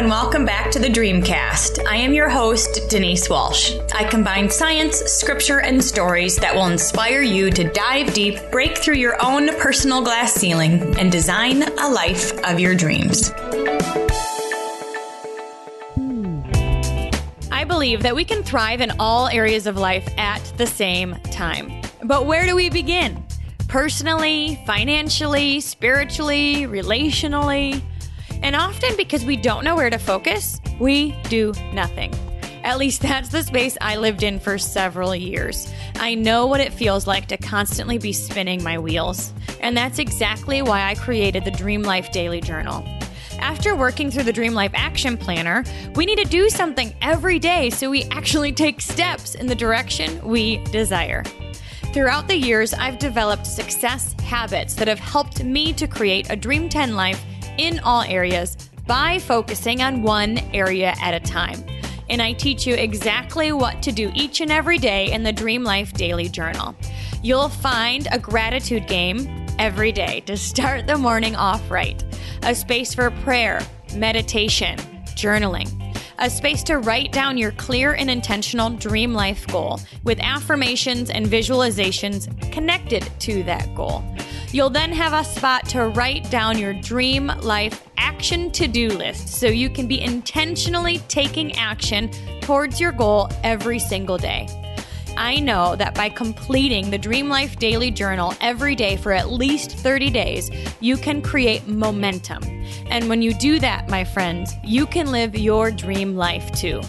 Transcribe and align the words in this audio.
and 0.00 0.08
welcome 0.08 0.46
back 0.46 0.70
to 0.70 0.78
the 0.78 0.88
Dreamcast. 0.88 1.84
I 1.86 1.96
am 1.96 2.14
your 2.14 2.30
host, 2.30 2.88
Denise 2.88 3.28
Walsh. 3.28 3.74
I 3.94 4.04
combine 4.04 4.48
science, 4.48 4.96
scripture, 4.96 5.60
and 5.60 5.84
stories 5.84 6.36
that 6.36 6.54
will 6.54 6.68
inspire 6.68 7.20
you 7.20 7.50
to 7.50 7.64
dive 7.64 8.14
deep, 8.14 8.38
break 8.50 8.78
through 8.78 8.94
your 8.94 9.22
own 9.22 9.48
personal 9.58 10.00
glass 10.00 10.32
ceiling, 10.32 10.96
and 10.98 11.12
design 11.12 11.64
a 11.64 11.90
life 11.90 12.32
of 12.44 12.58
your 12.58 12.74
dreams. 12.74 13.30
I 17.52 17.66
believe 17.68 18.02
that 18.02 18.16
we 18.16 18.24
can 18.24 18.42
thrive 18.42 18.80
in 18.80 18.92
all 18.98 19.28
areas 19.28 19.66
of 19.66 19.76
life 19.76 20.08
at 20.16 20.42
the 20.56 20.66
same 20.66 21.16
time. 21.30 21.82
But 22.04 22.24
where 22.24 22.46
do 22.46 22.56
we 22.56 22.70
begin? 22.70 23.22
Personally, 23.68 24.62
financially, 24.64 25.60
spiritually, 25.60 26.62
relationally? 26.62 27.82
And 28.42 28.56
often 28.56 28.96
because 28.96 29.24
we 29.24 29.36
don't 29.36 29.64
know 29.64 29.76
where 29.76 29.90
to 29.90 29.98
focus, 29.98 30.60
we 30.78 31.12
do 31.28 31.52
nothing. 31.72 32.14
At 32.62 32.78
least 32.78 33.02
that's 33.02 33.30
the 33.30 33.42
space 33.42 33.76
I 33.80 33.96
lived 33.96 34.22
in 34.22 34.38
for 34.38 34.58
several 34.58 35.14
years. 35.14 35.72
I 35.96 36.14
know 36.14 36.46
what 36.46 36.60
it 36.60 36.72
feels 36.72 37.06
like 37.06 37.26
to 37.28 37.36
constantly 37.36 37.98
be 37.98 38.12
spinning 38.12 38.62
my 38.62 38.78
wheels. 38.78 39.32
And 39.60 39.76
that's 39.76 39.98
exactly 39.98 40.62
why 40.62 40.84
I 40.84 40.94
created 40.94 41.44
the 41.44 41.50
Dream 41.50 41.82
Life 41.82 42.12
Daily 42.12 42.40
Journal. 42.40 42.84
After 43.38 43.74
working 43.74 44.10
through 44.10 44.24
the 44.24 44.32
Dream 44.32 44.52
Life 44.52 44.72
Action 44.74 45.16
Planner, 45.16 45.64
we 45.94 46.04
need 46.04 46.18
to 46.18 46.24
do 46.24 46.50
something 46.50 46.94
every 47.00 47.38
day 47.38 47.70
so 47.70 47.88
we 47.88 48.04
actually 48.04 48.52
take 48.52 48.80
steps 48.80 49.34
in 49.34 49.46
the 49.46 49.54
direction 49.54 50.22
we 50.22 50.58
desire. 50.64 51.24
Throughout 51.94 52.28
the 52.28 52.36
years, 52.36 52.74
I've 52.74 52.98
developed 52.98 53.46
success 53.46 54.14
habits 54.20 54.74
that 54.74 54.86
have 54.88 54.98
helped 54.98 55.42
me 55.42 55.72
to 55.72 55.88
create 55.88 56.30
a 56.30 56.36
Dream 56.36 56.68
10 56.68 56.94
life 56.94 57.24
in 57.60 57.78
all 57.80 58.02
areas 58.02 58.56
by 58.86 59.18
focusing 59.18 59.82
on 59.82 60.02
one 60.02 60.38
area 60.54 60.94
at 61.00 61.12
a 61.12 61.20
time. 61.20 61.62
And 62.08 62.22
I 62.22 62.32
teach 62.32 62.66
you 62.66 62.74
exactly 62.74 63.52
what 63.52 63.82
to 63.82 63.92
do 63.92 64.10
each 64.14 64.40
and 64.40 64.50
every 64.50 64.78
day 64.78 65.12
in 65.12 65.22
the 65.22 65.32
Dream 65.32 65.62
Life 65.62 65.92
Daily 65.92 66.28
Journal. 66.28 66.74
You'll 67.22 67.50
find 67.50 68.08
a 68.10 68.18
gratitude 68.18 68.88
game 68.88 69.46
every 69.58 69.92
day 69.92 70.20
to 70.20 70.38
start 70.38 70.86
the 70.86 70.96
morning 70.96 71.36
off 71.36 71.70
right, 71.70 72.02
a 72.42 72.54
space 72.54 72.94
for 72.94 73.10
prayer, 73.10 73.60
meditation, 73.94 74.78
journaling, 75.14 75.68
a 76.18 76.30
space 76.30 76.62
to 76.64 76.78
write 76.78 77.12
down 77.12 77.36
your 77.36 77.52
clear 77.52 77.92
and 77.92 78.10
intentional 78.10 78.70
dream 78.70 79.12
life 79.12 79.46
goal 79.48 79.80
with 80.02 80.18
affirmations 80.20 81.10
and 81.10 81.26
visualizations 81.26 82.26
connected 82.52 83.06
to 83.20 83.42
that 83.42 83.74
goal. 83.74 84.02
You'll 84.52 84.70
then 84.70 84.92
have 84.92 85.12
a 85.12 85.24
spot 85.24 85.68
to 85.68 85.88
write 85.88 86.30
down 86.30 86.58
your 86.58 86.74
dream 86.74 87.28
life 87.42 87.88
action 87.96 88.50
to 88.52 88.66
do 88.66 88.88
list 88.88 89.28
so 89.28 89.46
you 89.46 89.70
can 89.70 89.86
be 89.86 90.00
intentionally 90.00 90.98
taking 91.08 91.56
action 91.56 92.10
towards 92.40 92.80
your 92.80 92.90
goal 92.90 93.28
every 93.44 93.78
single 93.78 94.18
day. 94.18 94.48
I 95.16 95.38
know 95.38 95.76
that 95.76 95.94
by 95.94 96.08
completing 96.08 96.90
the 96.90 96.98
Dream 96.98 97.28
Life 97.28 97.58
Daily 97.58 97.90
Journal 97.90 98.34
every 98.40 98.74
day 98.74 98.96
for 98.96 99.12
at 99.12 99.30
least 99.30 99.72
30 99.72 100.10
days, 100.10 100.50
you 100.80 100.96
can 100.96 101.22
create 101.22 101.68
momentum. 101.68 102.42
And 102.86 103.08
when 103.08 103.22
you 103.22 103.34
do 103.34 103.60
that, 103.60 103.88
my 103.88 104.02
friends, 104.02 104.52
you 104.64 104.86
can 104.86 105.12
live 105.12 105.36
your 105.36 105.70
dream 105.70 106.16
life 106.16 106.50
too. 106.52 106.80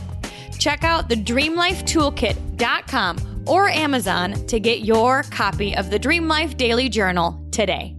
Check 0.58 0.84
out 0.84 1.09
the 1.09 1.16
dreamlifetoolkit.com 1.16 3.31
or 3.47 3.70
Amazon 3.70 4.34
to 4.47 4.59
get 4.59 4.81
your 4.81 5.23
copy 5.23 5.75
of 5.75 5.89
the 5.89 6.00
Dream 6.00 6.28
Life 6.28 6.58
Daily 6.58 6.89
Journal 6.89 7.39
today. 7.52 7.95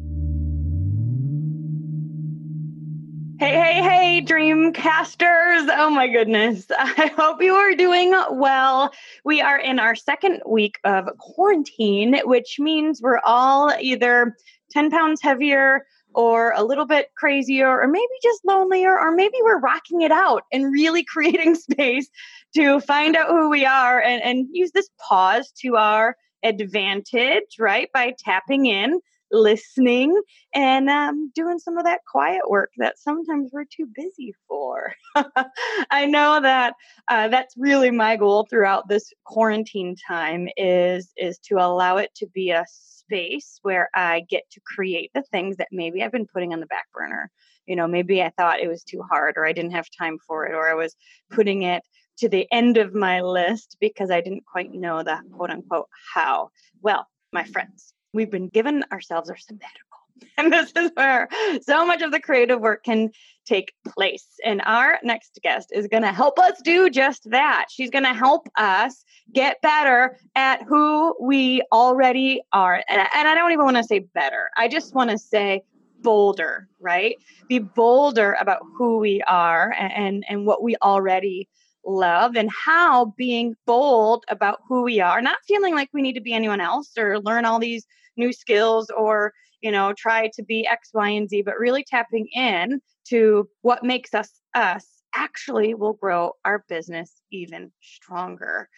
Hey, 3.42 3.56
hey, 3.56 3.82
hey, 3.82 4.24
Dreamcasters. 4.24 5.68
Oh 5.76 5.90
my 5.90 6.06
goodness. 6.06 6.66
I 6.78 7.10
hope 7.16 7.42
you 7.42 7.54
are 7.54 7.74
doing 7.74 8.12
well. 8.30 8.92
We 9.24 9.40
are 9.40 9.58
in 9.58 9.80
our 9.80 9.96
second 9.96 10.42
week 10.46 10.78
of 10.84 11.08
quarantine, 11.18 12.20
which 12.24 12.60
means 12.60 13.02
we're 13.02 13.18
all 13.24 13.72
either 13.80 14.36
10 14.70 14.92
pounds 14.92 15.20
heavier 15.20 15.86
or 16.14 16.52
a 16.54 16.62
little 16.62 16.86
bit 16.86 17.08
crazier, 17.16 17.68
or 17.68 17.88
maybe 17.88 18.04
just 18.22 18.44
lonelier, 18.44 18.96
or 18.96 19.10
maybe 19.10 19.38
we're 19.42 19.58
rocking 19.58 20.02
it 20.02 20.12
out 20.12 20.44
and 20.52 20.72
really 20.72 21.02
creating 21.12 21.56
space 21.56 22.08
to 22.56 22.80
find 22.80 23.16
out 23.16 23.28
who 23.28 23.50
we 23.50 23.64
are 23.64 24.00
and, 24.00 24.22
and 24.22 24.46
use 24.52 24.70
this 24.72 24.88
pause 24.98 25.52
to 25.62 25.76
our 25.76 26.16
advantage, 26.42 27.56
right? 27.58 27.88
By 27.92 28.14
tapping 28.18 28.66
in, 28.66 29.00
listening, 29.30 30.20
and 30.54 30.90
um, 30.90 31.30
doing 31.34 31.58
some 31.58 31.78
of 31.78 31.84
that 31.84 32.00
quiet 32.06 32.42
work 32.48 32.70
that 32.76 32.98
sometimes 32.98 33.50
we're 33.52 33.64
too 33.64 33.86
busy 33.94 34.34
for. 34.46 34.92
I 35.90 36.06
know 36.06 36.40
that 36.40 36.74
uh, 37.08 37.28
that's 37.28 37.54
really 37.56 37.90
my 37.90 38.16
goal 38.16 38.46
throughout 38.48 38.88
this 38.88 39.12
quarantine 39.24 39.96
time 40.06 40.48
is 40.56 41.12
is 41.16 41.38
to 41.48 41.56
allow 41.56 41.96
it 41.96 42.10
to 42.16 42.26
be 42.34 42.50
a 42.50 42.66
space 42.68 43.58
where 43.62 43.88
I 43.94 44.24
get 44.28 44.44
to 44.52 44.60
create 44.64 45.10
the 45.14 45.22
things 45.22 45.56
that 45.56 45.68
maybe 45.72 46.02
I've 46.02 46.12
been 46.12 46.26
putting 46.26 46.52
on 46.52 46.60
the 46.60 46.66
back 46.66 46.86
burner. 46.92 47.30
You 47.66 47.76
know, 47.76 47.86
maybe 47.86 48.22
I 48.22 48.30
thought 48.30 48.60
it 48.60 48.68
was 48.68 48.82
too 48.82 49.02
hard 49.08 49.34
or 49.36 49.46
I 49.46 49.52
didn't 49.52 49.72
have 49.72 49.86
time 49.96 50.18
for 50.26 50.46
it 50.46 50.54
or 50.54 50.68
I 50.68 50.74
was 50.74 50.96
putting 51.30 51.62
it 51.62 51.82
to 52.18 52.28
the 52.28 52.46
end 52.52 52.76
of 52.76 52.94
my 52.94 53.20
list 53.20 53.76
because 53.80 54.10
I 54.10 54.20
didn't 54.20 54.46
quite 54.46 54.72
know 54.72 55.02
the 55.02 55.18
quote 55.32 55.50
unquote 55.50 55.88
how. 56.14 56.50
Well, 56.80 57.06
my 57.32 57.44
friends, 57.44 57.94
we've 58.12 58.30
been 58.30 58.48
given 58.48 58.84
ourselves 58.92 59.30
our 59.30 59.36
sabbatical. 59.36 59.78
And 60.38 60.52
this 60.52 60.72
is 60.76 60.90
where 60.94 61.28
so 61.62 61.84
much 61.84 62.00
of 62.00 62.12
the 62.12 62.20
creative 62.20 62.60
work 62.60 62.84
can 62.84 63.10
take 63.44 63.72
place. 63.84 64.26
And 64.44 64.62
our 64.64 64.98
next 65.02 65.40
guest 65.42 65.70
is 65.72 65.88
going 65.88 66.04
to 66.04 66.12
help 66.12 66.38
us 66.38 66.60
do 66.62 66.88
just 66.90 67.28
that. 67.30 67.66
She's 67.70 67.90
going 67.90 68.04
to 68.04 68.14
help 68.14 68.48
us 68.56 69.04
get 69.32 69.60
better 69.62 70.16
at 70.36 70.62
who 70.62 71.16
we 71.20 71.62
already 71.72 72.42
are. 72.52 72.84
And, 72.88 73.00
and 73.14 73.28
I 73.28 73.34
don't 73.34 73.52
even 73.52 73.64
want 73.64 73.78
to 73.78 73.84
say 73.84 74.00
better, 74.00 74.48
I 74.56 74.68
just 74.68 74.94
want 74.94 75.10
to 75.10 75.18
say 75.18 75.62
bolder, 76.02 76.68
right? 76.80 77.16
Be 77.48 77.58
bolder 77.58 78.36
about 78.40 78.62
who 78.76 78.98
we 78.98 79.22
are 79.22 79.74
and, 79.78 80.24
and 80.28 80.46
what 80.46 80.62
we 80.62 80.76
already 80.82 81.48
love 81.84 82.36
and 82.36 82.50
how 82.50 83.06
being 83.16 83.54
bold 83.66 84.24
about 84.28 84.60
who 84.68 84.82
we 84.82 85.00
are, 85.00 85.20
not 85.20 85.38
feeling 85.46 85.74
like 85.74 85.88
we 85.92 86.02
need 86.02 86.14
to 86.14 86.20
be 86.20 86.32
anyone 86.32 86.60
else 86.60 86.92
or 86.98 87.20
learn 87.20 87.44
all 87.44 87.58
these 87.58 87.86
new 88.16 88.32
skills 88.32 88.90
or, 88.96 89.32
you 89.60 89.70
know, 89.70 89.92
try 89.96 90.30
to 90.34 90.42
be 90.42 90.66
X, 90.66 90.90
Y, 90.94 91.08
and 91.10 91.28
Z, 91.28 91.42
but 91.42 91.58
really 91.58 91.84
tapping 91.84 92.26
in 92.34 92.80
to 93.08 93.48
what 93.62 93.84
makes 93.84 94.14
us 94.14 94.30
us 94.54 94.86
actually 95.14 95.74
will 95.74 95.92
grow 95.92 96.32
our 96.44 96.64
business 96.68 97.20
even 97.30 97.70
stronger. 97.80 98.68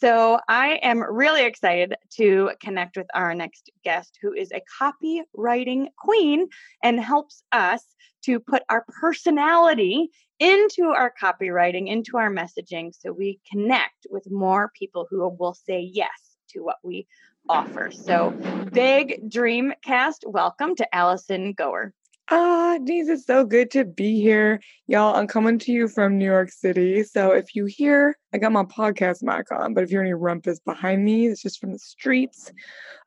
So 0.00 0.38
I 0.46 0.78
am 0.84 1.02
really 1.02 1.44
excited 1.44 1.96
to 2.18 2.52
connect 2.62 2.96
with 2.96 3.08
our 3.14 3.34
next 3.34 3.68
guest, 3.82 4.16
who 4.22 4.32
is 4.32 4.52
a 4.52 4.62
copywriting 4.80 5.88
queen 5.98 6.46
and 6.84 7.00
helps 7.00 7.42
us 7.50 7.82
to 8.22 8.38
put 8.38 8.62
our 8.68 8.84
personality 9.00 10.10
into 10.38 10.84
our 10.84 11.12
copywriting, 11.20 11.88
into 11.88 12.16
our 12.16 12.30
messaging, 12.30 12.92
so 12.96 13.10
we 13.10 13.40
connect 13.50 14.06
with 14.08 14.30
more 14.30 14.70
people 14.78 15.08
who 15.10 15.28
will 15.36 15.54
say 15.54 15.80
yes 15.80 16.36
to 16.50 16.60
what 16.60 16.76
we 16.84 17.08
offer. 17.48 17.90
So, 17.90 18.30
big 18.72 19.28
dream 19.28 19.72
cast, 19.84 20.22
welcome 20.28 20.76
to 20.76 20.94
Allison 20.94 21.54
Goer. 21.54 21.92
Ah, 22.30 22.76
Denise, 22.84 23.08
it's 23.08 23.26
so 23.26 23.46
good 23.46 23.70
to 23.70 23.86
be 23.86 24.20
here. 24.20 24.60
Y'all, 24.86 25.16
I'm 25.16 25.26
coming 25.26 25.58
to 25.60 25.72
you 25.72 25.88
from 25.88 26.18
New 26.18 26.26
York 26.26 26.50
City. 26.50 27.02
So 27.02 27.30
if 27.30 27.54
you 27.54 27.64
hear, 27.64 28.18
I 28.34 28.38
got 28.38 28.52
my 28.52 28.64
podcast 28.64 29.22
mic 29.22 29.50
on, 29.50 29.72
but 29.72 29.82
if 29.82 29.90
you 29.90 29.96
hear 29.96 30.02
any 30.02 30.12
rumpus 30.12 30.58
behind 30.60 31.02
me, 31.06 31.26
it's 31.26 31.40
just 31.40 31.58
from 31.58 31.72
the 31.72 31.78
streets 31.78 32.52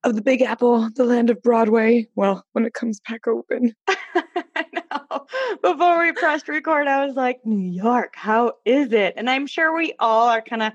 of 0.04 0.16
the 0.16 0.24
Big 0.24 0.42
Apple, 0.42 0.90
the 0.96 1.06
land 1.06 1.30
of 1.30 1.40
Broadway. 1.44 2.08
Well, 2.16 2.44
when 2.54 2.66
it 2.66 2.74
comes 2.74 3.00
back 3.08 3.28
open. 3.28 3.76
Before 5.62 6.00
we 6.00 6.13
pressed 6.13 6.48
record, 6.48 6.88
I 6.88 7.06
was 7.06 7.16
like, 7.16 7.45
New 7.45 7.72
York, 7.72 8.16
how 8.16 8.54
is 8.66 8.92
it? 8.92 9.13
And 9.18 9.30
I'm 9.30 9.45
sure 9.45 9.75
we 9.75 9.94
all 10.00 10.30
are 10.30 10.42
kind 10.42 10.63
of 10.63 10.74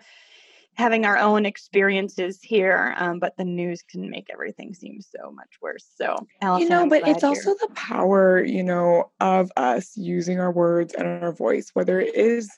having 0.77 1.07
our 1.07 1.17
own 1.17 1.47
experiences 1.47 2.39
here, 2.43 2.95
um, 2.99 3.19
but 3.19 3.37
the 3.37 3.45
news 3.45 3.83
can 3.91 4.11
make 4.11 4.27
everything 4.33 4.75
seem 4.75 5.01
so 5.01 5.31
much 5.33 5.49
worse. 5.63 5.87
So, 5.97 6.17
Allison, 6.43 6.63
you 6.63 6.69
know, 6.69 6.89
but 6.89 7.09
it's 7.09 7.25
also 7.25 7.55
the 7.61 7.69
power, 7.75 8.45
you 8.45 8.63
know, 8.63 9.11
of 9.21 9.51
us 9.57 9.97
using 9.97 10.39
our 10.39 10.53
words 10.53 10.95
and 10.95 11.07
our 11.07 11.33
voice, 11.33 11.71
whether 11.73 12.01
it 12.01 12.15
is 12.15 12.51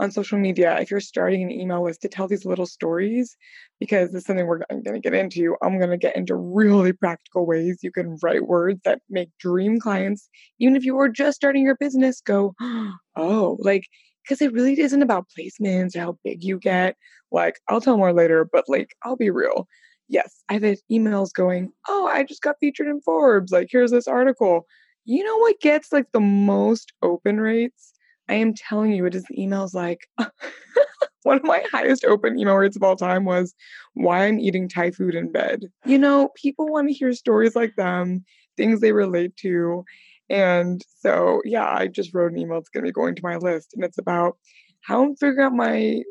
on 0.00 0.10
social 0.10 0.38
media, 0.38 0.78
if 0.80 0.90
you're 0.90 0.98
starting 0.98 1.42
an 1.42 1.52
email 1.52 1.84
list 1.84 2.00
to 2.02 2.08
tell 2.08 2.26
these 2.26 2.46
little 2.46 2.66
stories, 2.66 3.36
because 3.78 4.12
is 4.14 4.24
something 4.24 4.46
we're 4.46 4.62
going 4.70 4.82
to 4.82 4.98
get 4.98 5.14
into, 5.14 5.56
I'm 5.62 5.78
going 5.78 5.90
to 5.90 5.98
get 5.98 6.16
into 6.16 6.34
really 6.34 6.92
practical 6.92 7.46
ways 7.46 7.80
you 7.82 7.92
can 7.92 8.16
write 8.22 8.48
words 8.48 8.80
that 8.84 9.00
make 9.10 9.28
dream 9.38 9.78
clients, 9.78 10.28
even 10.58 10.74
if 10.74 10.84
you 10.84 10.94
were 10.94 11.10
just 11.10 11.36
starting 11.36 11.64
your 11.64 11.76
business, 11.76 12.22
go, 12.22 12.54
oh, 13.16 13.58
like 13.60 13.84
because 14.22 14.40
it 14.40 14.52
really 14.52 14.78
isn't 14.78 15.02
about 15.02 15.26
placements 15.36 15.96
or 15.96 16.00
how 16.00 16.18
big 16.24 16.44
you 16.44 16.58
get. 16.58 16.96
Like, 17.32 17.60
I'll 17.68 17.80
tell 17.80 17.96
more 17.96 18.12
later, 18.12 18.44
but 18.44 18.64
like, 18.68 18.94
I'll 19.04 19.16
be 19.16 19.30
real. 19.30 19.68
Yes, 20.08 20.42
I've 20.48 20.62
had 20.62 20.78
emails 20.90 21.32
going, 21.32 21.72
Oh, 21.88 22.08
I 22.12 22.24
just 22.24 22.42
got 22.42 22.56
featured 22.60 22.88
in 22.88 23.00
Forbes. 23.00 23.52
Like, 23.52 23.68
here's 23.70 23.92
this 23.92 24.08
article. 24.08 24.66
You 25.04 25.24
know 25.24 25.38
what 25.38 25.60
gets 25.60 25.92
like 25.92 26.12
the 26.12 26.20
most 26.20 26.92
open 27.02 27.40
rates? 27.40 27.92
I 28.28 28.34
am 28.34 28.54
telling 28.54 28.92
you, 28.92 29.06
it 29.06 29.14
is 29.14 29.24
emails 29.36 29.74
like 29.74 30.08
one 31.22 31.36
of 31.36 31.44
my 31.44 31.62
highest 31.72 32.04
open 32.04 32.38
email 32.38 32.54
rates 32.54 32.76
of 32.76 32.82
all 32.82 32.96
time 32.96 33.24
was 33.24 33.54
why 33.94 34.26
I'm 34.26 34.38
eating 34.38 34.68
Thai 34.68 34.92
food 34.92 35.14
in 35.14 35.32
bed. 35.32 35.64
You 35.84 35.98
know, 35.98 36.30
people 36.36 36.68
want 36.68 36.88
to 36.88 36.94
hear 36.94 37.12
stories 37.12 37.56
like 37.56 37.74
them, 37.76 38.24
things 38.56 38.80
they 38.80 38.92
relate 38.92 39.36
to. 39.38 39.84
And 40.30 40.80
so, 41.00 41.42
yeah, 41.44 41.68
I 41.68 41.88
just 41.88 42.14
wrote 42.14 42.32
an 42.32 42.38
email. 42.38 42.58
It's 42.58 42.68
going 42.68 42.84
to 42.84 42.88
be 42.88 42.92
going 42.92 43.16
to 43.16 43.22
my 43.22 43.36
list. 43.36 43.74
And 43.74 43.84
it's 43.84 43.98
about 43.98 44.38
how 44.82 45.02
I'm 45.04 45.16
figuring 45.16 45.44
out 45.44 45.52
my 45.52 46.02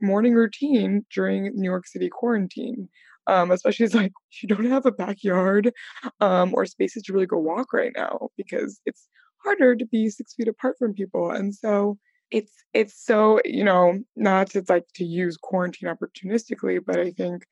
morning 0.00 0.34
routine 0.34 1.04
during 1.14 1.52
New 1.54 1.68
York 1.68 1.86
City 1.86 2.08
quarantine. 2.08 2.88
Um, 3.28 3.50
especially 3.50 3.84
as 3.84 3.94
like 3.94 4.12
you 4.42 4.48
don't 4.48 4.70
have 4.70 4.86
a 4.86 4.92
backyard 4.92 5.72
um, 6.20 6.54
or 6.54 6.64
spaces 6.64 7.02
to 7.04 7.12
really 7.12 7.26
go 7.26 7.38
walk 7.38 7.72
right 7.72 7.92
now 7.94 8.28
because 8.36 8.80
it's 8.86 9.08
harder 9.44 9.74
to 9.76 9.84
be 9.86 10.08
six 10.08 10.34
feet 10.34 10.48
apart 10.48 10.76
from 10.78 10.94
people. 10.94 11.30
And 11.30 11.54
so 11.54 11.98
it's 12.30 12.52
it's 12.74 13.04
so 13.04 13.40
you 13.44 13.64
know 13.64 13.98
not 14.16 14.50
to 14.50 14.64
like 14.68 14.84
to 14.94 15.04
use 15.04 15.36
quarantine 15.36 15.88
opportunistically, 15.88 16.80
but 16.84 16.98
I 16.98 17.10
think 17.10 17.44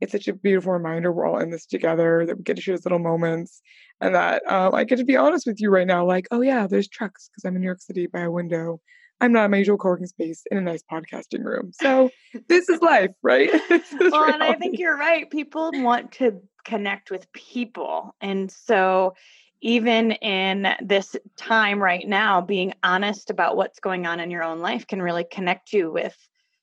it's 0.00 0.12
such 0.12 0.28
a 0.28 0.32
beautiful 0.32 0.72
reminder 0.72 1.12
we're 1.12 1.26
all 1.26 1.38
in 1.38 1.50
this 1.50 1.66
together 1.66 2.24
that 2.26 2.36
we 2.36 2.42
get 2.42 2.56
to 2.56 2.62
share 2.62 2.76
these 2.76 2.84
little 2.84 2.98
moments 2.98 3.60
and 4.00 4.14
that 4.14 4.42
um, 4.50 4.74
I 4.74 4.84
get 4.84 4.96
to 4.96 5.04
be 5.04 5.16
honest 5.16 5.46
with 5.46 5.60
you 5.60 5.70
right 5.70 5.86
now 5.86 6.04
like 6.06 6.26
oh 6.30 6.40
yeah 6.40 6.66
there's 6.66 6.88
trucks 6.88 7.28
because 7.28 7.44
I'm 7.44 7.56
in 7.56 7.62
New 7.62 7.66
York 7.66 7.82
City 7.82 8.06
by 8.06 8.20
a 8.20 8.30
window 8.30 8.80
I'm 9.20 9.32
not 9.32 9.44
in 9.44 9.50
my 9.50 9.58
usual 9.58 9.76
co-working 9.76 10.06
space 10.06 10.44
in 10.50 10.56
a 10.56 10.62
nice 10.62 10.82
podcasting 10.90 11.44
room. 11.44 11.72
So 11.74 12.10
this 12.48 12.68
is 12.68 12.80
life, 12.80 13.10
right? 13.22 13.50
Is 13.70 13.82
well, 13.90 14.24
reality. 14.24 14.32
and 14.32 14.42
I 14.42 14.54
think 14.54 14.78
you're 14.78 14.96
right. 14.96 15.30
People 15.30 15.70
want 15.74 16.12
to 16.12 16.40
connect 16.64 17.10
with 17.10 17.30
people. 17.32 18.14
And 18.20 18.50
so 18.50 19.14
even 19.60 20.12
in 20.12 20.68
this 20.80 21.16
time 21.36 21.82
right 21.82 22.06
now, 22.08 22.40
being 22.40 22.72
honest 22.82 23.28
about 23.28 23.56
what's 23.56 23.78
going 23.78 24.06
on 24.06 24.20
in 24.20 24.30
your 24.30 24.42
own 24.42 24.60
life 24.60 24.86
can 24.86 25.02
really 25.02 25.26
connect 25.30 25.72
you 25.72 25.92
with 25.92 26.16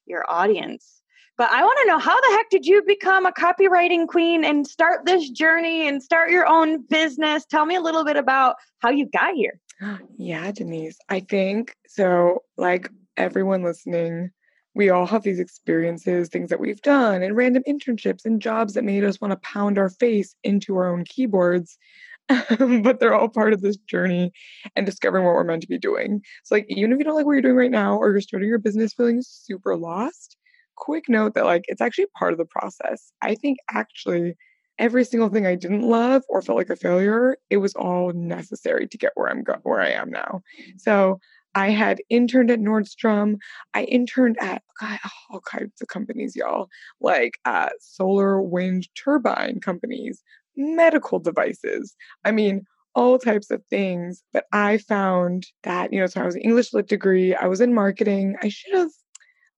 your 0.07 0.25
audience. 0.27 0.96
But 1.37 1.51
I 1.51 1.61
want 1.61 1.77
to 1.83 1.87
know 1.87 1.99
how 1.99 2.19
the 2.19 2.35
heck 2.35 2.49
did 2.49 2.65
you 2.65 2.81
become 2.81 3.27
a 3.27 3.31
copywriting 3.31 4.07
queen 4.07 4.43
and 4.43 4.65
start 4.65 5.05
this 5.05 5.29
journey 5.29 5.87
and 5.87 6.01
start 6.01 6.31
your 6.31 6.47
own 6.47 6.81
business? 6.87 7.45
Tell 7.45 7.65
me 7.67 7.75
a 7.75 7.81
little 7.81 8.03
bit 8.03 8.17
about 8.17 8.55
how 8.79 8.89
you 8.89 9.07
got 9.07 9.35
here. 9.35 9.59
Yeah, 10.19 10.51
Denise. 10.51 10.97
I 11.09 11.19
think 11.19 11.75
so, 11.87 12.39
like 12.57 12.89
everyone 13.17 13.63
listening, 13.63 14.31
we 14.73 14.89
all 14.89 15.05
have 15.05 15.21
these 15.21 15.39
experiences, 15.39 16.29
things 16.29 16.49
that 16.49 16.59
we've 16.59 16.81
done, 16.81 17.21
and 17.21 17.35
random 17.35 17.61
internships 17.67 18.25
and 18.25 18.41
jobs 18.41 18.73
that 18.73 18.83
made 18.83 19.03
us 19.03 19.21
want 19.21 19.31
to 19.31 19.37
pound 19.47 19.77
our 19.77 19.89
face 19.89 20.35
into 20.43 20.75
our 20.75 20.91
own 20.91 21.03
keyboards. 21.03 21.77
but 22.27 22.99
they're 22.99 23.13
all 23.13 23.29
part 23.29 23.53
of 23.53 23.61
this 23.61 23.77
journey 23.77 24.31
and 24.75 24.85
discovering 24.85 25.23
what 25.23 25.35
we're 25.35 25.43
meant 25.43 25.61
to 25.61 25.67
be 25.67 25.77
doing. 25.77 26.21
So, 26.43 26.55
like, 26.55 26.65
even 26.67 26.91
if 26.91 26.97
you 26.97 27.05
don't 27.05 27.15
like 27.15 27.25
what 27.27 27.33
you're 27.33 27.41
doing 27.41 27.55
right 27.55 27.71
now 27.71 27.97
or 27.97 28.11
you're 28.11 28.21
starting 28.21 28.49
your 28.49 28.57
business 28.57 28.93
feeling 28.93 29.21
super 29.21 29.77
lost, 29.77 30.35
quick 30.77 31.09
note 31.09 31.33
that, 31.35 31.45
like, 31.45 31.63
it's 31.67 31.81
actually 31.81 32.07
part 32.17 32.31
of 32.33 32.37
the 32.37 32.45
process. 32.45 33.11
I 33.21 33.35
think 33.35 33.57
actually 33.69 34.35
every 34.79 35.03
single 35.03 35.29
thing 35.29 35.45
I 35.45 35.55
didn't 35.55 35.81
love 35.81 36.23
or 36.29 36.41
felt 36.41 36.57
like 36.57 36.69
a 36.69 36.75
failure, 36.75 37.37
it 37.49 37.57
was 37.57 37.73
all 37.75 38.13
necessary 38.13 38.87
to 38.87 38.97
get 38.97 39.11
where 39.15 39.29
I'm 39.29 39.43
go- 39.43 39.59
where 39.63 39.81
I 39.81 39.89
am 39.89 40.09
now. 40.11 40.41
So 40.77 41.19
I 41.55 41.69
had 41.71 42.01
interned 42.09 42.51
at 42.51 42.59
Nordstrom. 42.59 43.37
I 43.73 43.83
interned 43.85 44.37
at 44.39 44.61
God, 44.79 44.99
all 45.31 45.41
kinds 45.41 45.81
of 45.81 45.87
companies, 45.87 46.35
y'all, 46.35 46.67
like 47.01 47.39
uh, 47.45 47.69
solar 47.79 48.39
wind 48.41 48.87
turbine 48.95 49.59
companies, 49.59 50.21
medical 50.55 51.17
devices. 51.19 51.95
I 52.23 52.31
mean, 52.31 52.63
all 52.93 53.17
types 53.17 53.49
of 53.51 53.63
things. 53.69 54.23
But 54.33 54.45
I 54.51 54.77
found 54.77 55.47
that, 55.63 55.91
you 55.93 55.99
know, 55.99 56.07
so 56.07 56.21
I 56.21 56.25
was 56.25 56.35
an 56.35 56.41
English 56.41 56.73
lit 56.73 56.87
degree, 56.87 57.33
I 57.33 57.47
was 57.47 57.61
in 57.61 57.73
marketing. 57.73 58.35
I 58.41 58.49
should 58.49 58.75
have, 58.75 58.91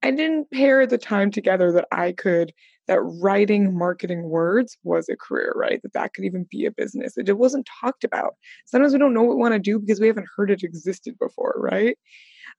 I 0.01 0.11
didn't 0.11 0.51
pair 0.51 0.85
the 0.87 0.97
time 0.97 1.31
together 1.31 1.71
that 1.73 1.87
I 1.91 2.13
could 2.13 2.53
that 2.87 3.01
writing 3.01 3.77
marketing 3.77 4.23
words 4.29 4.75
was 4.83 5.07
a 5.09 5.15
career, 5.15 5.53
right? 5.55 5.79
That 5.83 5.93
that 5.93 6.13
could 6.13 6.25
even 6.25 6.47
be 6.49 6.65
a 6.65 6.71
business. 6.71 7.17
It 7.17 7.37
wasn't 7.37 7.69
talked 7.81 8.03
about. 8.03 8.33
Sometimes 8.65 8.93
we 8.93 8.99
don't 8.99 9.13
know 9.13 9.21
what 9.21 9.35
we 9.35 9.41
want 9.41 9.53
to 9.53 9.59
do 9.59 9.77
because 9.77 9.99
we 9.99 10.07
haven't 10.07 10.27
heard 10.35 10.49
it 10.49 10.63
existed 10.63 11.15
before, 11.19 11.53
right? 11.57 11.95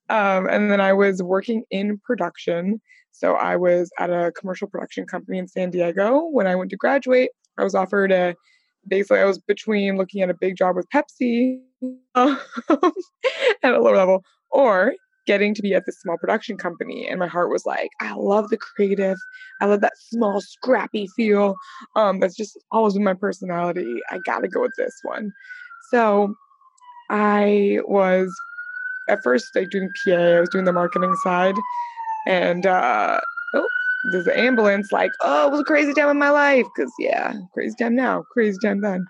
Um, 0.08 0.48
and 0.48 0.70
then 0.70 0.80
I 0.80 0.92
was 0.92 1.20
working 1.20 1.64
in 1.70 1.98
production. 2.04 2.80
So 3.10 3.34
I 3.34 3.56
was 3.56 3.90
at 3.98 4.10
a 4.10 4.30
commercial 4.38 4.68
production 4.68 5.04
company 5.04 5.38
in 5.38 5.48
San 5.48 5.70
Diego. 5.70 6.28
When 6.30 6.46
I 6.46 6.54
went 6.54 6.70
to 6.70 6.76
graduate, 6.76 7.30
I 7.58 7.64
was 7.64 7.74
offered 7.74 8.12
a 8.12 8.36
basically 8.86 9.18
I 9.18 9.24
was 9.24 9.38
between 9.38 9.96
looking 9.96 10.22
at 10.22 10.30
a 10.30 10.34
big 10.34 10.56
job 10.56 10.76
with 10.76 10.86
Pepsi 10.94 11.58
at 12.14 12.38
a 13.64 13.80
lower 13.80 13.96
level 13.96 14.24
or 14.50 14.94
getting 15.30 15.54
to 15.54 15.62
be 15.62 15.74
at 15.74 15.86
this 15.86 16.00
small 16.00 16.18
production 16.18 16.56
company 16.56 17.06
and 17.06 17.20
my 17.20 17.28
heart 17.28 17.50
was 17.50 17.64
like 17.64 17.90
i 18.00 18.12
love 18.14 18.48
the 18.48 18.56
creative. 18.56 19.16
I 19.60 19.66
love 19.66 19.80
that 19.82 19.92
small 19.96 20.40
scrappy 20.40 21.06
feel. 21.16 21.54
Um 21.94 22.18
that's 22.18 22.36
just 22.36 22.58
always 22.72 22.94
been 22.94 23.04
my 23.04 23.14
personality. 23.14 24.00
I 24.10 24.18
gotta 24.26 24.48
go 24.48 24.60
with 24.60 24.72
this 24.76 24.98
one. 25.04 25.30
So 25.92 26.34
i 27.10 27.78
was 27.86 28.28
at 29.08 29.22
first 29.22 29.54
like 29.54 29.70
doing 29.70 29.88
pa 30.04 30.14
i 30.14 30.40
was 30.40 30.48
doing 30.48 30.64
the 30.64 30.72
marketing 30.72 31.14
side 31.22 31.54
and 32.26 32.66
uh 32.66 33.20
oh 33.54 33.68
there's 34.10 34.26
an 34.26 34.38
ambulance 34.48 34.90
like 34.90 35.12
oh 35.20 35.46
it 35.46 35.52
was 35.52 35.60
a 35.60 35.70
crazy 35.72 35.94
time 35.94 36.08
in 36.08 36.18
my 36.18 36.30
life 36.30 36.66
because 36.74 36.92
yeah 36.98 37.34
crazy 37.54 37.76
time 37.78 37.94
now 37.94 38.24
crazy 38.32 38.58
time 38.64 38.80
then 38.80 39.06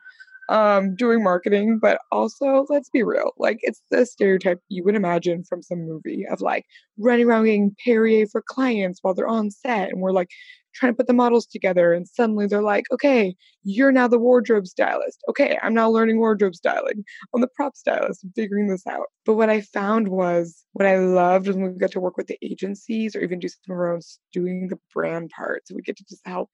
um, 0.51 0.97
doing 0.97 1.23
marketing, 1.23 1.79
but 1.81 2.01
also 2.11 2.67
let's 2.69 2.91
be 2.91 3.05
real, 3.05 3.33
like 3.39 3.59
it's 3.63 3.83
the 3.91 4.05
stereotype 4.05 4.61
you 4.69 4.83
would 4.85 4.97
imagine 4.97 5.45
from 5.45 5.63
some 5.63 5.87
movie 5.87 6.27
of 6.31 6.41
like 6.41 6.67
running 6.99 7.27
around 7.27 7.45
getting 7.45 7.75
Perrier 7.85 8.27
for 8.27 8.43
clients 8.43 8.99
while 9.01 9.15
they're 9.15 9.29
on 9.29 9.51
set, 9.51 9.91
and 9.91 10.01
we're 10.01 10.11
like 10.11 10.29
trying 10.75 10.93
to 10.93 10.97
put 10.97 11.07
the 11.07 11.13
models 11.13 11.47
together, 11.47 11.93
and 11.93 12.09
suddenly 12.09 12.49
they're 12.49 12.63
like, 12.63 12.85
okay, 12.93 13.35
you're 13.63 13.93
now 13.93 14.09
the 14.09 14.19
wardrobe 14.19 14.67
stylist. 14.67 15.23
Okay, 15.29 15.57
I'm 15.63 15.75
now 15.75 15.89
learning 15.89 16.19
wardrobe 16.19 16.57
styling. 16.57 17.05
I'm 17.33 17.41
the 17.41 17.49
prop 17.55 17.77
stylist. 17.77 18.25
I'm 18.25 18.33
figuring 18.35 18.67
this 18.67 18.87
out. 18.89 19.07
But 19.25 19.35
what 19.35 19.51
I 19.51 19.61
found 19.61 20.09
was 20.09 20.65
what 20.73 20.87
I 20.87 20.99
loved 20.99 21.47
when 21.47 21.63
we 21.63 21.79
got 21.79 21.93
to 21.93 22.01
work 22.01 22.17
with 22.17 22.27
the 22.27 22.39
agencies 22.43 23.15
or 23.15 23.21
even 23.21 23.39
do 23.39 23.49
some 23.49 23.75
of 23.75 23.79
our 23.79 23.95
own 23.95 24.01
doing 24.33 24.67
the 24.69 24.79
brand 24.93 25.31
part. 25.31 25.63
So 25.67 25.77
we 25.77 25.83
get 25.83 25.97
to 25.99 26.05
just 26.09 26.27
help 26.27 26.51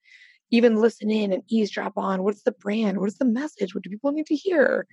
even 0.51 0.77
listen 0.77 1.11
in 1.11 1.33
and 1.33 1.43
eavesdrop 1.49 1.95
on 1.97 2.23
what's 2.23 2.43
the 2.43 2.53
brand, 2.53 2.99
what 2.99 3.09
is 3.09 3.19
the 3.19 3.25
message, 3.25 3.75
what 3.75 3.85
do 3.85 3.91
people 3.91 4.13
need 4.13 4.27
to 4.27 4.37
hear? 4.37 4.87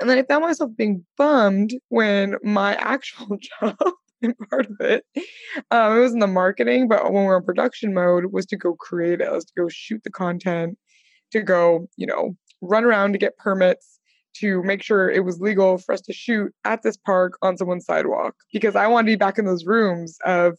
And 0.00 0.08
then 0.08 0.18
I 0.18 0.22
found 0.22 0.44
myself 0.44 0.70
being 0.76 1.04
bummed 1.16 1.74
when 1.88 2.36
my 2.42 2.74
actual 2.80 3.38
job 3.60 3.76
and 4.22 4.34
part 4.50 4.66
of 4.66 4.80
it, 4.80 5.04
um, 5.70 5.96
it 5.96 6.00
was 6.00 6.12
in 6.12 6.18
the 6.18 6.26
marketing, 6.26 6.88
but 6.88 7.04
when 7.04 7.22
we 7.22 7.26
we're 7.26 7.38
in 7.38 7.44
production 7.44 7.94
mode, 7.94 8.26
was 8.32 8.46
to 8.46 8.56
go 8.56 8.74
create 8.74 9.20
it, 9.20 9.32
was 9.32 9.46
to 9.46 9.52
go 9.56 9.68
shoot 9.68 10.02
the 10.04 10.10
content, 10.10 10.76
to 11.32 11.40
go, 11.40 11.88
you 11.96 12.06
know, 12.06 12.36
run 12.60 12.84
around 12.84 13.12
to 13.12 13.18
get 13.18 13.38
permits, 13.38 13.98
to 14.34 14.62
make 14.62 14.82
sure 14.82 15.10
it 15.10 15.24
was 15.24 15.40
legal 15.40 15.78
for 15.78 15.92
us 15.92 16.00
to 16.02 16.12
shoot 16.12 16.52
at 16.64 16.82
this 16.82 16.96
park 16.96 17.36
on 17.42 17.56
someone's 17.56 17.84
sidewalk 17.84 18.34
because 18.52 18.76
I 18.76 18.86
wanted 18.86 19.06
to 19.10 19.16
be 19.16 19.18
back 19.18 19.38
in 19.38 19.44
those 19.44 19.64
rooms 19.64 20.18
of 20.24 20.58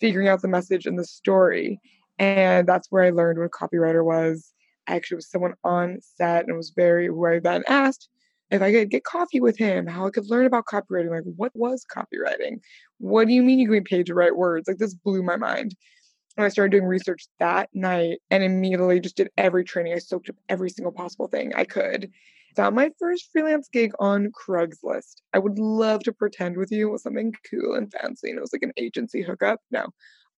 figuring 0.00 0.28
out 0.28 0.42
the 0.42 0.48
message 0.48 0.86
and 0.86 0.98
the 0.98 1.04
story. 1.04 1.80
And 2.20 2.68
that's 2.68 2.86
where 2.90 3.02
I 3.02 3.10
learned 3.10 3.38
what 3.38 3.46
a 3.46 3.48
copywriter 3.48 4.04
was. 4.04 4.52
I 4.86 4.94
actually 4.94 5.16
was 5.16 5.30
someone 5.30 5.54
on 5.64 5.98
set 6.02 6.46
and 6.46 6.56
was 6.56 6.72
very, 6.76 7.06
who 7.06 7.26
I 7.26 7.40
then 7.40 7.64
asked 7.66 8.08
if 8.50 8.60
I 8.60 8.72
could 8.72 8.90
get 8.90 9.04
coffee 9.04 9.40
with 9.40 9.56
him, 9.56 9.86
how 9.86 10.06
I 10.06 10.10
could 10.10 10.28
learn 10.28 10.44
about 10.44 10.66
copywriting. 10.66 11.10
Like, 11.10 11.24
what 11.36 11.52
was 11.54 11.86
copywriting? 11.90 12.60
What 12.98 13.26
do 13.26 13.32
you 13.32 13.42
mean 13.42 13.58
you're 13.58 13.70
getting 13.70 13.84
paid 13.84 14.06
to 14.06 14.14
write 14.14 14.36
words? 14.36 14.68
Like, 14.68 14.78
this 14.78 14.94
blew 14.94 15.22
my 15.22 15.36
mind. 15.36 15.74
And 16.36 16.44
I 16.44 16.48
started 16.48 16.72
doing 16.72 16.84
research 16.84 17.26
that 17.38 17.70
night 17.72 18.18
and 18.30 18.42
immediately 18.42 19.00
just 19.00 19.16
did 19.16 19.30
every 19.38 19.64
training. 19.64 19.94
I 19.94 19.98
soaked 19.98 20.28
up 20.28 20.36
every 20.48 20.68
single 20.68 20.92
possible 20.92 21.28
thing 21.28 21.52
I 21.54 21.64
could. 21.64 22.10
Found 22.56 22.74
my 22.74 22.90
first 22.98 23.30
freelance 23.32 23.68
gig 23.72 23.92
on 23.98 24.32
Craigslist. 24.32 25.22
I 25.32 25.38
would 25.38 25.58
love 25.58 26.02
to 26.02 26.12
pretend 26.12 26.56
with 26.56 26.72
you 26.72 26.88
it 26.88 26.92
was 26.92 27.02
something 27.02 27.32
cool 27.48 27.74
and 27.74 27.92
fancy 27.92 28.28
and 28.28 28.38
it 28.38 28.42
was 28.42 28.52
like 28.52 28.62
an 28.62 28.72
agency 28.76 29.22
hookup. 29.22 29.60
No, 29.70 29.86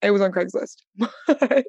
I 0.02 0.11
was 0.11 0.21
on 0.21 0.32
Craigslist. 0.32 0.82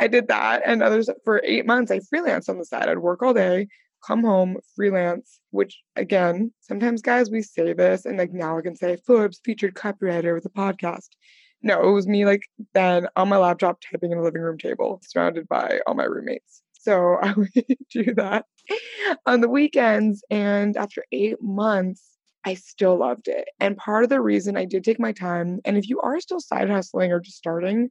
I 0.00 0.08
did 0.08 0.28
that 0.28 0.62
and 0.64 0.82
others 0.82 1.08
for 1.24 1.40
eight 1.44 1.66
months. 1.66 1.90
I 1.90 2.00
freelanced 2.00 2.48
on 2.48 2.58
the 2.58 2.64
side. 2.64 2.88
I'd 2.88 2.98
work 2.98 3.22
all 3.22 3.34
day, 3.34 3.68
come 4.06 4.22
home, 4.22 4.58
freelance, 4.76 5.40
which 5.50 5.80
again, 5.96 6.52
sometimes 6.60 7.02
guys, 7.02 7.30
we 7.30 7.42
say 7.42 7.72
this 7.72 8.04
and 8.04 8.18
like 8.18 8.32
now 8.32 8.58
I 8.58 8.62
can 8.62 8.76
say 8.76 8.96
Forbes 8.96 9.40
featured 9.44 9.74
copywriter 9.74 10.34
with 10.34 10.46
a 10.46 10.50
podcast. 10.50 11.08
No, 11.62 11.88
it 11.88 11.92
was 11.92 12.06
me 12.06 12.26
like 12.26 12.42
then 12.74 13.08
on 13.16 13.28
my 13.28 13.38
laptop 13.38 13.80
typing 13.80 14.12
in 14.12 14.18
a 14.18 14.22
living 14.22 14.42
room 14.42 14.58
table, 14.58 15.00
surrounded 15.02 15.48
by 15.48 15.80
all 15.86 15.94
my 15.94 16.04
roommates. 16.04 16.62
So 16.84 17.16
I 17.22 17.32
would 17.32 17.50
do 17.90 18.14
that 18.14 18.44
on 19.26 19.40
the 19.40 19.48
weekends. 19.48 20.22
And 20.30 20.76
after 20.76 21.04
eight 21.10 21.40
months, 21.40 22.02
I 22.44 22.54
still 22.54 22.98
loved 22.98 23.28
it. 23.28 23.48
And 23.60 23.76
part 23.76 24.04
of 24.04 24.10
the 24.10 24.20
reason 24.20 24.56
I 24.56 24.64
did 24.64 24.84
take 24.84 25.00
my 25.00 25.12
time, 25.12 25.60
and 25.64 25.76
if 25.76 25.88
you 25.88 26.00
are 26.00 26.20
still 26.20 26.40
side 26.40 26.68
hustling 26.68 27.10
or 27.12 27.20
just 27.20 27.38
starting, 27.38 27.90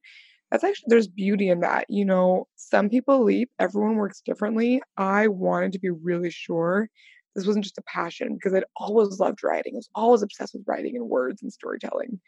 that's 0.51 0.63
actually 0.63 0.85
there's 0.89 1.07
beauty 1.07 1.49
in 1.49 1.61
that. 1.61 1.85
You 1.89 2.05
know, 2.05 2.47
some 2.55 2.89
people 2.89 3.23
leap, 3.23 3.49
everyone 3.59 3.95
works 3.95 4.21
differently. 4.21 4.81
I 4.97 5.27
wanted 5.27 5.71
to 5.73 5.79
be 5.79 5.89
really 5.89 6.29
sure 6.29 6.89
this 7.35 7.47
wasn't 7.47 7.65
just 7.65 7.79
a 7.79 7.83
passion 7.83 8.35
because 8.35 8.53
I'd 8.53 8.65
always 8.75 9.19
loved 9.19 9.43
writing. 9.43 9.73
I 9.75 9.77
was 9.77 9.89
always 9.95 10.21
obsessed 10.21 10.53
with 10.53 10.67
writing 10.67 10.95
and 10.95 11.09
words 11.09 11.41
and 11.41 11.51
storytelling. 11.51 12.19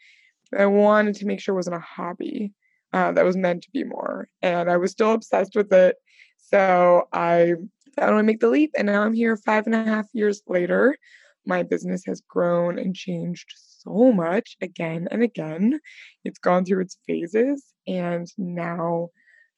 I 0.56 0.66
wanted 0.66 1.14
to 1.16 1.26
make 1.26 1.40
sure 1.40 1.54
it 1.54 1.56
wasn't 1.56 1.76
a 1.76 1.80
hobby 1.80 2.52
uh, 2.92 3.12
that 3.12 3.24
was 3.24 3.36
meant 3.36 3.62
to 3.62 3.70
be 3.70 3.84
more. 3.84 4.28
And 4.42 4.70
I 4.70 4.76
was 4.76 4.92
still 4.92 5.12
obsessed 5.12 5.54
with 5.54 5.72
it. 5.72 5.96
So 6.38 7.08
I 7.12 7.54
I 7.98 8.02
found 8.02 8.18
to 8.18 8.22
make 8.24 8.40
the 8.40 8.48
leap. 8.48 8.72
And 8.76 8.86
now 8.86 9.02
I'm 9.02 9.14
here 9.14 9.36
five 9.36 9.66
and 9.66 9.74
a 9.74 9.84
half 9.84 10.06
years 10.12 10.42
later. 10.46 10.96
My 11.46 11.62
business 11.62 12.02
has 12.06 12.20
grown 12.28 12.78
and 12.78 12.94
changed 12.94 13.52
so 13.56 14.12
much 14.12 14.56
again 14.60 15.06
and 15.10 15.22
again. 15.22 15.80
It's 16.24 16.38
gone 16.38 16.64
through 16.64 16.82
its 16.82 16.98
phases. 17.06 17.64
And 17.86 18.26
now 18.36 19.10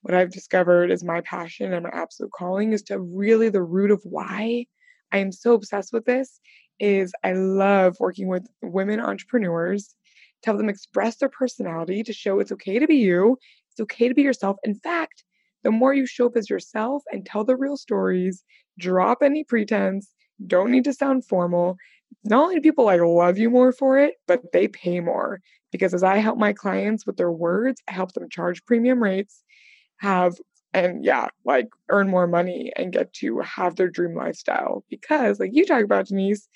what 0.03 0.15
I've 0.15 0.31
discovered 0.31 0.91
is 0.91 1.03
my 1.03 1.23
passion 1.23 1.73
and 1.73 1.85
my 1.85 1.91
absolute 1.93 2.33
calling 2.33 2.73
is 2.73 2.83
to 2.85 3.01
really 3.01 3.49
the 3.49 3.63
root 3.63 3.91
of 3.91 4.01
why 4.05 4.67
I 5.13 5.19
am 5.19 5.33
so 5.33 5.55
obsessed 5.55 5.93
with 5.93 6.05
this 6.05 6.41
is 6.79 7.13
I 7.25 7.33
love 7.33 7.97
working 7.99 8.29
with 8.29 8.47
women 8.63 9.01
entrepreneurs 9.01 9.95
to 10.43 10.51
help 10.51 10.59
them 10.59 10.69
express 10.69 11.17
their 11.17 11.29
personality, 11.29 12.03
to 12.05 12.13
show 12.13 12.39
it's 12.39 12.53
okay 12.53 12.79
to 12.79 12.87
be 12.87 12.97
you, 12.97 13.39
it's 13.71 13.81
okay 13.81 14.09
to 14.09 14.15
be 14.15 14.23
yourself. 14.23 14.57
In 14.63 14.75
fact, 14.75 15.25
the 15.65 15.71
more 15.71 15.93
you 15.93 16.07
show 16.07 16.27
up 16.27 16.37
as 16.37 16.49
yourself 16.49 17.03
and 17.11 17.27
tell 17.27 17.45
the 17.45 17.57
real 17.57 17.77
stories, 17.77 18.45
drop 18.79 19.23
any 19.23 19.43
pretense, 19.43 20.15
don't 20.47 20.71
need 20.71 20.85
to 20.85 20.93
sound 20.93 21.25
formal. 21.25 21.77
Not 22.25 22.43
only 22.43 22.57
do 22.57 22.61
people 22.61 22.85
like 22.85 23.01
love 23.01 23.39
you 23.39 23.51
more 23.51 23.73
for 23.73 23.99
it, 23.99 24.15
but 24.27 24.53
they 24.53 24.69
pay 24.69 25.01
more 25.01 25.41
because 25.73 25.95
as 25.95 26.03
I 26.03 26.19
help 26.19 26.39
my 26.39 26.53
clients 26.53 27.07
with 27.07 27.17
their 27.17 27.31
words, 27.31 27.83
I 27.89 27.93
help 27.93 28.13
them 28.13 28.29
charge 28.29 28.65
premium 28.65 29.03
rates, 29.03 29.43
have 29.99 30.37
and 30.75 31.05
yeah, 31.05 31.29
like 31.45 31.69
earn 31.89 32.09
more 32.09 32.27
money 32.27 32.73
and 32.77 32.93
get 32.93 33.13
to 33.15 33.41
have 33.41 33.77
their 33.77 33.89
dream 33.89 34.15
lifestyle. 34.15 34.85
Because, 34.91 35.41
like 35.41 35.51
you 35.53 35.65
talk 35.65 35.83
about, 35.83 36.07
Denise, 36.07 36.49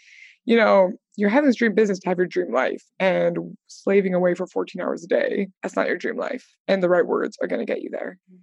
you 0.45 0.57
know, 0.57 0.93
you're 1.17 1.31
having 1.31 1.49
this 1.49 1.57
dream 1.57 1.75
business 1.75 1.99
to 2.01 2.09
have 2.09 2.19
your 2.19 2.27
dream 2.27 2.53
life 2.53 2.83
and 2.99 3.57
slaving 3.69 4.15
away 4.15 4.35
for 4.35 4.47
14 4.47 4.81
hours 4.81 5.05
a 5.05 5.09
day. 5.09 5.49
That's 5.63 5.77
not 5.77 5.89
your 5.89 5.99
dream 5.99 6.17
life. 6.17 6.55
And 6.69 6.83
the 6.83 6.89
right 6.89 7.07
words 7.07 7.37
are 7.41 7.49
going 7.49 7.65
to 7.65 7.71
get 7.71 7.83
you 7.83 7.91
there. 7.91 8.19
Mm-hmm. 8.31 8.43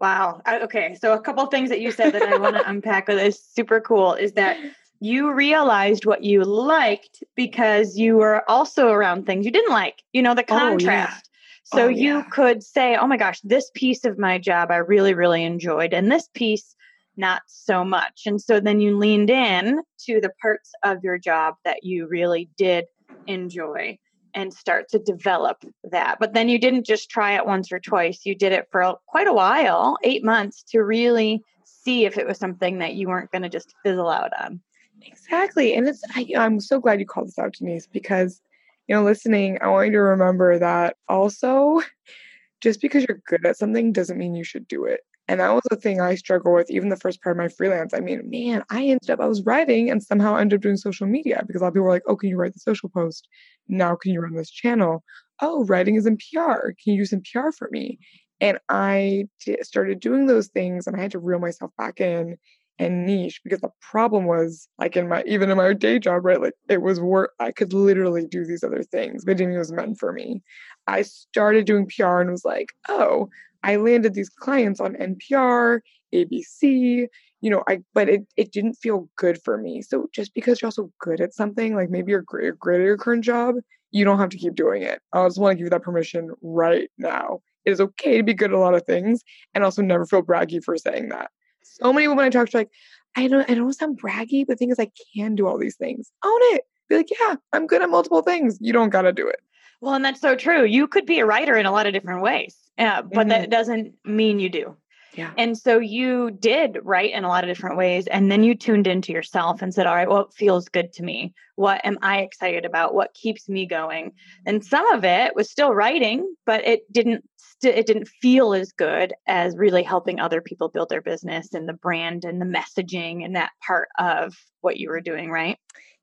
Wow. 0.00 0.40
Okay. 0.48 0.96
So, 1.00 1.12
a 1.12 1.20
couple 1.20 1.44
things 1.46 1.68
that 1.68 1.80
you 1.80 1.92
said 1.92 2.14
that 2.14 2.22
I 2.22 2.38
want 2.38 2.56
to 2.56 2.66
unpack 2.68 3.06
that 3.06 3.18
is 3.18 3.38
super 3.38 3.80
cool 3.80 4.14
is 4.14 4.32
that 4.32 4.56
you 5.00 5.32
realized 5.32 6.06
what 6.06 6.24
you 6.24 6.42
liked 6.42 7.22
because 7.34 7.96
you 7.96 8.16
were 8.16 8.48
also 8.48 8.88
around 8.88 9.26
things 9.26 9.44
you 9.44 9.52
didn't 9.52 9.72
like, 9.72 10.02
you 10.12 10.22
know, 10.22 10.34
the 10.34 10.42
contrast. 10.42 11.28
Oh, 11.72 11.78
yeah. 11.78 11.80
So, 11.80 11.84
oh, 11.84 11.88
you 11.88 12.16
yeah. 12.18 12.24
could 12.30 12.62
say, 12.62 12.96
oh 12.96 13.06
my 13.06 13.16
gosh, 13.16 13.40
this 13.42 13.70
piece 13.74 14.04
of 14.04 14.18
my 14.18 14.38
job 14.38 14.70
I 14.70 14.76
really, 14.76 15.14
really 15.14 15.44
enjoyed. 15.44 15.92
And 15.92 16.10
this 16.10 16.28
piece 16.34 16.74
not 17.16 17.42
so 17.46 17.84
much. 17.84 18.22
And 18.26 18.40
so 18.40 18.60
then 18.60 18.80
you 18.80 18.96
leaned 18.96 19.30
in 19.30 19.82
to 20.06 20.20
the 20.20 20.32
parts 20.40 20.72
of 20.82 21.04
your 21.04 21.18
job 21.18 21.54
that 21.64 21.84
you 21.84 22.08
really 22.08 22.48
did 22.56 22.86
enjoy 23.26 23.98
and 24.34 24.52
start 24.52 24.88
to 24.90 24.98
develop 24.98 25.64
that. 25.90 26.18
But 26.20 26.34
then 26.34 26.48
you 26.48 26.58
didn't 26.58 26.86
just 26.86 27.10
try 27.10 27.32
it 27.36 27.46
once 27.46 27.72
or 27.72 27.78
twice, 27.78 28.20
you 28.24 28.34
did 28.34 28.52
it 28.52 28.68
for 28.70 28.96
quite 29.06 29.26
a 29.26 29.32
while, 29.32 29.96
eight 30.02 30.24
months, 30.24 30.62
to 30.70 30.80
really 30.80 31.42
see 31.64 32.04
if 32.04 32.18
it 32.18 32.26
was 32.26 32.38
something 32.38 32.78
that 32.78 32.94
you 32.94 33.08
weren't 33.08 33.32
going 33.32 33.42
to 33.42 33.48
just 33.48 33.74
fizzle 33.82 34.08
out 34.08 34.32
on. 34.42 34.60
Exactly. 35.02 35.74
And 35.74 35.88
it's, 35.88 36.02
I, 36.14 36.26
I'm 36.36 36.60
so 36.60 36.78
glad 36.78 37.00
you 37.00 37.06
called 37.06 37.28
this 37.28 37.38
out, 37.38 37.54
Denise, 37.54 37.86
because, 37.86 38.40
you 38.86 38.94
know, 38.94 39.02
listening, 39.02 39.58
I 39.60 39.68
want 39.68 39.86
you 39.86 39.92
to 39.92 40.00
remember 40.00 40.58
that 40.58 40.96
also, 41.08 41.80
just 42.60 42.80
because 42.80 43.04
you're 43.08 43.22
good 43.26 43.46
at 43.46 43.56
something 43.56 43.92
doesn't 43.92 44.18
mean 44.18 44.34
you 44.34 44.44
should 44.44 44.68
do 44.68 44.84
it. 44.84 45.00
And 45.30 45.38
that 45.38 45.54
was 45.54 45.62
the 45.70 45.76
thing 45.76 46.00
I 46.00 46.16
struggle 46.16 46.52
with, 46.52 46.68
even 46.70 46.88
the 46.88 46.96
first 46.96 47.22
part 47.22 47.36
of 47.36 47.38
my 47.38 47.46
freelance. 47.46 47.94
I 47.94 48.00
mean, 48.00 48.28
man, 48.28 48.64
I 48.68 48.84
ended 48.86 49.10
up, 49.10 49.20
I 49.20 49.26
was 49.26 49.46
writing 49.46 49.88
and 49.88 50.02
somehow 50.02 50.34
ended 50.34 50.56
up 50.56 50.62
doing 50.62 50.76
social 50.76 51.06
media 51.06 51.44
because 51.46 51.62
a 51.62 51.64
lot 51.64 51.68
of 51.68 51.74
people 51.74 51.84
were 51.84 51.92
like, 51.92 52.02
oh, 52.08 52.16
can 52.16 52.30
you 52.30 52.36
write 52.36 52.52
the 52.52 52.58
social 52.58 52.88
post? 52.88 53.28
Now, 53.70 53.96
can 53.96 54.12
you 54.12 54.20
run 54.20 54.34
this 54.34 54.50
channel? 54.50 55.02
Oh, 55.40 55.64
writing 55.64 55.96
is 55.96 56.06
in 56.06 56.18
PR. 56.18 56.72
Can 56.82 56.94
you 56.94 56.98
do 56.98 57.04
some 57.06 57.22
PR 57.22 57.50
for 57.56 57.68
me? 57.70 57.98
And 58.40 58.58
I 58.68 59.26
t- 59.40 59.62
started 59.62 60.00
doing 60.00 60.26
those 60.26 60.48
things 60.48 60.86
and 60.86 60.96
I 60.96 61.00
had 61.00 61.12
to 61.12 61.18
reel 61.18 61.38
myself 61.38 61.70
back 61.78 62.00
in 62.00 62.36
and 62.78 63.04
niche 63.04 63.40
because 63.44 63.60
the 63.60 63.70
problem 63.82 64.24
was 64.24 64.66
like 64.78 64.96
in 64.96 65.06
my 65.06 65.22
even 65.26 65.50
in 65.50 65.56
my 65.58 65.74
day 65.74 65.98
job 65.98 66.24
right 66.24 66.40
like 66.40 66.54
it 66.70 66.80
was 66.80 66.98
work 66.98 67.32
i 67.38 67.52
could 67.52 67.74
literally 67.74 68.24
do 68.24 68.42
these 68.46 68.64
other 68.64 68.82
things 68.82 69.22
but 69.22 69.38
it 69.38 69.58
was 69.58 69.70
meant 69.70 69.98
for 69.98 70.14
me 70.14 70.42
i 70.86 71.02
started 71.02 71.66
doing 71.66 71.86
pr 71.86 72.20
and 72.20 72.30
was 72.30 72.42
like 72.42 72.72
oh 72.88 73.28
I 73.62 73.76
landed 73.76 74.14
these 74.14 74.28
clients 74.28 74.80
on 74.80 74.96
NPR, 74.96 75.80
ABC, 76.14 77.06
you 77.40 77.50
know, 77.50 77.62
I 77.66 77.80
but 77.94 78.08
it 78.08 78.26
it 78.36 78.52
didn't 78.52 78.74
feel 78.74 79.08
good 79.16 79.40
for 79.42 79.56
me. 79.58 79.82
So 79.82 80.08
just 80.12 80.34
because 80.34 80.60
you're 80.60 80.68
also 80.68 80.90
good 81.00 81.20
at 81.20 81.34
something, 81.34 81.74
like 81.74 81.90
maybe 81.90 82.12
you're 82.12 82.22
great, 82.22 82.58
great 82.58 82.80
at 82.80 82.84
your 82.84 82.98
current 82.98 83.24
job, 83.24 83.56
you 83.90 84.04
don't 84.04 84.18
have 84.18 84.30
to 84.30 84.38
keep 84.38 84.54
doing 84.54 84.82
it. 84.82 85.00
I 85.12 85.26
just 85.26 85.38
want 85.38 85.52
to 85.52 85.56
give 85.56 85.64
you 85.64 85.70
that 85.70 85.82
permission 85.82 86.30
right 86.42 86.90
now. 86.98 87.40
It 87.64 87.70
is 87.70 87.80
okay 87.80 88.16
to 88.16 88.22
be 88.22 88.34
good 88.34 88.50
at 88.50 88.56
a 88.56 88.58
lot 88.58 88.74
of 88.74 88.84
things 88.84 89.22
and 89.54 89.64
also 89.64 89.82
never 89.82 90.06
feel 90.06 90.22
braggy 90.22 90.62
for 90.62 90.76
saying 90.76 91.08
that. 91.10 91.30
So 91.62 91.92
many 91.92 92.08
women 92.08 92.24
I 92.24 92.30
talk 92.30 92.48
to 92.50 92.56
like, 92.58 92.70
I 93.16 93.26
don't 93.26 93.48
I 93.50 93.54
don't 93.54 93.72
sound 93.72 94.00
braggy, 94.00 94.46
but 94.46 94.54
the 94.54 94.56
thing 94.56 94.70
is 94.70 94.78
I 94.78 94.90
can 95.14 95.34
do 95.34 95.46
all 95.46 95.58
these 95.58 95.76
things. 95.76 96.10
Own 96.24 96.38
it. 96.54 96.62
Be 96.88 96.96
like, 96.96 97.08
yeah, 97.18 97.36
I'm 97.52 97.66
good 97.66 97.82
at 97.82 97.90
multiple 97.90 98.22
things. 98.22 98.58
You 98.60 98.72
don't 98.72 98.90
gotta 98.90 99.12
do 99.12 99.26
it. 99.28 99.40
Well, 99.80 99.94
and 99.94 100.04
that's 100.04 100.20
so 100.20 100.36
true. 100.36 100.64
You 100.64 100.86
could 100.86 101.06
be 101.06 101.20
a 101.20 101.26
writer 101.26 101.56
in 101.56 101.64
a 101.64 101.72
lot 101.72 101.86
of 101.86 101.94
different 101.94 102.22
ways, 102.22 102.56
uh, 102.76 103.02
but 103.02 103.12
mm-hmm. 103.12 103.28
that 103.30 103.50
doesn't 103.50 103.94
mean 104.04 104.38
you 104.38 104.50
do. 104.50 104.76
Yeah. 105.14 105.32
And 105.36 105.58
so 105.58 105.78
you 105.78 106.30
did 106.30 106.78
write 106.82 107.12
in 107.12 107.24
a 107.24 107.28
lot 107.28 107.42
of 107.42 107.48
different 107.48 107.76
ways. 107.76 108.06
And 108.06 108.30
then 108.30 108.44
you 108.44 108.54
tuned 108.54 108.86
into 108.86 109.12
yourself 109.12 109.60
and 109.60 109.74
said, 109.74 109.86
all 109.86 109.94
right, 109.94 110.08
what 110.08 110.32
feels 110.34 110.68
good 110.68 110.92
to 110.94 111.02
me? 111.02 111.34
What 111.56 111.84
am 111.84 111.98
I 112.00 112.20
excited 112.20 112.64
about? 112.64 112.94
What 112.94 113.14
keeps 113.14 113.48
me 113.48 113.66
going? 113.66 114.12
And 114.46 114.64
some 114.64 114.90
of 114.92 115.04
it 115.04 115.34
was 115.34 115.50
still 115.50 115.74
writing, 115.74 116.34
but 116.46 116.66
it 116.66 116.90
didn't 116.92 117.24
st- 117.36 117.76
it 117.76 117.86
didn't 117.86 118.08
feel 118.08 118.54
as 118.54 118.72
good 118.72 119.12
as 119.26 119.56
really 119.56 119.82
helping 119.82 120.20
other 120.20 120.40
people 120.40 120.68
build 120.68 120.88
their 120.88 121.02
business 121.02 121.54
and 121.54 121.68
the 121.68 121.74
brand 121.74 122.24
and 122.24 122.40
the 122.40 122.46
messaging 122.46 123.24
and 123.24 123.36
that 123.36 123.50
part 123.66 123.88
of 123.98 124.34
what 124.60 124.76
you 124.76 124.88
were 124.90 125.00
doing, 125.00 125.30
right? 125.30 125.58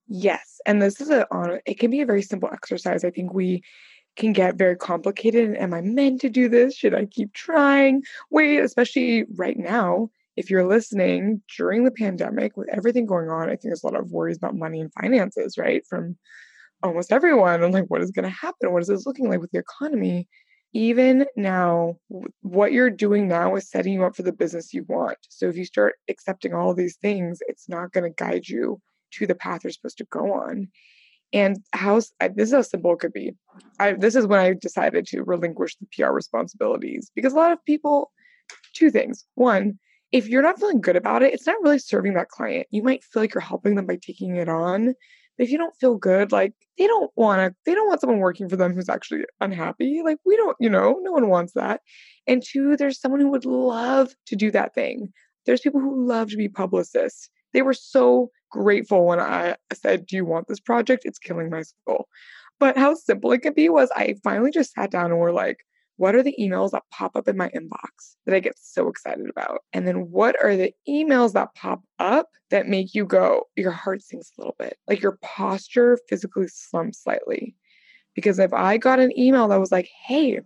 Yes. 0.07 0.59
And 0.65 0.81
this 0.81 1.01
is 1.01 1.09
a 1.09 1.27
it 1.65 1.79
can 1.79 1.91
be 1.91 2.01
a 2.01 2.05
very 2.05 2.21
simple 2.21 2.49
exercise. 2.51 3.03
I 3.03 3.11
think 3.11 3.33
we 3.33 3.63
can 4.17 4.33
get 4.33 4.55
very 4.55 4.75
complicated. 4.75 5.55
Am 5.55 5.73
I 5.73 5.81
meant 5.81 6.21
to 6.21 6.29
do 6.29 6.49
this? 6.49 6.75
Should 6.75 6.93
I 6.93 7.05
keep 7.05 7.33
trying? 7.33 8.03
Wait, 8.29 8.59
especially 8.59 9.25
right 9.35 9.57
now, 9.57 10.09
if 10.35 10.49
you're 10.49 10.67
listening 10.67 11.41
during 11.57 11.83
the 11.83 11.91
pandemic 11.91 12.57
with 12.57 12.69
everything 12.69 13.05
going 13.05 13.29
on, 13.29 13.43
I 13.43 13.51
think 13.51 13.63
there's 13.63 13.83
a 13.83 13.87
lot 13.87 13.99
of 13.99 14.11
worries 14.11 14.37
about 14.37 14.55
money 14.55 14.81
and 14.81 14.91
finances, 14.93 15.57
right? 15.57 15.85
From 15.87 16.17
almost 16.83 17.11
everyone. 17.11 17.63
I'm 17.63 17.71
like, 17.71 17.85
what 17.87 18.01
is 18.01 18.11
going 18.11 18.23
to 18.23 18.29
happen? 18.29 18.71
What 18.71 18.81
is 18.81 18.87
this 18.87 19.05
looking 19.05 19.29
like 19.29 19.39
with 19.39 19.51
the 19.51 19.59
economy? 19.59 20.27
Even 20.73 21.25
now, 21.35 21.97
what 22.41 22.71
you're 22.71 22.89
doing 22.89 23.27
now 23.27 23.55
is 23.55 23.69
setting 23.69 23.93
you 23.93 24.03
up 24.03 24.15
for 24.15 24.23
the 24.23 24.33
business 24.33 24.73
you 24.73 24.83
want. 24.87 25.17
So 25.29 25.47
if 25.47 25.55
you 25.55 25.65
start 25.65 25.95
accepting 26.09 26.53
all 26.53 26.73
these 26.73 26.97
things, 26.97 27.39
it's 27.47 27.69
not 27.69 27.91
going 27.93 28.03
to 28.03 28.23
guide 28.23 28.47
you 28.47 28.79
to 29.13 29.25
the 29.25 29.33
path 29.33 29.63
you're 29.63 29.71
supposed 29.71 29.97
to 29.99 30.05
go 30.05 30.33
on. 30.33 30.67
And 31.33 31.57
how 31.73 31.95
this 31.95 32.49
is 32.49 32.53
how 32.53 32.61
simple 32.61 32.93
it 32.93 32.99
could 32.99 33.13
be. 33.13 33.33
I, 33.79 33.93
this 33.93 34.15
is 34.15 34.25
when 34.25 34.39
I 34.39 34.53
decided 34.53 35.05
to 35.07 35.23
relinquish 35.23 35.75
the 35.75 35.87
PR 35.91 36.11
responsibilities 36.11 37.11
because 37.15 37.33
a 37.33 37.37
lot 37.37 37.51
of 37.51 37.63
people, 37.65 38.11
two 38.73 38.91
things. 38.91 39.25
One, 39.35 39.77
if 40.11 40.27
you're 40.29 40.41
not 40.41 40.59
feeling 40.59 40.79
good 40.79 40.95
about 40.95 41.23
it, 41.23 41.33
it's 41.33 41.45
not 41.45 41.61
really 41.61 41.79
serving 41.79 42.13
that 42.13 42.29
client. 42.29 42.67
You 42.71 42.81
might 42.81 43.03
feel 43.03 43.21
like 43.21 43.33
you're 43.33 43.41
helping 43.41 43.75
them 43.75 43.85
by 43.85 43.97
taking 44.01 44.35
it 44.37 44.47
on. 44.47 44.93
But 45.37 45.43
if 45.43 45.51
you 45.51 45.57
don't 45.57 45.75
feel 45.75 45.95
good, 45.95 46.31
like 46.31 46.53
they 46.77 46.87
don't 46.87 47.11
want 47.15 47.39
to, 47.39 47.55
they 47.65 47.75
don't 47.75 47.87
want 47.87 48.01
someone 48.01 48.19
working 48.19 48.49
for 48.49 48.55
them 48.55 48.73
who's 48.73 48.89
actually 48.89 49.25
unhappy. 49.41 50.01
Like 50.03 50.17
we 50.25 50.35
don't, 50.37 50.57
you 50.59 50.69
know, 50.69 50.99
no 51.01 51.11
one 51.11 51.29
wants 51.29 51.53
that. 51.53 51.81
And 52.25 52.41
two, 52.43 52.77
there's 52.77 52.99
someone 52.99 53.21
who 53.21 53.29
would 53.29 53.45
love 53.45 54.13
to 54.27 54.35
do 54.35 54.49
that 54.51 54.73
thing. 54.73 55.13
There's 55.45 55.61
people 55.61 55.79
who 55.79 56.07
love 56.07 56.29
to 56.29 56.37
be 56.37 56.49
publicists. 56.49 57.29
They 57.57 57.63
were 57.63 57.73
so 57.73 58.29
grateful 58.51 59.07
when 59.07 59.19
I 59.19 59.55
said, 59.73 60.05
Do 60.05 60.15
you 60.15 60.25
want 60.25 60.47
this 60.47 60.59
project? 60.59 61.05
It's 61.05 61.17
killing 61.17 61.49
my 61.49 61.63
soul. 61.63 62.07
But 62.59 62.77
how 62.77 62.93
simple 62.93 63.31
it 63.31 63.39
can 63.39 63.53
be 63.53 63.67
was 63.67 63.89
I 63.95 64.13
finally 64.23 64.51
just 64.51 64.73
sat 64.73 64.91
down 64.91 65.09
and 65.09 65.19
were 65.19 65.31
like, 65.31 65.57
what 65.95 66.13
are 66.13 66.21
the 66.21 66.35
emails 66.39 66.71
that 66.71 66.83
pop 66.91 67.15
up 67.15 67.27
in 67.27 67.35
my 67.35 67.49
inbox 67.49 68.15
that 68.25 68.35
I 68.35 68.39
get 68.39 68.53
so 68.59 68.87
excited 68.87 69.27
about? 69.29 69.63
And 69.73 69.87
then 69.87 70.11
what 70.11 70.35
are 70.43 70.55
the 70.55 70.71
emails 70.87 71.33
that 71.33 71.55
pop 71.55 71.81
up 71.97 72.27
that 72.51 72.67
make 72.67 72.93
you 72.93 73.03
go, 73.03 73.45
your 73.55 73.71
heart 73.71 74.03
sinks 74.03 74.31
a 74.37 74.41
little 74.41 74.55
bit, 74.59 74.77
like 74.87 75.01
your 75.01 75.17
posture 75.23 75.97
physically 76.07 76.47
slumps 76.47 77.01
slightly? 77.01 77.55
Because 78.13 78.37
if 78.37 78.53
I 78.53 78.77
got 78.77 78.99
an 78.99 79.17
email 79.17 79.47
that 79.47 79.59
was 79.59 79.71
like, 79.71 79.89
hey, 80.05 80.41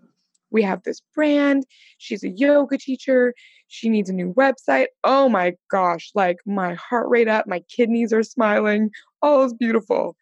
we 0.52 0.62
have 0.64 0.84
this 0.84 1.02
brand. 1.16 1.66
She's 1.98 2.24
a 2.24 2.30
yoga 2.30 2.78
teacher. 2.78 3.34
She 3.68 3.90
needs 3.90 4.10
a 4.10 4.14
new 4.14 4.34
website. 4.34 4.88
Oh 5.04 5.30
my 5.30 5.54
gosh, 5.70 6.12
like 6.14 6.38
my 6.46 6.74
heart 6.76 7.08
rate 7.10 7.28
up, 7.28 7.48
my 7.48 7.62
kidneys 7.76 8.12
are 8.14 8.24
smiling. 8.24 8.92
All 9.22 9.44
is 9.44 9.54
beautiful. 9.54 10.16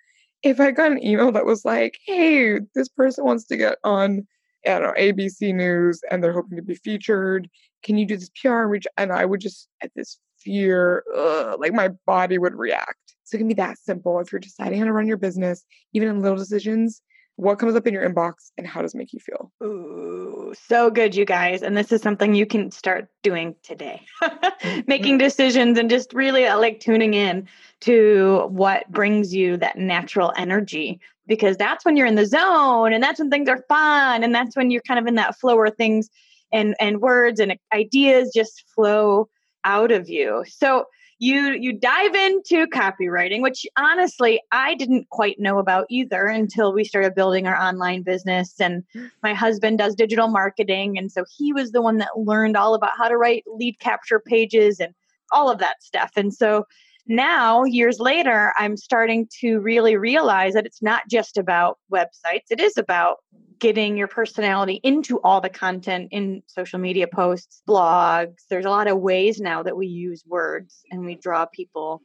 If 0.43 0.59
I 0.59 0.71
got 0.71 0.91
an 0.91 1.03
email 1.03 1.31
that 1.31 1.45
was 1.45 1.65
like, 1.65 1.97
hey, 2.05 2.59
this 2.75 2.87
person 2.89 3.25
wants 3.25 3.45
to 3.45 3.57
get 3.57 3.77
on, 3.83 4.25
I 4.65 4.79
don't 4.79 4.83
know, 4.83 4.93
ABC 4.93 5.53
News 5.53 6.01
and 6.09 6.23
they're 6.23 6.33
hoping 6.33 6.57
to 6.57 6.63
be 6.63 6.75
featured. 6.75 7.49
Can 7.83 7.97
you 7.97 8.05
do 8.05 8.17
this 8.17 8.29
PR 8.41 8.61
and 8.61 8.71
reach? 8.71 8.87
And 8.97 9.11
I 9.11 9.25
would 9.25 9.41
just, 9.41 9.67
at 9.81 9.91
this 9.95 10.19
fear, 10.39 11.03
ugh, 11.15 11.59
like 11.59 11.73
my 11.73 11.89
body 12.05 12.37
would 12.37 12.55
react. 12.55 13.15
So 13.23 13.35
it 13.35 13.39
can 13.39 13.47
be 13.47 13.53
that 13.55 13.77
simple. 13.79 14.19
If 14.19 14.31
you're 14.31 14.39
deciding 14.39 14.79
how 14.79 14.85
to 14.85 14.93
run 14.93 15.07
your 15.07 15.17
business, 15.17 15.65
even 15.93 16.09
in 16.09 16.21
little 16.21 16.37
decisions, 16.37 17.01
what 17.39 17.57
comes 17.57 17.73
up 17.73 17.87
in 17.87 17.93
your 17.93 18.07
inbox 18.07 18.51
and 18.57 18.67
how 18.67 18.81
does 18.81 18.93
it 18.93 18.97
make 18.97 19.13
you 19.13 19.19
feel? 19.19 19.49
Ooh, 19.63 20.53
so 20.67 20.91
good, 20.91 21.15
you 21.15 21.23
guys. 21.23 21.61
And 21.61 21.77
this 21.77 21.89
is 21.93 22.01
something 22.01 22.35
you 22.35 22.45
can 22.45 22.69
start 22.69 23.07
doing 23.23 23.55
today. 23.63 24.01
Making 24.87 25.17
decisions 25.17 25.79
and 25.79 25.89
just 25.89 26.11
really 26.11 26.45
uh, 26.45 26.59
like 26.59 26.81
tuning 26.81 27.13
in 27.13 27.47
to 27.81 28.45
what 28.49 28.91
brings 28.91 29.33
you 29.33 29.55
that 29.55 29.77
natural 29.77 30.33
energy 30.35 30.99
because 31.27 31.55
that's 31.55 31.85
when 31.85 31.95
you're 31.95 32.07
in 32.07 32.15
the 32.15 32.25
zone 32.25 32.91
and 32.91 33.01
that's 33.01 33.19
when 33.19 33.29
things 33.29 33.47
are 33.47 33.63
fun 33.69 34.21
and 34.21 34.35
that's 34.35 34.57
when 34.57 34.69
you're 34.69 34.81
kind 34.81 34.99
of 34.99 35.07
in 35.07 35.15
that 35.15 35.39
flow 35.39 35.55
where 35.55 35.69
things 35.69 36.09
and 36.51 36.75
and 36.77 36.99
words 36.99 37.39
and 37.39 37.55
ideas 37.71 38.31
just 38.35 38.65
flow 38.75 39.29
out 39.63 39.93
of 39.93 40.09
you. 40.09 40.43
So 40.45 40.87
you 41.19 41.51
you 41.51 41.73
dive 41.73 42.15
into 42.15 42.65
copywriting 42.67 43.41
which 43.41 43.65
honestly 43.77 44.41
i 44.51 44.73
didn't 44.75 45.07
quite 45.09 45.39
know 45.39 45.59
about 45.59 45.85
either 45.89 46.25
until 46.25 46.73
we 46.73 46.83
started 46.83 47.13
building 47.13 47.45
our 47.45 47.57
online 47.57 48.01
business 48.01 48.59
and 48.59 48.83
hmm. 48.93 49.07
my 49.21 49.33
husband 49.33 49.77
does 49.77 49.95
digital 49.95 50.29
marketing 50.29 50.97
and 50.97 51.11
so 51.11 51.25
he 51.37 51.53
was 51.53 51.71
the 51.71 51.81
one 51.81 51.97
that 51.97 52.17
learned 52.17 52.55
all 52.55 52.73
about 52.73 52.97
how 52.97 53.07
to 53.07 53.17
write 53.17 53.43
lead 53.47 53.77
capture 53.79 54.19
pages 54.19 54.79
and 54.79 54.93
all 55.31 55.51
of 55.51 55.59
that 55.59 55.83
stuff. 55.83 56.11
And 56.15 56.33
so 56.33 56.65
now 57.07 57.63
years 57.63 57.99
later 57.99 58.53
i'm 58.59 58.77
starting 58.77 59.27
to 59.41 59.59
really 59.59 59.97
realize 59.97 60.53
that 60.53 60.67
it's 60.67 60.81
not 60.81 61.01
just 61.09 61.37
about 61.37 61.79
websites 61.91 62.45
it 62.51 62.59
is 62.59 62.77
about 62.77 63.17
getting 63.59 63.97
your 63.97 64.07
personality 64.07 64.79
into 64.83 65.19
all 65.19 65.41
the 65.41 65.49
content 65.49 66.09
in 66.11 66.41
social 66.47 66.79
media 66.79 67.07
posts, 67.07 67.61
blogs. 67.67 68.37
There's 68.49 68.65
a 68.65 68.69
lot 68.69 68.87
of 68.87 68.99
ways 68.99 69.39
now 69.39 69.63
that 69.63 69.77
we 69.77 69.87
use 69.87 70.23
words 70.25 70.83
and 70.91 71.05
we 71.05 71.15
draw 71.15 71.45
people 71.45 72.01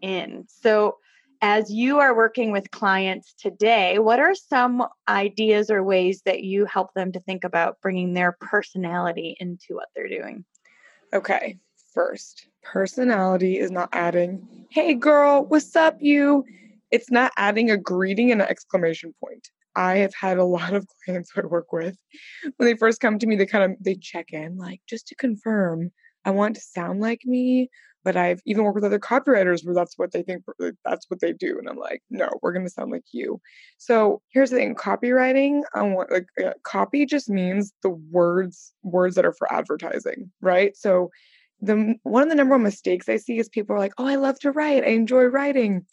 in. 0.00 0.46
So, 0.48 0.98
as 1.40 1.70
you 1.70 2.00
are 2.00 2.16
working 2.16 2.50
with 2.50 2.72
clients 2.72 3.32
today, 3.34 4.00
what 4.00 4.18
are 4.18 4.34
some 4.34 4.84
ideas 5.08 5.70
or 5.70 5.84
ways 5.84 6.20
that 6.24 6.42
you 6.42 6.64
help 6.64 6.92
them 6.94 7.12
to 7.12 7.20
think 7.20 7.44
about 7.44 7.80
bringing 7.80 8.12
their 8.12 8.36
personality 8.40 9.36
into 9.38 9.76
what 9.76 9.88
they're 9.94 10.08
doing? 10.08 10.44
Okay, 11.12 11.58
first, 11.94 12.48
personality 12.64 13.58
is 13.58 13.70
not 13.70 13.88
adding, 13.92 14.66
hey 14.70 14.94
girl, 14.94 15.44
what's 15.44 15.76
up, 15.76 15.98
you? 16.00 16.44
It's 16.90 17.10
not 17.10 17.30
adding 17.36 17.70
a 17.70 17.76
greeting 17.76 18.32
and 18.32 18.42
an 18.42 18.48
exclamation 18.48 19.14
point. 19.22 19.48
I 19.78 19.98
have 19.98 20.12
had 20.12 20.38
a 20.38 20.44
lot 20.44 20.74
of 20.74 20.86
clients 21.04 21.30
I 21.36 21.42
work 21.46 21.72
with. 21.72 21.96
When 22.56 22.66
they 22.66 22.74
first 22.74 23.00
come 23.00 23.18
to 23.20 23.26
me, 23.26 23.36
they 23.36 23.46
kind 23.46 23.72
of 23.72 23.78
they 23.80 23.94
check 23.94 24.32
in, 24.32 24.56
like 24.56 24.80
just 24.88 25.06
to 25.08 25.14
confirm, 25.14 25.92
I 26.24 26.32
want 26.32 26.56
to 26.56 26.60
sound 26.60 27.00
like 27.00 27.20
me. 27.24 27.70
But 28.04 28.16
I've 28.16 28.40
even 28.44 28.64
worked 28.64 28.76
with 28.76 28.84
other 28.84 28.98
copywriters 28.98 29.64
where 29.64 29.74
that's 29.74 29.96
what 29.96 30.12
they 30.12 30.22
think 30.22 30.42
that's 30.84 31.06
what 31.08 31.20
they 31.20 31.32
do, 31.32 31.58
and 31.58 31.68
I'm 31.68 31.76
like, 31.76 32.02
no, 32.10 32.28
we're 32.42 32.52
gonna 32.52 32.68
sound 32.68 32.90
like 32.90 33.04
you. 33.12 33.40
So 33.76 34.20
here's 34.30 34.50
the 34.50 34.56
thing: 34.56 34.74
copywriting, 34.74 35.62
I 35.74 35.82
want 35.82 36.10
like 36.10 36.26
uh, 36.44 36.54
copy 36.64 37.06
just 37.06 37.28
means 37.28 37.72
the 37.82 37.90
words 37.90 38.72
words 38.82 39.14
that 39.14 39.26
are 39.26 39.34
for 39.34 39.52
advertising, 39.52 40.30
right? 40.40 40.76
So 40.76 41.10
the 41.60 41.94
one 42.02 42.24
of 42.24 42.28
the 42.30 42.34
number 42.34 42.54
one 42.54 42.62
mistakes 42.64 43.08
I 43.08 43.16
see 43.16 43.38
is 43.38 43.48
people 43.48 43.76
are 43.76 43.80
like, 43.80 43.94
oh, 43.98 44.06
I 44.06 44.16
love 44.16 44.38
to 44.40 44.52
write, 44.52 44.84
I 44.84 44.88
enjoy 44.88 45.24
writing 45.24 45.86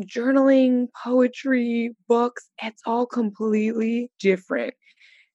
journaling, 0.00 0.88
poetry, 1.02 1.94
books, 2.08 2.50
it's 2.62 2.82
all 2.86 3.06
completely 3.06 4.10
different. 4.18 4.74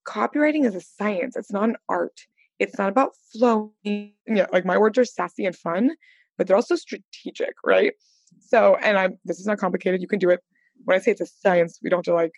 Copywriting 0.08 0.66
is 0.66 0.76
a 0.76 0.82
science, 0.82 1.36
it's 1.36 1.52
not 1.52 1.70
an 1.70 1.76
art. 1.88 2.22
It's 2.60 2.78
not 2.78 2.90
about 2.90 3.12
flowing. 3.32 4.14
Yeah, 4.28 4.48
like 4.52 4.66
my 4.66 4.78
words 4.78 4.98
are 4.98 5.06
sassy 5.06 5.46
and 5.46 5.56
fun, 5.56 5.92
but 6.38 6.48
they're 6.48 6.58
also 6.58 6.76
strategic, 6.76 7.54
right? 7.64 7.94
So, 8.42 8.76
and 8.82 8.98
I 8.98 9.10
this 9.24 9.40
is 9.40 9.46
not 9.46 9.60
complicated. 9.60 10.02
You 10.02 10.08
can 10.08 10.20
do 10.20 10.30
it. 10.30 10.42
When 10.84 10.98
I 10.98 11.02
say 11.02 11.12
it's 11.12 11.22
a 11.22 11.26
science, 11.26 11.80
we 11.82 11.90
don't 11.90 12.00
have 12.00 12.06
to 12.06 12.14
like 12.14 12.34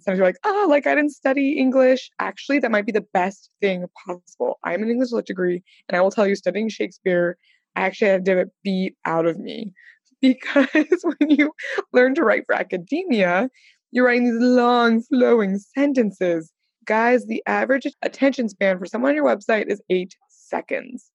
sometimes 0.00 0.18
you're 0.18 0.26
like, 0.26 0.38
oh, 0.44 0.66
like 0.68 0.86
I 0.86 0.94
didn't 0.94 1.12
study 1.12 1.58
English. 1.58 2.10
Actually, 2.18 2.58
that 2.60 2.70
might 2.70 2.86
be 2.86 2.92
the 2.92 3.06
best 3.12 3.50
thing 3.60 3.84
possible. 4.06 4.58
I'm 4.64 4.82
an 4.82 4.90
English 4.90 5.12
lit 5.12 5.26
degree, 5.26 5.62
and 5.88 5.96
I 5.96 6.00
will 6.00 6.10
tell 6.10 6.26
you, 6.26 6.34
studying 6.34 6.68
Shakespeare, 6.68 7.36
I 7.76 7.82
actually 7.82 8.08
had 8.08 8.24
to 8.26 8.46
beat 8.64 8.96
out 9.04 9.26
of 9.26 9.38
me 9.38 9.74
because 10.22 11.04
when 11.18 11.30
you 11.30 11.52
learn 11.92 12.14
to 12.14 12.24
write 12.24 12.44
for 12.46 12.54
academia, 12.54 13.48
you're 13.90 14.06
writing 14.06 14.24
these 14.24 14.42
long, 14.42 15.02
flowing 15.02 15.58
sentences. 15.58 16.52
Guys, 16.84 17.26
the 17.26 17.42
average 17.46 17.86
attention 18.02 18.48
span 18.48 18.78
for 18.78 18.86
someone 18.86 19.10
on 19.10 19.16
your 19.16 19.24
website 19.24 19.70
is 19.70 19.82
eight 19.90 20.16
seconds. 20.28 21.10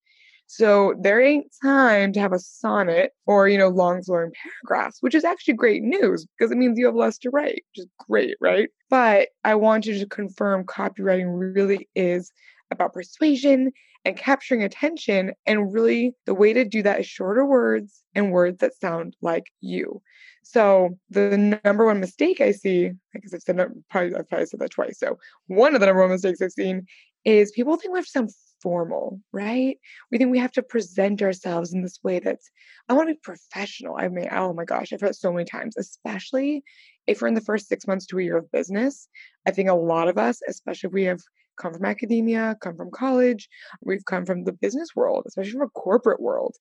So 0.47 0.93
there 1.01 1.19
ain't 1.19 1.47
time 1.63 2.13
to 2.13 2.19
have 2.19 2.33
a 2.33 2.39
sonnet 2.39 3.11
or, 3.25 3.47
you 3.47 3.57
know, 3.57 3.69
long 3.69 4.03
flowing 4.03 4.31
paragraphs, 4.63 4.97
which 5.01 5.15
is 5.15 5.23
actually 5.23 5.55
great 5.55 5.81
news 5.81 6.27
because 6.37 6.51
it 6.51 6.57
means 6.57 6.77
you 6.77 6.85
have 6.85 6.95
less 6.95 7.17
to 7.19 7.29
write, 7.31 7.63
which 7.71 7.85
is 7.85 7.87
great, 8.07 8.37
right? 8.39 8.69
But 8.89 9.29
I 9.43 9.55
want 9.55 9.85
you 9.85 9.97
to 9.97 10.05
confirm 10.05 10.65
copywriting 10.65 11.55
really 11.55 11.89
is 11.95 12.31
about 12.69 12.93
persuasion 12.93 13.71
and 14.05 14.17
capturing 14.17 14.63
attention. 14.63 15.33
And 15.45 15.73
really, 15.73 16.15
the 16.25 16.33
way 16.33 16.53
to 16.53 16.65
do 16.65 16.83
that 16.83 16.99
is 16.99 17.07
shorter 17.07 17.45
words 17.45 18.03
and 18.15 18.31
words 18.31 18.59
that 18.59 18.75
sound 18.75 19.15
like 19.21 19.47
you. 19.61 20.01
So 20.43 20.97
the 21.09 21.59
number 21.63 21.85
one 21.85 21.99
mistake 21.99 22.41
I 22.41 22.51
see, 22.51 22.91
because 23.13 23.33
I've 23.33 23.41
said 23.41 23.57
that, 23.57 23.69
probably 23.89 24.15
I've 24.15 24.27
probably 24.27 24.45
said 24.45 24.59
that 24.59 24.71
twice. 24.71 24.99
So 24.99 25.17
one 25.47 25.73
of 25.73 25.79
the 25.79 25.87
number 25.87 26.01
one 26.01 26.11
mistakes 26.11 26.41
I've 26.41 26.51
seen 26.51 26.85
is 27.23 27.51
people 27.51 27.77
think 27.77 27.93
we 27.93 27.99
have 27.99 28.05
to 28.05 28.11
sound 28.11 28.31
formal, 28.61 29.21
right? 29.31 29.77
We 30.11 30.17
think 30.17 30.31
we 30.31 30.39
have 30.39 30.51
to 30.53 30.63
present 30.63 31.21
ourselves 31.21 31.73
in 31.73 31.81
this 31.81 31.99
way 32.03 32.19
that's 32.19 32.49
I 32.89 32.93
want 32.93 33.09
to 33.09 33.15
be 33.15 33.19
professional. 33.21 33.95
I 33.97 34.09
mean, 34.09 34.27
oh 34.31 34.53
my 34.53 34.65
gosh, 34.65 34.91
I've 34.91 35.01
heard 35.01 35.15
so 35.15 35.31
many 35.31 35.45
times, 35.45 35.77
especially 35.77 36.63
if 37.07 37.21
we're 37.21 37.29
in 37.29 37.33
the 37.33 37.41
first 37.41 37.67
six 37.67 37.87
months 37.87 38.05
to 38.07 38.19
a 38.19 38.23
year 38.23 38.37
of 38.37 38.51
business. 38.51 39.07
I 39.45 39.51
think 39.51 39.69
a 39.69 39.73
lot 39.73 40.09
of 40.09 40.17
us, 40.17 40.41
especially 40.47 40.87
if 40.87 40.93
we 40.93 41.03
have 41.03 41.21
come 41.57 41.73
from 41.73 41.85
academia, 41.85 42.57
come 42.61 42.75
from 42.75 42.91
college, 42.91 43.47
we've 43.81 44.05
come 44.05 44.25
from 44.25 44.43
the 44.43 44.53
business 44.53 44.89
world, 44.95 45.23
especially 45.27 45.51
from 45.51 45.61
a 45.61 45.69
corporate 45.69 46.21
world. 46.21 46.55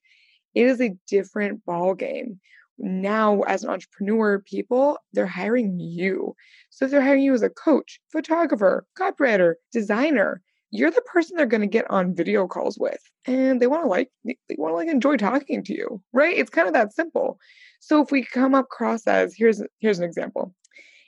It 0.55 0.67
is 0.67 0.81
a 0.81 0.97
different 1.09 1.65
ball 1.65 1.95
game. 1.95 2.41
Now, 2.79 3.43
as 3.43 3.65
an 3.65 3.71
entrepreneur, 3.71 4.41
people 4.41 4.99
they're 5.13 5.27
hiring 5.27 5.79
you. 5.79 6.35
So 6.71 6.87
if 6.87 6.91
they're 6.91 7.03
hiring 7.03 7.23
you 7.23 7.35
as 7.35 7.43
a 7.43 7.51
coach, 7.51 8.01
photographer, 8.11 8.87
copywriter, 8.99 9.55
designer, 9.73 10.43
you're 10.71 10.91
the 10.91 11.03
person 11.03 11.37
they're 11.37 11.47
going 11.47 11.61
to 11.61 11.67
get 11.67 11.89
on 11.91 12.15
video 12.15 12.49
calls 12.49 12.79
with, 12.79 13.01
and 13.27 13.61
they 13.61 13.67
want 13.67 13.85
to 13.85 13.89
like 13.89 14.09
they 14.25 14.37
want 14.57 14.73
to 14.73 14.77
like 14.77 14.89
enjoy 14.89 15.17
talking 15.17 15.63
to 15.65 15.75
you, 15.75 16.03
right? 16.13 16.37
It's 16.37 16.51
kind 16.51 16.67
of 16.67 16.73
that 16.75 16.95
simple. 16.95 17.39
So 17.81 18.03
if 18.03 18.11
we 18.11 18.25
come 18.25 18.55
across 18.55 19.07
as 19.07 19.35
here's 19.37 19.63
here's 19.81 19.99
an 19.99 20.05
example 20.05 20.55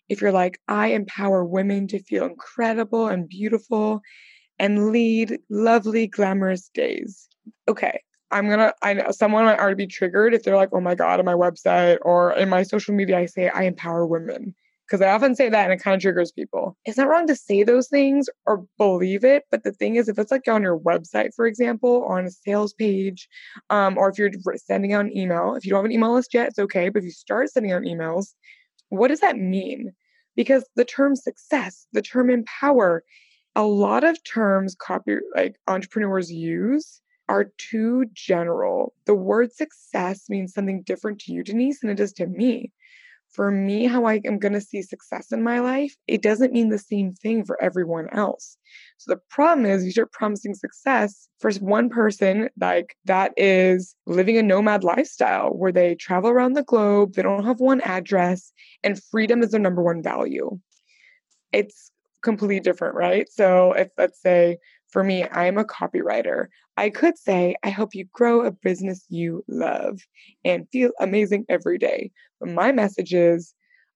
if 0.09 0.21
you're 0.21 0.33
like, 0.33 0.61
I 0.69 0.89
empower 0.89 1.45
women 1.45 1.89
to 1.89 2.03
feel 2.03 2.25
incredible 2.27 3.09
and 3.09 3.29
beautiful 3.29 4.01
and 4.59 4.91
lead 4.91 5.39
lovely, 5.51 6.07
glamorous 6.07 6.71
days. 6.75 7.29
Okay, 7.69 8.01
I'm 8.31 8.49
gonna, 8.49 8.73
I 8.83 8.95
know 8.95 9.11
someone 9.11 9.45
might 9.45 9.59
already 9.59 9.87
be 9.87 9.87
triggered 9.87 10.35
if 10.35 10.43
they're 10.43 10.57
like, 10.57 10.71
oh 10.73 10.81
my 10.81 10.95
God, 10.95 11.19
on 11.19 11.25
my 11.25 11.35
website 11.35 11.99
or 12.03 12.33
in 12.33 12.49
my 12.49 12.63
social 12.63 12.95
media, 12.95 13.19
I 13.19 13.27
say, 13.27 13.49
I 13.49 13.63
empower 13.63 14.07
women. 14.07 14.55
Because 14.87 15.01
I 15.01 15.11
often 15.13 15.35
say 15.35 15.49
that 15.49 15.65
and 15.65 15.73
it 15.73 15.83
kind 15.83 15.95
of 15.95 16.03
triggers 16.03 16.31
people. 16.31 16.77
It's 16.85 16.99
not 16.99 17.09
wrong 17.09 17.27
to 17.29 17.35
say 17.35 17.63
those 17.63 17.89
things 17.89 18.29
or 18.45 18.67
believe 18.77 19.25
it. 19.25 19.45
But 19.51 19.65
the 19.65 19.73
thing 19.73 19.97
is, 19.97 20.11
if 20.11 20.19
it's 20.19 20.31
like 20.31 20.47
on 20.47 20.63
your 20.63 20.79
website, 20.79 21.31
for 21.35 21.47
example, 21.47 21.89
or 21.89 22.19
on 22.19 22.27
a 22.27 22.31
sales 22.31 22.75
page, 22.75 23.27
um, 23.71 23.97
or 23.97 24.11
if 24.11 24.19
you're 24.19 24.31
sending 24.57 24.93
out 24.93 25.07
an 25.07 25.17
email, 25.17 25.55
if 25.55 25.65
you 25.65 25.71
don't 25.71 25.79
have 25.79 25.85
an 25.87 25.93
email 25.93 26.13
list 26.13 26.35
yet, 26.35 26.49
it's 26.49 26.59
okay. 26.59 26.91
But 26.91 26.99
if 26.99 27.05
you 27.07 27.13
start 27.13 27.49
sending 27.49 27.73
out 27.73 27.83
emails, 27.83 28.35
what 28.89 29.09
does 29.09 29.21
that 29.21 29.37
mean? 29.37 29.93
Because 30.37 30.69
the 30.77 30.85
term 30.85 31.17
success, 31.17 31.87
the 31.93 32.03
term 32.03 32.31
empower, 32.31 33.05
a 33.57 33.63
lot 33.63 34.05
of 34.05 34.23
terms 34.25 34.75
copy 34.75 35.17
like 35.35 35.57
entrepreneurs 35.69 36.31
use 36.33 37.01
are 37.29 37.53
too 37.57 38.05
general. 38.13 38.95
The 39.07 39.15
word 39.15 39.53
success 39.53 40.29
means 40.29 40.53
something 40.53 40.83
different 40.83 41.21
to 41.21 41.33
you, 41.33 41.43
Denise, 41.43 41.81
than 41.81 41.91
it 41.91 41.97
does 41.97 42.13
to 42.15 42.27
me 42.27 42.73
for 43.35 43.51
me, 43.51 43.87
how 43.87 44.05
I 44.05 44.21
am 44.25 44.39
going 44.39 44.53
to 44.53 44.61
see 44.61 44.81
success 44.81 45.33
in 45.33 45.43
my 45.43 45.59
life, 45.59 45.95
it 46.07 46.23
doesn't 46.23 46.53
mean 46.53 46.69
the 46.69 46.79
same 46.79 47.13
thing 47.13 47.45
for 47.45 47.61
everyone 47.63 48.09
else. 48.13 48.57
So 48.99 49.13
the 49.13 49.21
problem 49.29 49.67
is 49.67 49.85
you 49.85 49.91
start 49.91 50.13
promising 50.13 50.55
success 50.55 51.29
for 51.41 51.51
one 51.55 51.91
person, 51.91 52.49
like 52.61 52.97
that 53.05 53.33
is 53.37 53.97
living 54.07 54.39
a 54.39 54.43
nomad 54.43 54.85
lifestyle 54.85 55.51
where 55.51 55.73
they 55.73 55.97
travel 55.97 56.31
around 56.31 56.53
the 56.53 56.63
globe, 56.63 57.15
they 57.15 57.23
don't 57.23 57.45
have 57.45 57.61
one 57.61 57.81
address, 57.81 58.53
and 58.83 59.03
freedom 59.11 59.43
is 59.43 59.51
their 59.51 59.61
number 59.61 59.83
one 59.83 60.03
value. 60.03 60.59
It's 61.53 61.91
completely 62.23 62.61
different, 62.61 62.95
right? 62.95 63.29
So 63.31 63.73
if 63.73 63.89
let's 63.99 64.21
say 64.21 64.59
for 64.95 65.03
me, 65.03 65.27
I'm 65.33 65.59
a 65.59 65.65
copywriter. 65.65 66.47
I 66.77 66.89
could 66.89 67.19
say, 67.19 67.57
I 67.65 67.71
hope 67.71 67.97
you 67.97 68.07
grow 68.13 68.43
a 68.47 68.53
business 68.53 69.05
you 69.09 69.45
love 69.49 69.99
and 70.45 70.69
feel 70.71 70.93
amazing 71.01 71.47
every 71.49 71.79
day. 71.79 72.13
But 72.39 72.51
my 72.51 72.71
message 72.71 73.13
is, 73.13 73.55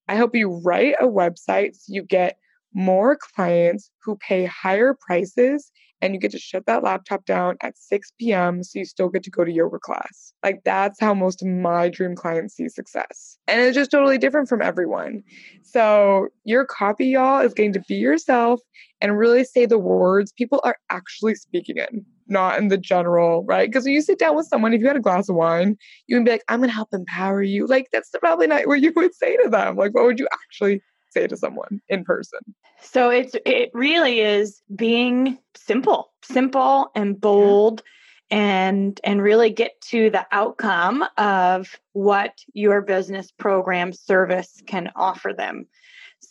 I 0.09 0.17
hope 0.17 0.35
you 0.35 0.61
write 0.65 0.97
a 0.99 1.07
website 1.07 1.77
so 1.77 1.85
you 1.87 2.03
get 2.03 2.37
more 2.75 3.17
clients 3.17 3.93
who 4.03 4.17
pay 4.17 4.47
higher 4.47 4.93
prices 5.07 5.71
and 6.01 6.15
you 6.15 6.21
get 6.21 6.31
to 6.33 6.39
shut 6.39 6.67
that 6.67 6.83
laptop 6.83 7.25
down 7.25 7.57
at 7.63 7.77
6 7.77 8.13
p.m. 8.19 8.63
so 8.63 8.79
you 8.79 8.85
still 8.85 9.09
get 9.09 9.23
to 9.25 9.31
go 9.31 9.45
to 9.45 9.53
yoga 9.53 9.79
class. 9.79 10.33
Like 10.43 10.63
that's 10.65 11.01
how 11.01 11.15
most 11.15 11.43
of 11.43 11.49
my 11.49 11.89
dream 11.89 12.15
clients 12.15 12.55
see 12.55 12.69
success. 12.69 13.39
And 13.49 13.61
it's 13.61 13.75
just 13.75 13.91
totally 13.91 14.19
different 14.19 14.49
from 14.49 14.63
everyone. 14.63 15.23
So 15.63 16.29
your 16.45 16.65
copy, 16.65 17.07
y'all, 17.07 17.41
is 17.41 17.55
going 17.55 17.73
to 17.73 17.81
be 17.89 17.97
yourself 17.97 18.61
and 19.01 19.19
really 19.19 19.45
say 19.45 19.67
the 19.67 19.79
words 19.79 20.33
people 20.33 20.61
are 20.65 20.77
actually 20.91 21.35
speaking 21.35 21.79
in, 21.79 22.05
not 22.27 22.59
in 22.59 22.69
the 22.69 22.79
general, 22.79 23.45
right? 23.45 23.69
Because 23.69 23.85
when 23.85 23.95
you 23.95 24.03
sit 24.03 24.19
down 24.19 24.37
with 24.37 24.47
someone, 24.47 24.73
if 24.73 24.81
you 24.81 24.87
had 24.87 24.97
a 24.97 25.01
glass 25.01 25.29
of 25.29 25.37
wine, 25.37 25.77
you 26.07 26.17
would 26.17 26.25
be 26.25 26.33
like, 26.33 26.45
I'm 26.49 26.63
to 26.63 26.69
help 26.69 26.89
empower 26.93 27.43
you. 27.43 27.67
Like, 27.67 27.89
that's 27.93 28.11
probably 28.21 28.47
not 28.47 28.67
what 28.67 28.81
you 28.81 28.93
would 28.97 29.15
say 29.15 29.37
to 29.37 29.49
them. 29.49 29.77
Like, 29.77 29.95
what 29.95 30.05
would 30.05 30.19
you 30.19 30.29
actually 30.33 30.83
say 31.11 31.27
to 31.27 31.37
someone 31.37 31.81
in 31.89 32.05
person? 32.05 32.41
So 32.83 33.11
it's 33.11 33.35
it 33.45 33.71
really 33.75 34.21
is 34.21 34.63
being 34.75 35.39
simple, 35.57 36.13
simple 36.23 36.91
and 36.95 37.21
bold. 37.21 37.83
Yeah 37.85 37.93
and 38.31 39.01
and 39.05 39.23
really 39.23 39.49
get 39.49 39.81
to 39.81 40.11
the 40.11 40.27
outcome 40.33 41.03
of 41.17 41.81
what 41.95 42.35
your 42.53 42.83
business 42.83 43.31
program 43.31 43.91
service 43.91 44.61
can 44.67 44.91
offer 44.95 45.33
them 45.33 45.67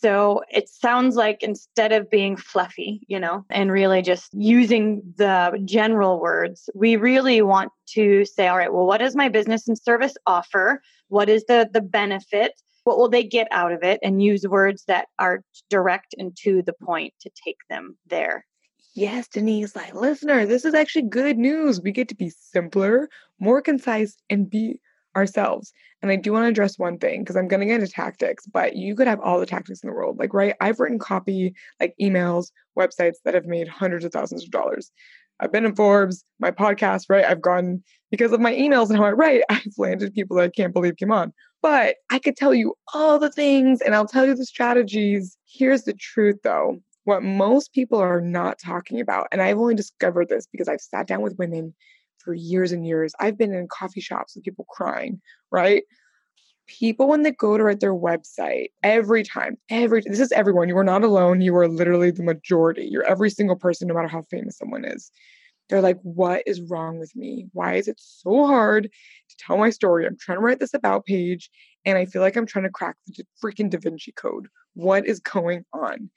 so 0.00 0.42
it 0.50 0.68
sounds 0.68 1.16
like 1.16 1.42
instead 1.42 1.92
of 1.92 2.10
being 2.10 2.36
fluffy, 2.36 3.00
you 3.08 3.18
know, 3.18 3.44
and 3.50 3.72
really 3.72 4.02
just 4.02 4.32
using 4.32 5.02
the 5.16 5.60
general 5.64 6.20
words, 6.20 6.70
we 6.74 6.96
really 6.96 7.42
want 7.42 7.72
to 7.94 8.24
say, 8.24 8.46
all 8.46 8.56
right, 8.56 8.72
well, 8.72 8.86
what 8.86 8.98
does 8.98 9.16
my 9.16 9.28
business 9.28 9.66
and 9.66 9.78
service 9.78 10.14
offer? 10.26 10.82
What 11.08 11.28
is 11.28 11.44
the 11.46 11.68
the 11.72 11.80
benefit? 11.80 12.52
What 12.88 12.96
will 12.96 13.10
they 13.10 13.22
get 13.22 13.48
out 13.50 13.70
of 13.70 13.82
it? 13.82 14.00
And 14.02 14.22
use 14.22 14.48
words 14.48 14.84
that 14.86 15.08
are 15.18 15.42
direct 15.68 16.14
and 16.16 16.34
to 16.38 16.62
the 16.62 16.72
point 16.72 17.12
to 17.20 17.30
take 17.44 17.58
them 17.68 17.98
there. 18.06 18.46
Yes, 18.94 19.28
Denise, 19.28 19.76
like 19.76 19.94
listener, 19.94 20.46
this 20.46 20.64
is 20.64 20.72
actually 20.72 21.02
good 21.02 21.36
news. 21.36 21.82
We 21.82 21.92
get 21.92 22.08
to 22.08 22.14
be 22.14 22.30
simpler, 22.30 23.10
more 23.38 23.60
concise, 23.60 24.16
and 24.30 24.48
be 24.48 24.80
ourselves. 25.14 25.74
And 26.00 26.10
I 26.10 26.16
do 26.16 26.32
want 26.32 26.44
to 26.44 26.48
address 26.48 26.78
one 26.78 26.96
thing 26.96 27.20
because 27.20 27.36
I'm 27.36 27.46
going 27.46 27.60
to 27.60 27.66
get 27.66 27.82
into 27.82 27.92
tactics, 27.92 28.46
but 28.46 28.74
you 28.74 28.96
could 28.96 29.06
have 29.06 29.20
all 29.20 29.38
the 29.38 29.44
tactics 29.44 29.82
in 29.82 29.90
the 29.90 29.94
world. 29.94 30.18
Like, 30.18 30.32
right, 30.32 30.54
I've 30.62 30.80
written 30.80 30.98
copy, 30.98 31.54
like 31.78 31.94
emails, 32.00 32.52
websites 32.78 33.16
that 33.26 33.34
have 33.34 33.44
made 33.44 33.68
hundreds 33.68 34.06
of 34.06 34.12
thousands 34.12 34.44
of 34.44 34.50
dollars. 34.50 34.90
I've 35.40 35.52
been 35.52 35.66
in 35.66 35.76
Forbes, 35.76 36.24
my 36.40 36.52
podcast, 36.52 37.04
right? 37.10 37.26
I've 37.26 37.42
gone 37.42 37.82
because 38.10 38.32
of 38.32 38.40
my 38.40 38.54
emails 38.54 38.88
and 38.88 38.98
how 38.98 39.04
I 39.04 39.12
write, 39.12 39.42
I've 39.50 39.74
landed 39.76 40.14
people 40.14 40.38
that 40.38 40.44
I 40.44 40.48
can't 40.48 40.72
believe 40.72 40.96
came 40.96 41.12
on. 41.12 41.34
But 41.60 41.96
I 42.10 42.18
could 42.18 42.36
tell 42.36 42.54
you 42.54 42.74
all 42.94 43.18
the 43.18 43.32
things 43.32 43.80
and 43.80 43.94
I'll 43.94 44.06
tell 44.06 44.26
you 44.26 44.34
the 44.34 44.46
strategies. 44.46 45.36
Here's 45.46 45.82
the 45.82 45.94
truth 45.94 46.36
though 46.44 46.78
what 47.08 47.22
most 47.22 47.72
people 47.72 47.98
are 47.98 48.20
not 48.20 48.58
talking 48.62 49.00
about, 49.00 49.28
and 49.32 49.40
I've 49.40 49.56
only 49.56 49.74
discovered 49.74 50.28
this 50.28 50.46
because 50.52 50.68
I've 50.68 50.82
sat 50.82 51.06
down 51.06 51.22
with 51.22 51.38
women 51.38 51.74
for 52.18 52.34
years 52.34 52.70
and 52.70 52.86
years. 52.86 53.14
I've 53.18 53.38
been 53.38 53.54
in 53.54 53.66
coffee 53.66 54.02
shops 54.02 54.36
with 54.36 54.44
people 54.44 54.66
crying, 54.68 55.18
right? 55.50 55.84
People, 56.66 57.08
when 57.08 57.22
they 57.22 57.30
go 57.30 57.56
to 57.56 57.64
write 57.64 57.80
their 57.80 57.94
website, 57.94 58.66
every 58.82 59.22
time, 59.22 59.56
every 59.70 60.02
this 60.04 60.20
is 60.20 60.32
everyone. 60.32 60.68
You 60.68 60.76
are 60.76 60.84
not 60.84 61.02
alone. 61.02 61.40
You 61.40 61.56
are 61.56 61.66
literally 61.66 62.10
the 62.10 62.22
majority. 62.22 62.86
You're 62.90 63.04
every 63.04 63.30
single 63.30 63.56
person, 63.56 63.88
no 63.88 63.94
matter 63.94 64.06
how 64.06 64.24
famous 64.30 64.58
someone 64.58 64.84
is. 64.84 65.10
They're 65.68 65.82
like, 65.82 65.98
what 66.02 66.42
is 66.46 66.62
wrong 66.62 66.98
with 66.98 67.14
me? 67.14 67.48
Why 67.52 67.74
is 67.74 67.88
it 67.88 68.00
so 68.00 68.46
hard 68.46 68.84
to 68.84 69.36
tell 69.38 69.58
my 69.58 69.70
story? 69.70 70.06
I'm 70.06 70.16
trying 70.18 70.38
to 70.38 70.42
write 70.42 70.60
this 70.60 70.74
about 70.74 71.04
page, 71.04 71.50
and 71.84 71.98
I 71.98 72.06
feel 72.06 72.22
like 72.22 72.36
I'm 72.36 72.46
trying 72.46 72.64
to 72.64 72.70
crack 72.70 72.96
the 73.06 73.24
freaking 73.42 73.70
Da 73.70 73.78
Vinci 73.78 74.12
Code. 74.12 74.48
What 74.74 75.06
is 75.06 75.20
going 75.20 75.64
on? 75.72 76.10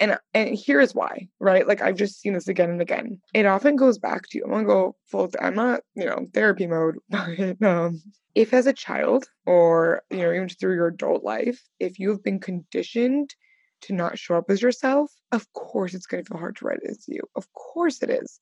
and 0.00 0.18
and 0.34 0.56
here's 0.56 0.94
why 0.94 1.28
right 1.40 1.66
like 1.66 1.80
i've 1.82 1.96
just 1.96 2.20
seen 2.20 2.32
this 2.32 2.48
again 2.48 2.70
and 2.70 2.80
again 2.80 3.20
it 3.34 3.46
often 3.46 3.76
goes 3.76 3.98
back 3.98 4.22
to 4.28 4.40
i'm 4.44 4.50
gonna 4.50 4.64
go 4.64 4.96
full 5.06 5.30
i'm 5.40 5.54
not 5.54 5.80
you 5.94 6.04
know 6.04 6.26
therapy 6.32 6.66
mode 6.66 6.96
but 7.08 7.60
um 7.62 8.00
if 8.34 8.54
as 8.54 8.66
a 8.66 8.72
child 8.72 9.26
or 9.46 10.02
you 10.10 10.18
know 10.18 10.32
even 10.32 10.48
through 10.48 10.74
your 10.74 10.88
adult 10.88 11.24
life 11.24 11.60
if 11.80 11.98
you 11.98 12.10
have 12.10 12.22
been 12.22 12.38
conditioned 12.38 13.34
to 13.80 13.92
not 13.92 14.18
show 14.18 14.36
up 14.36 14.50
as 14.50 14.62
yourself 14.62 15.12
of 15.32 15.50
course 15.52 15.94
it's 15.94 16.06
to 16.06 16.22
feel 16.24 16.38
hard 16.38 16.56
to 16.56 16.64
write 16.64 16.80
it 16.82 16.90
as 16.90 17.04
you 17.08 17.20
of 17.36 17.52
course 17.52 18.02
it 18.02 18.10
is 18.10 18.40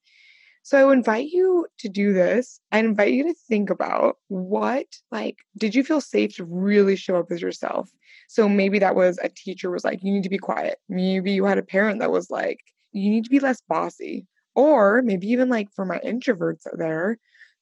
so 0.67 0.91
I 0.91 0.93
invite 0.93 1.29
you 1.29 1.69
to 1.79 1.89
do 1.89 2.13
this. 2.13 2.59
I 2.73 2.81
invite 2.81 3.13
you 3.13 3.23
to 3.23 3.35
think 3.49 3.71
about 3.71 4.17
what, 4.27 4.87
like, 5.13 5.37
did 5.57 5.77
you 5.77 5.85
feel 5.85 6.01
safe 6.01 6.35
to 6.39 6.45
really 6.45 6.97
show 6.97 7.15
up 7.15 7.31
as 7.31 7.41
yourself? 7.41 7.89
So 8.29 8.49
maybe 8.49 8.81
that 8.81 8.97
was 8.97 9.17
a 9.23 9.29
teacher 9.29 9.71
was 9.71 9.85
like, 9.85 10.03
you 10.03 10.13
need 10.13 10.25
to 10.25 10.29
be 10.29 10.39
quiet. 10.39 10.79
Maybe 10.89 11.31
you 11.31 11.45
had 11.45 11.59
a 11.59 11.63
parent 11.63 12.01
that 12.01 12.11
was 12.11 12.33
like, 12.33 12.59
you 12.91 13.09
need 13.11 13.23
to 13.23 13.31
be 13.31 13.39
less 13.39 13.63
bossy. 13.69 14.27
Or 14.57 15.03
maybe 15.03 15.29
even 15.29 15.49
like 15.49 15.69
for 15.71 15.85
my 15.85 16.01
introverts 16.01 16.67
out 16.67 16.79
there, 16.79 17.19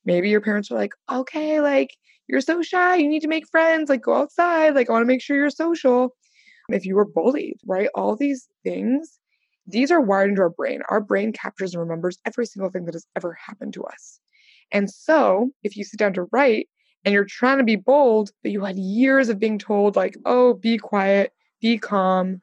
maybe 0.06 0.30
your 0.30 0.40
parents 0.40 0.70
were 0.70 0.78
like, 0.78 0.94
okay, 1.12 1.60
like, 1.60 1.90
you're 2.26 2.40
so 2.40 2.62
shy. 2.62 2.96
You 2.96 3.10
need 3.10 3.20
to 3.20 3.28
make 3.28 3.46
friends. 3.50 3.90
Like, 3.90 4.00
go 4.00 4.14
outside. 4.14 4.74
Like, 4.74 4.88
I 4.88 4.94
want 4.94 5.02
to 5.02 5.06
make 5.06 5.20
sure 5.20 5.36
you're 5.36 5.50
social. 5.50 6.16
If 6.70 6.86
you 6.86 6.96
were 6.96 7.04
bullied, 7.04 7.58
right? 7.66 7.90
All 7.94 8.16
these 8.16 8.48
things 8.62 9.18
these 9.66 9.90
are 9.90 10.00
wired 10.00 10.30
into 10.30 10.42
our 10.42 10.50
brain. 10.50 10.82
Our 10.88 11.00
brain 11.00 11.32
captures 11.32 11.74
and 11.74 11.80
remembers 11.80 12.18
every 12.26 12.46
single 12.46 12.70
thing 12.70 12.84
that 12.84 12.94
has 12.94 13.06
ever 13.16 13.32
happened 13.32 13.74
to 13.74 13.84
us. 13.84 14.20
And 14.72 14.90
so, 14.90 15.50
if 15.62 15.76
you 15.76 15.84
sit 15.84 15.98
down 15.98 16.14
to 16.14 16.24
write 16.32 16.68
and 17.04 17.12
you're 17.12 17.24
trying 17.24 17.58
to 17.58 17.64
be 17.64 17.76
bold, 17.76 18.30
but 18.42 18.52
you 18.52 18.64
had 18.64 18.78
years 18.78 19.28
of 19.28 19.38
being 19.38 19.58
told, 19.58 19.96
like, 19.96 20.16
oh, 20.24 20.54
be 20.54 20.78
quiet, 20.78 21.32
be 21.60 21.78
calm, 21.78 22.40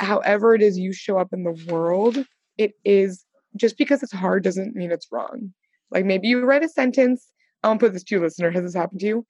however 0.00 0.54
it 0.54 0.62
is 0.62 0.78
you 0.78 0.92
show 0.92 1.18
up 1.18 1.32
in 1.32 1.44
the 1.44 1.66
world, 1.68 2.24
it 2.56 2.72
is 2.84 3.24
just 3.56 3.78
because 3.78 4.02
it's 4.02 4.12
hard 4.12 4.44
doesn't 4.44 4.76
mean 4.76 4.90
it's 4.90 5.08
wrong. 5.10 5.52
Like 5.90 6.04
maybe 6.04 6.28
you 6.28 6.44
write 6.44 6.64
a 6.64 6.68
sentence. 6.68 7.26
I 7.62 7.68
will 7.68 7.78
put 7.78 7.92
this 7.92 8.04
to 8.04 8.16
you, 8.16 8.20
listener. 8.20 8.50
Has 8.50 8.62
this 8.62 8.74
happened 8.74 9.00
to 9.00 9.06
you? 9.06 9.26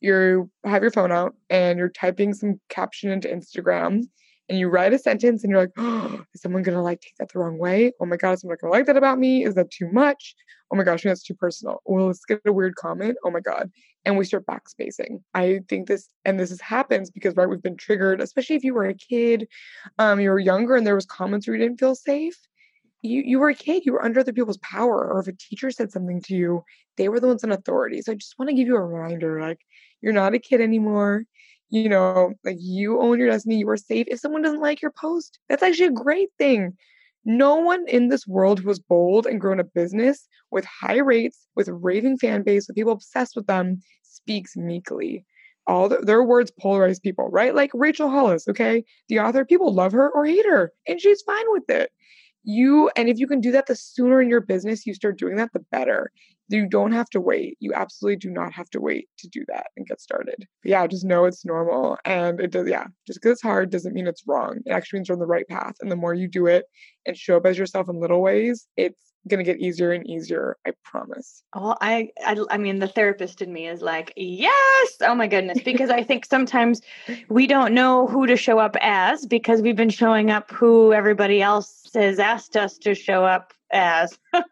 You 0.00 0.50
have 0.64 0.82
your 0.82 0.90
phone 0.90 1.12
out 1.12 1.34
and 1.48 1.78
you're 1.78 1.88
typing 1.88 2.34
some 2.34 2.60
caption 2.68 3.10
into 3.10 3.28
Instagram 3.28 4.04
and 4.52 4.60
you 4.60 4.68
write 4.68 4.92
a 4.92 4.98
sentence 4.98 5.42
and 5.42 5.50
you're 5.50 5.62
like, 5.62 5.72
oh, 5.78 6.22
is 6.34 6.42
someone 6.42 6.62
gonna 6.62 6.82
like 6.82 7.00
take 7.00 7.16
that 7.16 7.32
the 7.32 7.38
wrong 7.38 7.56
way? 7.56 7.92
Oh 7.98 8.04
my 8.04 8.18
god, 8.18 8.32
is 8.32 8.42
someone 8.42 8.58
gonna 8.60 8.72
like 8.72 8.84
that 8.84 8.98
about 8.98 9.18
me? 9.18 9.44
Is 9.44 9.54
that 9.54 9.70
too 9.70 9.90
much? 9.90 10.34
Oh 10.70 10.76
my 10.76 10.84
gosh, 10.84 11.02
that's 11.02 11.22
too 11.22 11.34
personal. 11.34 11.80
Well, 11.86 12.06
let's 12.08 12.24
get 12.26 12.40
a 12.44 12.52
weird 12.52 12.76
comment. 12.76 13.16
Oh 13.24 13.30
my 13.30 13.40
god. 13.40 13.70
And 14.04 14.18
we 14.18 14.26
start 14.26 14.44
backspacing. 14.44 15.22
I 15.32 15.60
think 15.68 15.88
this 15.88 16.10
and 16.26 16.38
this 16.38 16.50
is, 16.50 16.60
happens 16.60 17.10
because 17.10 17.34
right, 17.34 17.48
we've 17.48 17.62
been 17.62 17.78
triggered, 17.78 18.20
especially 18.20 18.56
if 18.56 18.64
you 18.64 18.74
were 18.74 18.84
a 18.84 18.94
kid, 18.94 19.48
um, 19.98 20.20
you 20.20 20.28
were 20.28 20.38
younger 20.38 20.76
and 20.76 20.86
there 20.86 20.94
was 20.94 21.06
comments 21.06 21.48
where 21.48 21.56
you 21.56 21.62
didn't 21.62 21.80
feel 21.80 21.94
safe. 21.94 22.36
You 23.00 23.22
you 23.24 23.38
were 23.38 23.48
a 23.48 23.54
kid, 23.54 23.84
you 23.86 23.92
were 23.94 24.04
under 24.04 24.20
other 24.20 24.34
people's 24.34 24.58
power, 24.58 25.10
or 25.10 25.20
if 25.20 25.28
a 25.28 25.32
teacher 25.32 25.70
said 25.70 25.90
something 25.90 26.20
to 26.22 26.34
you, 26.34 26.62
they 26.98 27.08
were 27.08 27.20
the 27.20 27.26
ones 27.26 27.42
in 27.42 27.52
authority. 27.52 28.02
So 28.02 28.12
I 28.12 28.16
just 28.16 28.38
want 28.38 28.50
to 28.50 28.54
give 28.54 28.68
you 28.68 28.76
a 28.76 28.84
reminder, 28.84 29.40
like 29.40 29.60
you're 30.02 30.12
not 30.12 30.34
a 30.34 30.38
kid 30.38 30.60
anymore 30.60 31.24
you 31.72 31.88
know, 31.88 32.34
like 32.44 32.58
you 32.60 33.00
own 33.00 33.18
your 33.18 33.30
destiny, 33.30 33.56
you 33.56 33.68
are 33.70 33.78
safe. 33.78 34.06
If 34.10 34.20
someone 34.20 34.42
doesn't 34.42 34.60
like 34.60 34.82
your 34.82 34.90
post, 34.90 35.38
that's 35.48 35.62
actually 35.62 35.86
a 35.86 35.92
great 35.92 36.28
thing. 36.38 36.76
No 37.24 37.56
one 37.56 37.88
in 37.88 38.08
this 38.08 38.26
world 38.26 38.60
who 38.60 38.68
was 38.68 38.78
bold 38.78 39.26
and 39.26 39.40
grown 39.40 39.58
a 39.58 39.64
business 39.64 40.28
with 40.50 40.66
high 40.66 40.98
rates, 40.98 41.46
with 41.56 41.68
raving 41.68 42.18
fan 42.18 42.42
base, 42.42 42.68
with 42.68 42.76
people 42.76 42.92
obsessed 42.92 43.34
with 43.34 43.46
them, 43.46 43.80
speaks 44.02 44.54
meekly. 44.54 45.24
All 45.66 45.88
the, 45.88 45.96
their 45.98 46.22
words 46.22 46.52
polarize 46.62 47.00
people, 47.00 47.28
right? 47.30 47.54
Like 47.54 47.70
Rachel 47.72 48.10
Hollis, 48.10 48.46
okay? 48.48 48.84
The 49.08 49.20
author, 49.20 49.46
people 49.46 49.72
love 49.72 49.92
her 49.92 50.10
or 50.10 50.26
hate 50.26 50.44
her, 50.44 50.72
and 50.86 51.00
she's 51.00 51.22
fine 51.22 51.46
with 51.52 51.70
it. 51.70 51.90
You, 52.44 52.90
and 52.96 53.08
if 53.08 53.18
you 53.18 53.26
can 53.26 53.40
do 53.40 53.52
that, 53.52 53.66
the 53.66 53.76
sooner 53.76 54.20
in 54.20 54.28
your 54.28 54.40
business 54.42 54.84
you 54.84 54.92
start 54.92 55.18
doing 55.18 55.36
that, 55.36 55.54
the 55.54 55.64
better 55.70 56.10
you 56.56 56.66
don't 56.66 56.92
have 56.92 57.08
to 57.10 57.20
wait. 57.20 57.56
You 57.60 57.72
absolutely 57.74 58.16
do 58.16 58.30
not 58.30 58.52
have 58.52 58.68
to 58.70 58.80
wait 58.80 59.08
to 59.18 59.28
do 59.28 59.44
that 59.48 59.66
and 59.76 59.86
get 59.86 60.00
started. 60.00 60.46
But 60.62 60.70
yeah, 60.70 60.86
just 60.86 61.04
know 61.04 61.24
it's 61.24 61.44
normal. 61.44 61.98
And 62.04 62.40
it 62.40 62.50
does, 62.50 62.68
yeah, 62.68 62.86
just 63.06 63.20
because 63.20 63.32
it's 63.32 63.42
hard 63.42 63.70
doesn't 63.70 63.94
mean 63.94 64.06
it's 64.06 64.26
wrong. 64.26 64.58
It 64.66 64.72
actually 64.72 64.98
means 64.98 65.08
you're 65.08 65.16
on 65.16 65.20
the 65.20 65.26
right 65.26 65.48
path. 65.48 65.76
And 65.80 65.90
the 65.90 65.96
more 65.96 66.14
you 66.14 66.28
do 66.28 66.46
it 66.46 66.66
and 67.06 67.16
show 67.16 67.36
up 67.36 67.46
as 67.46 67.58
yourself 67.58 67.88
in 67.88 68.00
little 68.00 68.22
ways, 68.22 68.66
it's 68.76 69.11
gonna 69.28 69.44
get 69.44 69.60
easier 69.60 69.92
and 69.92 70.06
easier. 70.06 70.56
I 70.66 70.72
promise. 70.84 71.42
Well, 71.54 71.76
I, 71.80 72.10
I, 72.24 72.36
I 72.50 72.58
mean, 72.58 72.78
the 72.78 72.88
therapist 72.88 73.42
in 73.42 73.52
me 73.52 73.68
is 73.68 73.82
like, 73.82 74.12
yes. 74.16 74.96
Oh 75.00 75.14
my 75.14 75.26
goodness, 75.26 75.60
because 75.64 75.90
I 75.90 76.02
think 76.02 76.24
sometimes 76.24 76.80
we 77.28 77.46
don't 77.46 77.74
know 77.74 78.06
who 78.06 78.26
to 78.26 78.36
show 78.36 78.58
up 78.58 78.76
as 78.80 79.26
because 79.26 79.62
we've 79.62 79.76
been 79.76 79.90
showing 79.90 80.30
up 80.30 80.50
who 80.50 80.92
everybody 80.92 81.40
else 81.40 81.90
has 81.94 82.18
asked 82.18 82.56
us 82.56 82.78
to 82.78 82.94
show 82.94 83.24
up 83.24 83.52
as 83.72 84.18
um, 84.34 84.42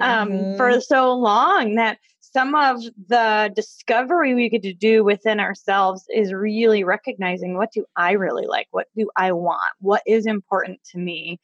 mm-hmm. 0.00 0.56
for 0.56 0.80
so 0.80 1.12
long 1.14 1.74
that 1.74 1.98
some 2.20 2.54
of 2.54 2.82
the 3.08 3.50
discovery 3.56 4.34
we 4.34 4.48
get 4.48 4.62
to 4.62 4.74
do 4.74 5.02
within 5.02 5.40
ourselves 5.40 6.04
is 6.14 6.32
really 6.32 6.84
recognizing 6.84 7.56
what 7.56 7.72
do 7.72 7.84
I 7.96 8.12
really 8.12 8.46
like? 8.46 8.68
What 8.70 8.86
do 8.96 9.08
I 9.16 9.32
want? 9.32 9.72
What 9.80 10.02
is 10.06 10.26
important 10.26 10.80
to 10.92 10.98
me? 10.98 11.40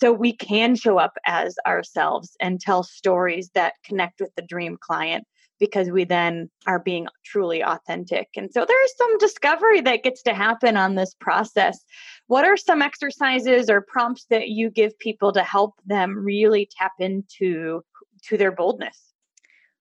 So 0.00 0.12
we 0.12 0.32
can 0.32 0.76
show 0.76 0.98
up 0.98 1.16
as 1.26 1.56
ourselves 1.66 2.36
and 2.40 2.60
tell 2.60 2.82
stories 2.82 3.50
that 3.54 3.74
connect 3.84 4.20
with 4.20 4.34
the 4.34 4.42
dream 4.42 4.78
client 4.80 5.24
because 5.58 5.90
we 5.90 6.04
then 6.04 6.48
are 6.66 6.78
being 6.78 7.06
truly 7.24 7.62
authentic. 7.62 8.28
And 8.34 8.50
so 8.50 8.64
there's 8.66 8.96
some 8.96 9.18
discovery 9.18 9.82
that 9.82 10.02
gets 10.02 10.22
to 10.22 10.32
happen 10.32 10.78
on 10.78 10.94
this 10.94 11.14
process 11.20 11.84
what 12.30 12.44
are 12.44 12.56
some 12.56 12.80
exercises 12.80 13.68
or 13.68 13.80
prompts 13.80 14.26
that 14.30 14.50
you 14.50 14.70
give 14.70 14.96
people 15.00 15.32
to 15.32 15.42
help 15.42 15.74
them 15.84 16.16
really 16.16 16.70
tap 16.78 16.92
into 17.00 17.82
to 18.22 18.36
their 18.36 18.52
boldness? 18.52 18.96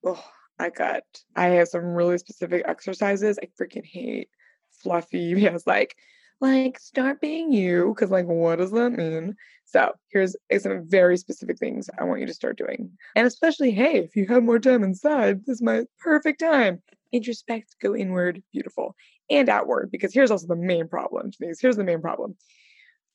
Oh, 0.04 0.20
I 0.58 0.72
got 0.72 1.04
I 1.36 1.50
have 1.50 1.68
some 1.68 1.86
really 1.86 2.18
specific 2.18 2.64
exercises. 2.68 3.38
I 3.40 3.50
freaking 3.62 3.86
hate 3.86 4.30
fluffy 4.72 5.34
because 5.36 5.68
like 5.68 5.96
like 6.42 6.80
start 6.80 7.22
being 7.22 7.52
you 7.52 7.94
because 7.94 8.12
like 8.12 8.26
what 8.26 8.58
does 8.58 8.72
that 8.72 8.92
mean? 8.92 9.36
So 9.66 9.94
here's 10.12 10.36
some 10.60 10.88
very 10.88 11.16
specific 11.16 11.60
things 11.60 11.92
i 12.00 12.04
want 12.04 12.22
you 12.22 12.26
to 12.26 12.34
start 12.34 12.58
doing. 12.58 12.92
And 13.16 13.28
especially 13.28 13.72
hey 13.72 13.98
if 13.98 14.16
you 14.16 14.26
have 14.28 14.44
more 14.44 14.60
time 14.60 14.84
inside 14.84 15.46
this 15.46 15.56
is 15.56 15.62
my 15.62 15.84
perfect 16.00 16.40
time. 16.40 16.82
Introspect 17.14 17.76
go 17.82 17.96
inward 17.96 18.42
beautiful 18.52 18.96
and 19.30 19.50
outward 19.50 19.90
because 19.92 20.14
here's 20.14 20.32
also 20.32 20.48
the 20.48 20.56
main 20.56 20.88
problem 20.88 21.32
Denise. 21.32 21.60
here's 21.60 21.78
the 21.78 21.84
main 21.84 22.02
problem. 22.02 22.36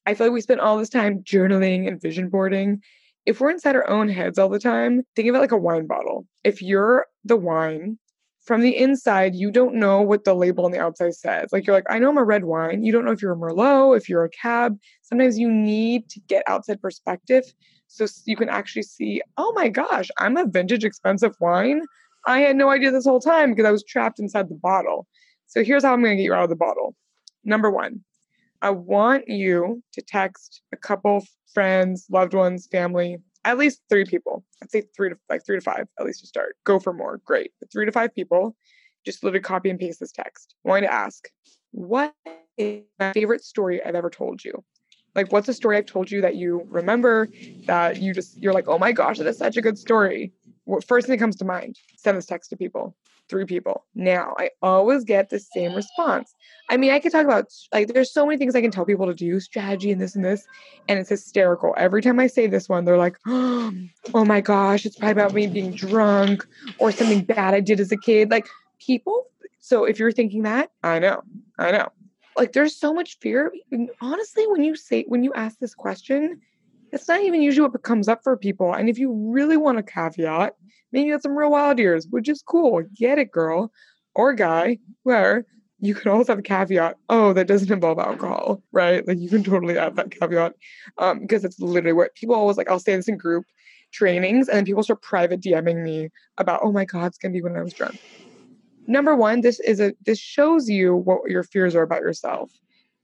I 0.07 0.15
feel 0.15 0.27
like 0.27 0.35
we 0.35 0.41
spend 0.41 0.61
all 0.61 0.77
this 0.77 0.91
time 0.91 1.23
journaling 1.23 1.89
and 1.89 2.01
vision 2.01 2.29
boarding. 2.29 2.83
If 3.25 3.41
we're 3.41 3.51
inside 3.51 3.75
our 3.75 3.89
own 3.89 4.09
heads 4.09 4.39
all 4.39 4.51
the 4.51 4.59
time 4.59 5.03
think 5.17 5.29
of 5.29 5.35
it 5.35 5.41
like 5.41 5.53
a 5.53 5.57
wine 5.57 5.87
bottle. 5.87 6.27
If 6.45 6.61
you're 6.61 7.07
the 7.25 7.37
wine 7.37 7.99
from 8.45 8.61
the 8.61 8.77
inside, 8.77 9.35
you 9.35 9.51
don't 9.51 9.75
know 9.75 10.03
what 10.03 10.25
the 10.25 10.35
label 10.35 10.65
on 10.67 10.71
the 10.71 10.79
outside 10.79 11.15
says. 11.15 11.49
Like 11.51 11.67
you're 11.67 11.75
like, 11.75 11.87
I 11.89 11.99
know 11.99 12.11
I'm 12.11 12.19
a 12.19 12.25
red 12.25 12.45
wine. 12.45 12.85
You 12.85 12.93
don't 12.93 13.05
know 13.05 13.13
if 13.13 13.23
you're 13.23 13.33
a 13.33 13.37
Merlot, 13.37 13.97
if 13.97 14.09
you're 14.09 14.25
a 14.25 14.31
cab. 14.31 14.79
Sometimes 15.03 15.39
you 15.39 15.51
need 15.51 16.09
to 16.11 16.21
get 16.21 16.45
outside 16.47 16.81
perspective 16.81 17.45
so 17.89 18.07
you 18.27 18.37
can 18.37 18.49
actually 18.49 18.83
see, 18.83 19.23
oh 19.37 19.53
my 19.55 19.69
gosh, 19.69 20.11
I'm 20.19 20.37
a 20.37 20.47
vintage 20.47 20.85
expensive 20.85 21.35
wine. 21.41 21.83
I 22.27 22.41
had 22.41 22.57
no 22.57 22.71
idea 22.71 22.91
this 22.91 23.05
whole 23.05 23.21
time 23.21 23.51
because 23.51 23.67
I 23.67 23.71
was 23.71 23.85
trapped 23.85 24.19
inside 24.19 24.49
the 24.49 24.57
bottle. 24.57 25.07
So 25.47 25.63
here's 25.63 25.85
how 25.85 25.93
I'm 25.93 26.03
going 26.03 26.13
to 26.13 26.17
get 26.17 26.25
you 26.25 26.35
out 26.35 26.45
of 26.45 26.51
the 26.51 26.57
bottle. 26.57 26.95
Number 27.45 27.71
one, 27.71 28.01
I 28.61 28.71
want 28.71 29.29
you 29.29 29.83
to 29.93 30.03
text 30.03 30.63
a 30.73 30.77
couple 30.77 31.25
friends, 31.53 32.07
loved 32.11 32.35
ones, 32.35 32.67
family, 32.67 33.19
at 33.45 33.59
least 33.59 33.81
three 33.89 34.05
people. 34.05 34.45
I'd 34.63 34.71
say 34.71 34.83
three 34.97 35.11
to 35.11 35.17
like 35.29 35.45
three 35.45 35.57
to 35.57 35.61
five 35.61 35.87
at 35.99 36.07
least 36.07 36.21
to 36.21 36.27
start. 36.27 36.57
Go 36.65 36.79
for 36.79 36.93
more, 36.93 37.21
great. 37.25 37.53
But 37.61 37.71
three 37.73 37.87
to 37.87 37.93
five 37.93 38.15
people, 38.15 38.57
just 39.05 39.23
literally 39.23 39.43
copy 39.43 39.71
and 39.71 39.79
paste 39.79 40.01
this 40.01 40.13
text. 40.13 40.55
I 40.65 40.69
want 40.69 40.83
you 40.83 40.89
to 40.89 40.95
ask, 40.95 41.29
what 41.73 42.15
is 42.57 42.83
my 42.99 43.13
favorite 43.13 43.45
story 43.45 43.83
I've 43.85 43.95
ever 43.95 44.11
told 44.11 44.45
you? 44.45 44.65
Like, 45.15 45.31
what's 45.31 45.49
a 45.49 45.55
story 45.55 45.77
I've 45.77 45.87
told 45.87 46.11
you 46.11 46.21
that 46.23 46.35
you 46.35 46.63
remember 46.67 47.29
that 47.67 48.01
you 48.01 48.13
just 48.13 48.43
you're 48.43 48.53
like, 48.53 48.67
oh 48.67 48.79
my 48.79 48.93
gosh, 48.93 49.19
that 49.19 49.27
is 49.27 49.39
such 49.39 49.57
a 49.57 49.63
good 49.63 49.79
story. 49.79 50.33
What 50.65 50.85
first 50.85 51.07
thing 51.07 51.17
that 51.17 51.23
comes 51.23 51.37
to 51.37 51.45
mind? 51.45 51.77
Send 51.97 52.17
this 52.17 52.27
text 52.27 52.51
to 52.51 52.57
people 52.57 52.97
three 53.29 53.45
people. 53.45 53.85
Now, 53.95 54.35
I 54.39 54.51
always 54.63 55.05
get 55.05 55.31
the 55.31 55.39
same 55.39 55.75
response. 55.75 56.35
I 56.69 56.77
mean, 56.77 56.93
I 56.93 56.99
could 56.99 57.13
talk 57.13 57.25
about 57.25 57.53
like 57.73 57.89
there's 57.89 58.13
so 58.13 58.25
many 58.25 58.39
things 58.39 58.55
I 58.55 58.61
can 58.61 58.71
tell 58.71 58.85
people 58.85 59.07
to 59.07 59.15
do, 59.15 59.39
strategy 59.41 59.91
and 59.91 60.01
this 60.01 60.15
and 60.15 60.25
this, 60.25 60.47
and 60.89 60.99
it's 60.99 61.11
hysterical. 61.11 61.75
Every 61.77 62.03
time 62.03 62.19
I 62.19 62.27
say 62.27 62.47
this 62.47 62.69
one, 62.69 62.85
they're 62.85 62.99
like, 62.99 63.19
"Oh 63.27 64.25
my 64.25 64.41
gosh, 64.41 64.87
it's 64.87 64.97
probably 64.97 65.13
about 65.13 65.35
me 65.35 65.47
being 65.47 65.73
drunk 65.73 66.47
or 66.79 66.91
something 66.91 67.25
bad 67.25 67.55
I 67.55 67.61
did 67.61 67.81
as 67.81 67.93
a 67.93 67.97
kid." 67.97 68.31
Like 68.31 68.47
people, 68.79 69.27
so 69.61 69.85
if 69.85 69.99
you're 69.99 70.13
thinking 70.13 70.43
that, 70.43 70.71
I 70.83 70.99
know. 70.99 71.23
I 71.59 71.71
know. 71.71 71.89
Like 72.37 72.53
there's 72.53 72.77
so 72.77 72.93
much 72.93 73.19
fear. 73.21 73.53
Honestly, 74.01 74.47
when 74.47 74.65
you 74.65 74.75
say 74.75 75.05
when 75.07 75.23
you 75.23 75.33
ask 75.35 75.59
this 75.59 75.75
question, 75.75 76.41
it's 76.95 77.09
not 77.09 77.23
even 77.23 77.43
usually 77.43 77.69
what 77.69 77.83
comes 77.83 78.09
up 78.09 78.23
for 78.23 78.37
people. 78.37 78.73
And 78.73 78.89
if 78.89 78.99
you 78.99 79.13
really 79.13 79.57
want 79.57 79.79
a 79.79 79.83
caveat, 79.83 80.55
maybe 80.93 81.07
you 81.07 81.13
had 81.13 81.23
some 81.23 81.37
real 81.37 81.51
wild 81.51 81.79
years, 81.79 82.07
which 82.11 82.29
is 82.29 82.43
cool. 82.43 82.83
Get 82.95 83.19
it, 83.19 83.33
girl 83.33 83.73
or 84.15 84.33
guy, 84.33 84.79
where 85.03 85.45
you 85.81 85.95
can 85.95 86.11
always 86.11 86.29
have 86.29 86.39
a 86.39 86.43
caveat. 86.43 86.97
Oh, 87.09 87.33
that 87.33 87.49
doesn't 87.49 87.71
involve 87.71 87.99
alcohol, 87.99 88.63
right? 88.73 89.07
Like 89.07 89.19
you 89.19 89.29
can 89.29 89.43
totally 89.43 89.77
add 89.77 89.97
that 89.97 90.13
caveat 90.13 90.55
um, 90.99 91.21
because 91.21 91.45
it's 91.45 91.61
literally 91.61 91.93
what 91.93 92.15
people 92.15 92.35
always 92.35 92.57
like. 92.57 92.71
I'll 92.71 92.79
say 92.79 92.97
this 92.97 93.09
in 93.09 93.17
group 93.17 93.45
trainings, 93.93 94.49
and 94.49 94.59
then 94.59 94.65
people 94.65 94.83
start 94.83 95.03
private 95.03 95.41
DMing 95.41 95.83
me 95.83 96.11
about, 96.39 96.61
oh 96.63 96.73
my 96.73 96.85
God, 96.85 97.07
it's 97.07 97.19
gonna 97.19 97.33
be 97.33 97.43
when 97.43 97.57
I 97.57 97.63
was 97.63 97.75
drunk. 97.75 98.01
Number 98.87 99.15
one, 99.17 99.41
this 99.41 99.61
is 99.61 99.81
a 99.81 99.95
this 100.07 100.19
shows 100.19 100.69
you 100.69 100.95
what 100.95 101.31
your 101.31 101.43
fears 101.43 101.75
are 101.75 101.83
about 101.83 102.03
yourself. 102.03 102.53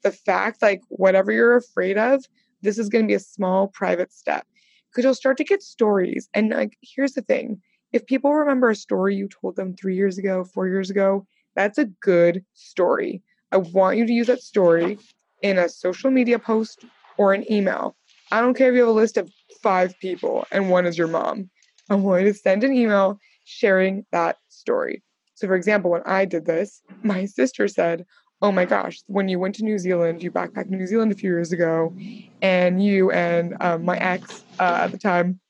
The 0.03 0.13
fact, 0.13 0.63
like 0.63 0.81
whatever 0.89 1.33
you're 1.33 1.57
afraid 1.57 1.99
of, 1.99 2.25
this 2.63 2.79
is 2.79 2.89
going 2.89 3.05
to 3.05 3.09
be 3.09 3.15
a 3.15 3.21
small 3.21 3.69
private 3.69 4.13
step 4.13 4.47
because 4.91 5.05
you'll 5.05 5.15
start 5.15 5.37
to 5.39 5.45
get 5.45 5.63
stories. 5.63 6.29
And 6.35 6.51
like, 6.51 6.77
here's 6.83 7.13
the 7.13 7.23
thing 7.23 7.61
if 7.93 8.07
people 8.07 8.33
remember 8.33 8.71
a 8.71 8.77
story 8.77 9.17
you 9.17 9.29
told 9.29 9.57
them 9.57 9.75
three 9.75 9.97
years 9.97 10.19
ago, 10.19 10.45
four 10.45 10.69
years 10.69 10.91
ago, 10.91 11.27
that's 11.57 11.79
a 11.79 11.87
good 11.87 12.45
story. 12.55 13.23
I 13.53 13.57
want 13.57 13.97
you 13.97 14.07
to 14.07 14.13
use 14.13 14.29
that 14.29 14.43
story 14.43 14.99
in 15.43 15.59
a 15.59 15.69
social 15.69 16.11
media 16.11 16.39
post 16.39 16.85
or 17.19 17.35
an 17.35 17.51
email. 17.51 17.97
I 18.31 18.41
don't 18.41 18.55
care 18.55 18.71
if 18.71 18.75
you 18.75 18.81
have 18.81 18.89
a 18.89 18.93
list 18.93 19.17
of 19.17 19.29
five 19.63 19.99
people 20.01 20.47
and 20.53 20.71
one 20.71 20.87
is 20.87 20.97
your 20.97 21.09
mom. 21.09 21.51
I 21.89 21.97
want 21.97 22.23
you 22.23 22.33
to 22.33 22.39
send 22.39 22.63
an 22.63 22.73
email 22.73 23.19
sharing 23.45 24.07
that 24.13 24.37
story. 24.49 25.03
So, 25.35 25.49
for 25.49 25.57
example, 25.57 25.91
when 25.91 26.03
I 26.07 26.25
did 26.27 26.47
this, 26.47 26.83
my 27.03 27.25
sister 27.25 27.67
said, 27.67 28.05
oh 28.43 28.53
my 28.53 28.65
gosh, 28.65 29.03
when 29.07 29.29
you 29.29 29.39
went 29.39 29.55
to 29.57 29.65
New 29.65 29.79
Zealand, 29.79 30.23
you 30.23 30.31
backpacked 30.31 30.71
New 30.71 30.87
Zealand 30.87 31.13
a 31.13 31.15
few 31.15 31.31
years 31.31 31.53
ago, 31.53 31.95
and 32.41 32.83
you 32.83 33.11
and 33.11 33.57
um, 33.61 33.85
my 33.85 33.99
ex 33.99 34.45
uh, 34.59 34.81
at 34.83 34.93
the 34.93 34.99
time, 34.99 35.41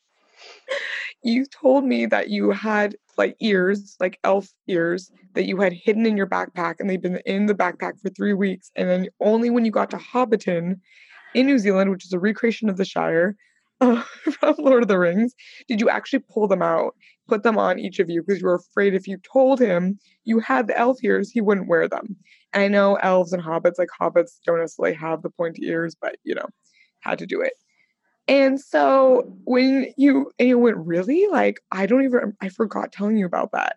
you 1.22 1.46
told 1.46 1.84
me 1.84 2.06
that 2.06 2.30
you 2.30 2.50
had 2.50 2.96
like 3.16 3.36
ears, 3.40 3.96
like 4.00 4.18
elf 4.24 4.48
ears, 4.66 5.10
that 5.34 5.46
you 5.46 5.58
had 5.58 5.72
hidden 5.72 6.06
in 6.06 6.16
your 6.16 6.26
backpack, 6.26 6.76
and 6.80 6.88
they'd 6.88 7.02
been 7.02 7.20
in 7.26 7.46
the 7.46 7.54
backpack 7.54 8.00
for 8.00 8.08
three 8.10 8.34
weeks. 8.34 8.70
And 8.76 8.88
then 8.88 9.08
only 9.20 9.50
when 9.50 9.64
you 9.64 9.70
got 9.70 9.90
to 9.90 9.96
Hobbiton 9.98 10.80
in 11.34 11.46
New 11.46 11.58
Zealand, 11.58 11.90
which 11.90 12.04
is 12.04 12.12
a 12.12 12.18
recreation 12.18 12.68
of 12.68 12.76
the 12.76 12.84
Shire 12.84 13.36
uh, 13.80 14.02
from 14.40 14.54
Lord 14.58 14.82
of 14.82 14.88
the 14.88 14.98
Rings, 14.98 15.34
did 15.68 15.80
you 15.80 15.88
actually 15.88 16.24
pull 16.30 16.48
them 16.48 16.62
out, 16.62 16.94
put 17.30 17.44
them 17.44 17.56
on 17.56 17.78
each 17.78 18.00
of 18.00 18.10
you 18.10 18.22
because 18.22 18.40
you 18.40 18.46
were 18.46 18.56
afraid 18.56 18.92
if 18.92 19.06
you 19.06 19.16
told 19.18 19.60
him 19.60 19.98
you 20.24 20.40
had 20.40 20.66
the 20.66 20.76
elf 20.76 20.98
ears, 21.04 21.30
he 21.30 21.40
wouldn't 21.40 21.68
wear 21.68 21.88
them. 21.88 22.16
And 22.52 22.64
I 22.64 22.68
know 22.68 22.96
elves 22.96 23.32
and 23.32 23.42
hobbits, 23.42 23.78
like 23.78 23.88
hobbits 23.98 24.40
don't 24.44 24.58
necessarily 24.58 24.96
have 24.96 25.22
the 25.22 25.30
pointy 25.30 25.66
ears, 25.66 25.94
but 25.94 26.16
you 26.24 26.34
know, 26.34 26.46
had 27.00 27.20
to 27.20 27.26
do 27.26 27.40
it. 27.40 27.52
And 28.26 28.60
so 28.60 29.32
when 29.44 29.92
you 29.96 30.32
and 30.38 30.48
you 30.48 30.58
went, 30.58 30.76
really? 30.76 31.26
Like, 31.30 31.60
I 31.70 31.86
don't 31.86 32.04
even 32.04 32.36
I 32.40 32.48
forgot 32.48 32.92
telling 32.92 33.16
you 33.16 33.26
about 33.26 33.52
that. 33.52 33.76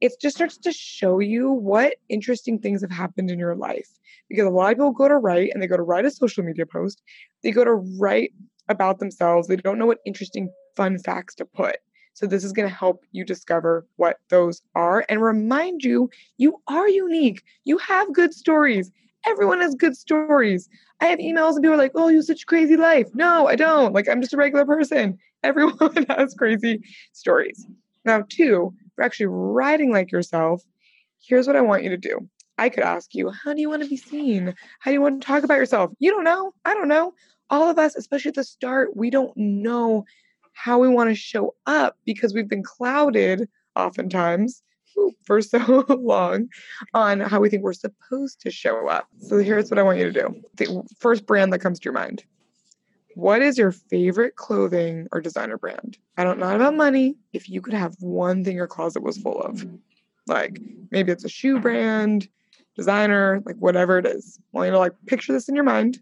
It 0.00 0.12
just 0.20 0.36
starts 0.36 0.58
to 0.58 0.72
show 0.72 1.20
you 1.20 1.50
what 1.50 1.96
interesting 2.08 2.58
things 2.58 2.80
have 2.80 2.90
happened 2.90 3.30
in 3.30 3.38
your 3.38 3.54
life. 3.54 3.88
Because 4.28 4.46
a 4.46 4.50
lot 4.50 4.72
of 4.72 4.78
people 4.78 4.92
go 4.92 5.08
to 5.08 5.16
write 5.16 5.50
and 5.52 5.62
they 5.62 5.66
go 5.66 5.76
to 5.76 5.82
write 5.82 6.04
a 6.04 6.10
social 6.10 6.44
media 6.44 6.66
post, 6.66 7.02
they 7.42 7.50
go 7.50 7.64
to 7.64 7.74
write 7.98 8.32
about 8.68 8.98
themselves. 8.98 9.46
They 9.46 9.56
don't 9.56 9.78
know 9.78 9.86
what 9.86 9.98
interesting 10.06 10.50
fun 10.76 10.98
facts 10.98 11.34
to 11.36 11.44
put. 11.44 11.76
So 12.20 12.26
this 12.26 12.44
is 12.44 12.52
going 12.52 12.68
to 12.68 12.74
help 12.74 13.02
you 13.12 13.24
discover 13.24 13.86
what 13.96 14.18
those 14.28 14.60
are 14.74 15.06
and 15.08 15.22
remind 15.22 15.82
you 15.82 16.10
you 16.36 16.60
are 16.68 16.86
unique. 16.86 17.42
You 17.64 17.78
have 17.78 18.12
good 18.12 18.34
stories. 18.34 18.90
Everyone 19.24 19.62
has 19.62 19.74
good 19.74 19.96
stories. 19.96 20.68
I 21.00 21.06
have 21.06 21.18
emails 21.18 21.54
and 21.54 21.62
people 21.62 21.76
are 21.76 21.78
like, 21.78 21.92
"Oh, 21.94 22.08
you 22.08 22.16
have 22.16 22.26
such 22.26 22.42
a 22.42 22.46
crazy 22.46 22.76
life." 22.76 23.06
No, 23.14 23.46
I 23.46 23.56
don't. 23.56 23.94
Like 23.94 24.06
I'm 24.06 24.20
just 24.20 24.34
a 24.34 24.36
regular 24.36 24.66
person. 24.66 25.16
Everyone 25.42 26.04
has 26.10 26.34
crazy 26.34 26.82
stories. 27.14 27.66
Now, 28.04 28.24
two, 28.28 28.74
for 28.96 29.02
actually 29.02 29.26
writing 29.26 29.90
like 29.90 30.12
yourself, 30.12 30.62
here's 31.26 31.46
what 31.46 31.56
I 31.56 31.62
want 31.62 31.84
you 31.84 31.88
to 31.88 31.96
do. 31.96 32.28
I 32.58 32.68
could 32.68 32.84
ask 32.84 33.14
you, 33.14 33.30
how 33.30 33.54
do 33.54 33.62
you 33.62 33.70
want 33.70 33.82
to 33.82 33.88
be 33.88 33.96
seen? 33.96 34.54
How 34.80 34.90
do 34.90 34.92
you 34.92 35.00
want 35.00 35.22
to 35.22 35.26
talk 35.26 35.42
about 35.42 35.56
yourself? 35.56 35.90
You 35.98 36.10
don't 36.10 36.24
know. 36.24 36.52
I 36.66 36.74
don't 36.74 36.88
know. 36.88 37.14
All 37.48 37.70
of 37.70 37.78
us, 37.78 37.96
especially 37.96 38.28
at 38.28 38.34
the 38.34 38.44
start, 38.44 38.94
we 38.94 39.08
don't 39.08 39.34
know 39.38 40.04
how 40.52 40.78
we 40.78 40.88
want 40.88 41.10
to 41.10 41.14
show 41.14 41.54
up 41.66 41.96
because 42.04 42.34
we've 42.34 42.48
been 42.48 42.62
clouded 42.62 43.48
oftentimes 43.76 44.62
for 45.24 45.40
so 45.40 45.84
long 45.88 46.48
on 46.94 47.20
how 47.20 47.40
we 47.40 47.48
think 47.48 47.62
we're 47.62 47.72
supposed 47.72 48.40
to 48.40 48.50
show 48.50 48.88
up. 48.88 49.06
So 49.20 49.38
here's 49.38 49.70
what 49.70 49.78
I 49.78 49.82
want 49.82 49.98
you 49.98 50.10
to 50.10 50.12
do. 50.12 50.42
The 50.56 50.82
first 50.98 51.26
brand 51.26 51.52
that 51.52 51.60
comes 51.60 51.78
to 51.80 51.84
your 51.84 51.94
mind. 51.94 52.24
What 53.14 53.42
is 53.42 53.58
your 53.58 53.72
favorite 53.72 54.36
clothing 54.36 55.08
or 55.12 55.20
designer 55.20 55.58
brand? 55.58 55.98
I 56.16 56.24
don't 56.24 56.38
know 56.38 56.54
about 56.54 56.76
money. 56.76 57.16
If 57.32 57.48
you 57.48 57.60
could 57.60 57.74
have 57.74 57.96
one 58.00 58.44
thing 58.44 58.56
your 58.56 58.68
closet 58.68 59.02
was 59.02 59.18
full 59.18 59.40
of, 59.40 59.66
like 60.26 60.60
maybe 60.90 61.10
it's 61.10 61.24
a 61.24 61.28
shoe 61.28 61.60
brand, 61.60 62.28
designer, 62.76 63.42
like 63.44 63.56
whatever 63.56 63.98
it 63.98 64.06
is. 64.06 64.38
I 64.38 64.56
want 64.56 64.66
you 64.66 64.72
to 64.72 64.78
like 64.78 64.92
picture 65.06 65.32
this 65.32 65.48
in 65.48 65.54
your 65.54 65.64
mind 65.64 65.98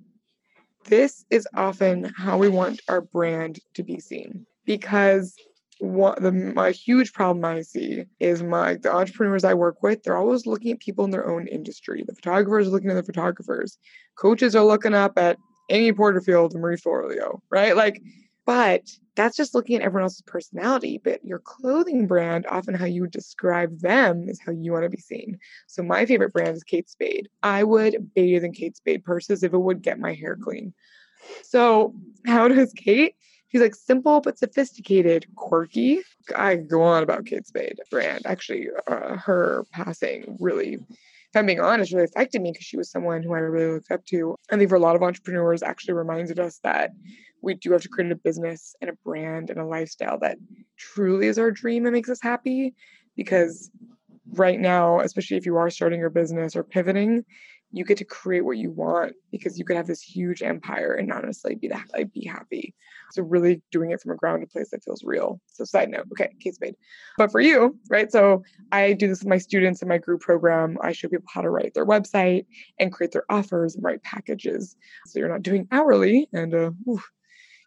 this 0.85 1.25
is 1.31 1.47
often 1.55 2.05
how 2.17 2.39
we 2.39 2.49
want 2.49 2.81
our 2.89 3.01
brand 3.01 3.61
to 3.75 3.83
be 3.83 4.01
seen 4.01 4.47
because 4.65 5.35
what 5.81 6.21
the 6.21 6.33
my 6.33 6.73
huge 6.73 7.13
problem 7.13 7.45
I 7.45 7.63
see 7.63 8.05
is 8.19 8.43
my 8.43 8.75
the 8.75 8.93
entrepreneurs 8.93 9.45
I 9.45 9.55
work 9.55 9.83
with, 9.83 10.03
they're 10.03 10.17
always 10.17 10.47
looking 10.47 10.73
at 10.73 10.81
people 10.81 11.05
in 11.05 11.11
their 11.11 11.29
own 11.29 11.47
industry. 11.47 12.05
The 12.07 12.15
photographers 12.15 12.67
are 12.67 12.71
looking 12.71 12.91
at 12.91 12.97
the 12.97 13.05
photographers. 13.05 13.79
Coaches 14.17 14.57
are 14.57 14.65
looking 14.65 14.95
up 14.95 15.17
at 15.17 15.39
Amy 15.71 15.93
Porterfield 15.93 16.53
and 16.53 16.63
Marie 16.63 16.77
Forleo, 16.77 17.41
right? 17.51 17.77
Like 17.77 18.03
But 18.45 18.83
that's 19.19 19.37
just 19.37 19.53
looking 19.53 19.75
at 19.75 19.83
everyone 19.83 20.05
else's 20.05 20.23
personality. 20.23 21.01
But 21.03 21.25
your 21.25 21.41
clothing 21.41 22.07
brand, 22.07 22.47
often 22.47 22.75
how 22.75 22.85
you 22.85 23.09
describe 23.09 23.81
them 23.81 24.29
is 24.29 24.41
how 24.41 24.53
you 24.53 24.73
want 24.73 24.85
to 24.85 24.89
be 24.89 25.01
seen. 25.01 25.39
So 25.67 25.83
my 25.83 26.07
favorite 26.07 26.33
brand 26.33 26.57
is 26.57 26.63
Kate 26.63 26.89
Spade. 26.89 27.29
I 27.43 27.65
would 27.65 28.15
bathe 28.15 28.45
in 28.45 28.53
Kate 28.53 28.77
Spade 28.77 29.05
purses 29.05 29.43
if 29.43 29.53
it 29.53 29.59
would 29.59 29.83
get 29.83 29.99
my 29.99 30.15
hair 30.15 30.39
clean. 30.41 30.73
So 31.43 31.95
how 32.27 32.47
does 32.47 32.73
Kate? 32.73 33.17
She's 33.51 33.61
like 33.61 33.75
simple 33.75 34.21
but 34.21 34.39
sophisticated, 34.39 35.27
quirky. 35.35 36.01
I 36.37 36.55
go 36.55 36.83
on 36.83 37.03
about 37.03 37.27
Kate 37.27 37.47
Spade 37.47 37.81
brand. 37.91 38.23
Actually, 38.25 38.69
uh, 38.87 39.17
her 39.17 39.65
passing 39.73 40.37
really, 40.39 40.75
if 40.75 41.35
I'm 41.35 41.47
being 41.47 41.59
honest, 41.59 41.93
really 41.93 42.05
affected 42.05 42.41
me 42.41 42.53
because 42.53 42.67
she 42.67 42.77
was 42.77 42.89
someone 42.89 43.25
who 43.25 43.35
I 43.35 43.39
really 43.39 43.73
looked 43.73 43.91
up 43.91 44.05
to. 44.07 44.37
I 44.53 44.57
think 44.57 44.69
for 44.69 44.77
a 44.77 44.81
lot 44.81 44.95
of 44.95 45.03
entrepreneurs, 45.03 45.65
actually 45.65 45.95
reminded 45.95 46.39
us 46.39 46.61
that 46.63 46.93
we 47.43 47.55
do 47.55 47.73
have 47.73 47.83
to 47.83 47.89
create 47.89 48.11
a 48.11 48.17
business 48.17 48.75
and 48.81 48.91
a 48.91 48.95
brand 49.05 49.51
and 49.51 49.61
a 49.61 49.67
lifestyle 49.67 50.19
that 50.21 50.39
truly 50.77 51.27
is 51.27 51.39
our 51.39 51.51
dream 51.51 51.87
and 51.87 51.93
makes 51.93 52.09
us 52.09 52.21
happy. 52.21 52.75
Because 53.17 53.71
right 54.33 54.61
now, 54.61 55.01
especially 55.01 55.37
if 55.37 55.47
you 55.47 55.57
are 55.57 55.71
starting 55.71 56.01
your 56.01 56.11
business 56.11 56.55
or 56.55 56.63
pivoting, 56.63 57.25
you 57.71 57.85
get 57.85 57.99
to 57.99 58.05
create 58.05 58.45
what 58.45 58.57
you 58.57 58.71
want 58.71 59.13
because 59.31 59.59
you 59.59 59.65
could 59.65 59.77
have 59.77 59.87
this 59.87 60.01
huge 60.01 60.43
empire 60.43 60.95
and 60.95 61.07
not 61.07 61.25
necessarily 61.25 61.57
be 61.57 61.69
that 61.69 61.85
like 61.93 62.13
be 62.13 62.25
happy. 62.25 62.75
So 63.13 63.23
really 63.23 63.61
doing 63.71 63.91
it 63.91 64.01
from 64.01 64.13
a 64.13 64.17
grounded 64.17 64.51
place 64.51 64.71
that 64.71 64.83
feels 64.83 65.05
real. 65.05 65.41
So 65.47 65.65
side 65.65 65.91
note, 65.91 66.07
okay, 66.13 66.31
case 66.41 66.59
made 66.61 66.77
But 67.19 67.31
for 67.31 67.41
you, 67.41 67.79
right? 67.91 68.11
So 68.11 68.43
I 68.73 68.95
do 68.95 69.09
this 69.09 69.21
with 69.21 69.29
my 69.29 69.39
students 69.39 69.83
in 69.83 69.89
my 69.89 69.99
group 69.99 70.21
program. 70.23 70.79
I 70.83 70.93
show 70.93 71.09
people 71.09 71.29
how 71.33 71.43
to 71.43 71.51
write 71.51 71.75
their 71.75 71.87
website 71.87 72.47
and 72.79 72.93
create 72.93 73.13
their 73.13 73.31
offers 73.31 73.75
and 73.75 73.85
write 73.85 74.03
packages. 74.03 74.77
So 75.07 75.19
you're 75.19 75.29
not 75.29 75.43
doing 75.43 75.69
hourly 75.71 76.29
and 76.33 76.55
uh, 76.55 76.71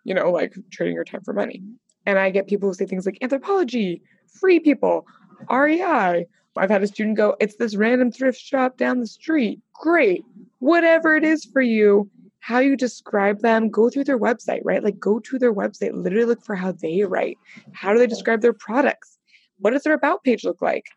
you 0.03 0.13
know, 0.13 0.31
like 0.31 0.55
trading 0.71 0.95
your 0.95 1.03
time 1.03 1.21
for 1.21 1.33
money. 1.33 1.61
And 2.05 2.17
I 2.17 2.29
get 2.29 2.47
people 2.47 2.69
who 2.69 2.73
say 2.73 2.85
things 2.85 3.05
like 3.05 3.19
Anthropologie, 3.21 4.01
free 4.39 4.59
people, 4.59 5.05
REI. 5.49 6.25
I've 6.57 6.69
had 6.69 6.83
a 6.83 6.87
student 6.87 7.17
go, 7.17 7.35
it's 7.39 7.55
this 7.55 7.75
random 7.75 8.11
thrift 8.11 8.39
shop 8.39 8.77
down 8.77 8.99
the 8.99 9.07
street. 9.07 9.61
Great. 9.73 10.25
Whatever 10.59 11.15
it 11.15 11.23
is 11.23 11.45
for 11.45 11.61
you, 11.61 12.09
how 12.39 12.59
you 12.59 12.75
describe 12.75 13.39
them, 13.41 13.69
go 13.69 13.89
through 13.89 14.03
their 14.03 14.19
website, 14.19 14.61
right? 14.63 14.83
Like 14.83 14.99
go 14.99 15.19
to 15.19 15.39
their 15.39 15.53
website, 15.53 15.93
literally 15.93 16.25
look 16.25 16.43
for 16.43 16.55
how 16.55 16.71
they 16.71 17.03
write. 17.03 17.37
How 17.71 17.93
do 17.93 17.99
they 17.99 18.07
describe 18.07 18.41
their 18.41 18.53
products? 18.53 19.17
What 19.59 19.71
does 19.71 19.83
their 19.83 19.93
about 19.93 20.23
page 20.23 20.43
look 20.43 20.61
like? 20.61 20.87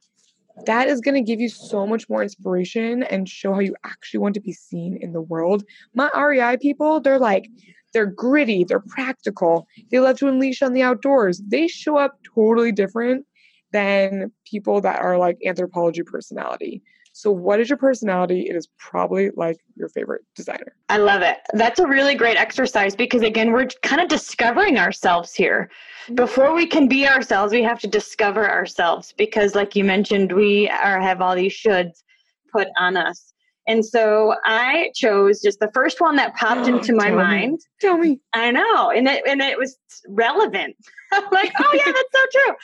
That 0.66 0.88
is 0.88 1.00
going 1.00 1.16
to 1.16 1.20
give 1.20 1.40
you 1.40 1.48
so 1.48 1.86
much 1.86 2.08
more 2.08 2.22
inspiration 2.22 3.02
and 3.02 3.28
show 3.28 3.52
how 3.52 3.60
you 3.60 3.74
actually 3.84 4.20
want 4.20 4.34
to 4.34 4.40
be 4.40 4.52
seen 4.52 4.96
in 5.00 5.12
the 5.12 5.20
world. 5.20 5.64
My 5.94 6.10
REI 6.16 6.56
people, 6.56 7.00
they're 7.00 7.18
like, 7.18 7.50
they're 7.94 8.04
gritty, 8.04 8.64
they're 8.64 8.84
practical, 8.88 9.66
they 9.90 10.00
love 10.00 10.18
to 10.18 10.28
unleash 10.28 10.60
on 10.60 10.74
the 10.74 10.82
outdoors. 10.82 11.40
They 11.46 11.66
show 11.68 11.96
up 11.96 12.18
totally 12.34 12.72
different 12.72 13.24
than 13.72 14.30
people 14.44 14.82
that 14.82 15.00
are 15.00 15.16
like 15.16 15.38
Anthropologie 15.46 16.04
personality. 16.04 16.82
So, 17.16 17.30
what 17.30 17.60
is 17.60 17.70
your 17.70 17.76
personality? 17.76 18.48
It 18.48 18.56
is 18.56 18.68
probably 18.76 19.30
like 19.36 19.58
your 19.76 19.88
favorite 19.88 20.22
designer. 20.34 20.74
I 20.88 20.96
love 20.96 21.22
it. 21.22 21.36
That's 21.52 21.78
a 21.78 21.86
really 21.86 22.16
great 22.16 22.36
exercise 22.36 22.96
because, 22.96 23.22
again, 23.22 23.52
we're 23.52 23.68
kind 23.82 24.02
of 24.02 24.08
discovering 24.08 24.78
ourselves 24.78 25.32
here. 25.32 25.70
Mm-hmm. 26.06 26.16
Before 26.16 26.54
we 26.54 26.66
can 26.66 26.88
be 26.88 27.06
ourselves, 27.06 27.52
we 27.52 27.62
have 27.62 27.78
to 27.80 27.86
discover 27.86 28.50
ourselves 28.50 29.14
because, 29.16 29.54
like 29.54 29.76
you 29.76 29.84
mentioned, 29.84 30.32
we 30.32 30.68
are 30.68 31.00
have 31.00 31.20
all 31.20 31.36
these 31.36 31.52
shoulds 31.52 32.02
put 32.50 32.66
on 32.76 32.96
us. 32.96 33.33
And 33.66 33.84
so 33.84 34.34
I 34.44 34.90
chose 34.94 35.40
just 35.40 35.60
the 35.60 35.70
first 35.72 36.00
one 36.00 36.16
that 36.16 36.34
popped 36.34 36.68
into 36.68 36.92
my 36.94 37.08
Tell 37.08 37.16
mind. 37.16 37.52
Me. 37.52 37.58
Tell 37.80 37.98
me. 37.98 38.20
I 38.32 38.50
know. 38.50 38.90
And 38.90 39.08
it 39.08 39.24
and 39.26 39.40
it 39.40 39.58
was 39.58 39.76
relevant. 40.08 40.76
I'm 41.12 41.24
like, 41.30 41.52
oh 41.58 41.70
yeah, 41.72 41.92
that's 41.92 42.12
so 42.12 42.20
true. 42.32 42.56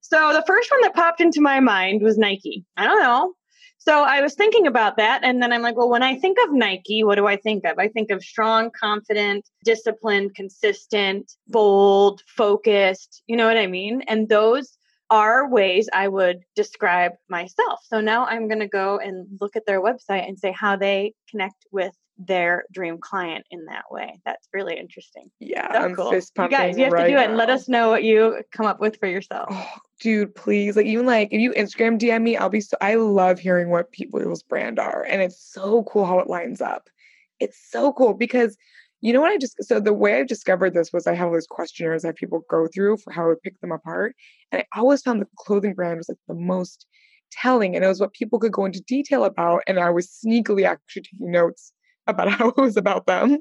So 0.00 0.32
the 0.32 0.44
first 0.46 0.70
one 0.70 0.80
that 0.82 0.94
popped 0.94 1.20
into 1.20 1.40
my 1.40 1.60
mind 1.60 2.02
was 2.02 2.16
Nike. 2.16 2.64
I 2.76 2.84
don't 2.84 3.02
know. 3.02 3.34
So 3.80 4.02
I 4.02 4.20
was 4.20 4.34
thinking 4.34 4.66
about 4.66 4.96
that. 4.96 5.22
And 5.22 5.40
then 5.40 5.52
I'm 5.52 5.62
like, 5.62 5.76
well, 5.76 5.88
when 5.88 6.02
I 6.02 6.18
think 6.18 6.36
of 6.44 6.52
Nike, 6.52 7.04
what 7.04 7.14
do 7.14 7.26
I 7.26 7.36
think 7.36 7.64
of? 7.64 7.78
I 7.78 7.88
think 7.88 8.10
of 8.10 8.22
strong, 8.22 8.70
confident, 8.70 9.48
disciplined, 9.64 10.34
consistent, 10.34 11.32
bold, 11.46 12.22
focused. 12.26 13.22
You 13.26 13.36
know 13.36 13.46
what 13.46 13.56
I 13.56 13.66
mean? 13.66 14.02
And 14.08 14.28
those 14.28 14.77
are 15.10 15.48
ways 15.48 15.88
I 15.92 16.08
would 16.08 16.44
describe 16.54 17.12
myself. 17.28 17.80
So 17.88 18.00
now 18.00 18.26
I'm 18.26 18.48
going 18.48 18.60
to 18.60 18.68
go 18.68 18.98
and 18.98 19.26
look 19.40 19.56
at 19.56 19.66
their 19.66 19.80
website 19.80 20.28
and 20.28 20.38
say 20.38 20.52
how 20.52 20.76
they 20.76 21.14
connect 21.30 21.66
with 21.72 21.94
their 22.18 22.64
dream 22.72 22.98
client 22.98 23.46
in 23.50 23.66
that 23.66 23.84
way. 23.90 24.20
That's 24.24 24.48
really 24.52 24.76
interesting. 24.76 25.30
Yeah, 25.38 25.72
so 25.72 25.78
I'm 25.78 25.94
cool. 25.94 26.10
fist 26.10 26.32
You 26.36 26.48
guys, 26.48 26.76
you 26.76 26.84
have 26.84 26.92
right 26.92 27.04
to 27.04 27.08
do 27.08 27.14
it 27.14 27.20
now. 27.20 27.24
and 27.26 27.36
let 27.36 27.48
us 27.48 27.68
know 27.68 27.90
what 27.90 28.02
you 28.02 28.42
come 28.52 28.66
up 28.66 28.80
with 28.80 28.98
for 28.98 29.06
yourself. 29.06 29.48
Oh, 29.50 29.74
dude, 30.00 30.34
please. 30.34 30.76
Like 30.76 30.86
even 30.86 31.06
like 31.06 31.28
if 31.30 31.40
you 31.40 31.52
Instagram 31.52 31.98
DM 31.98 32.22
me, 32.22 32.36
I'll 32.36 32.48
be 32.48 32.60
so 32.60 32.76
I 32.80 32.96
love 32.96 33.38
hearing 33.38 33.70
what 33.70 33.92
people's 33.92 34.42
brand 34.42 34.78
are. 34.78 35.04
And 35.08 35.22
it's 35.22 35.40
so 35.40 35.84
cool 35.84 36.04
how 36.04 36.18
it 36.18 36.28
lines 36.28 36.60
up. 36.60 36.90
It's 37.38 37.58
so 37.70 37.92
cool 37.92 38.14
because 38.14 38.56
you 39.00 39.12
know 39.12 39.20
what 39.20 39.30
I 39.30 39.38
just 39.38 39.62
so 39.62 39.78
the 39.78 39.92
way 39.92 40.18
I 40.18 40.24
discovered 40.24 40.74
this 40.74 40.92
was 40.92 41.06
I 41.06 41.14
have 41.14 41.28
all 41.28 41.34
these 41.34 41.46
questionnaires 41.46 42.02
that 42.02 42.16
people 42.16 42.44
go 42.50 42.66
through 42.66 42.96
for 42.98 43.12
how 43.12 43.24
I 43.24 43.28
would 43.28 43.42
pick 43.42 43.60
them 43.60 43.72
apart. 43.72 44.16
And 44.50 44.62
I 44.62 44.78
always 44.78 45.02
found 45.02 45.20
the 45.20 45.28
clothing 45.36 45.74
brand 45.74 45.98
was 45.98 46.08
like 46.08 46.18
the 46.26 46.34
most 46.34 46.86
telling 47.30 47.76
and 47.76 47.84
it 47.84 47.88
was 47.88 48.00
what 48.00 48.12
people 48.12 48.38
could 48.38 48.52
go 48.52 48.64
into 48.64 48.80
detail 48.80 49.24
about. 49.24 49.62
And 49.66 49.78
I 49.78 49.90
was 49.90 50.08
sneakily 50.08 50.66
actually 50.66 51.02
taking 51.02 51.30
notes 51.30 51.72
about 52.06 52.30
how 52.32 52.48
it 52.48 52.56
was 52.56 52.76
about 52.76 53.06
them. 53.06 53.38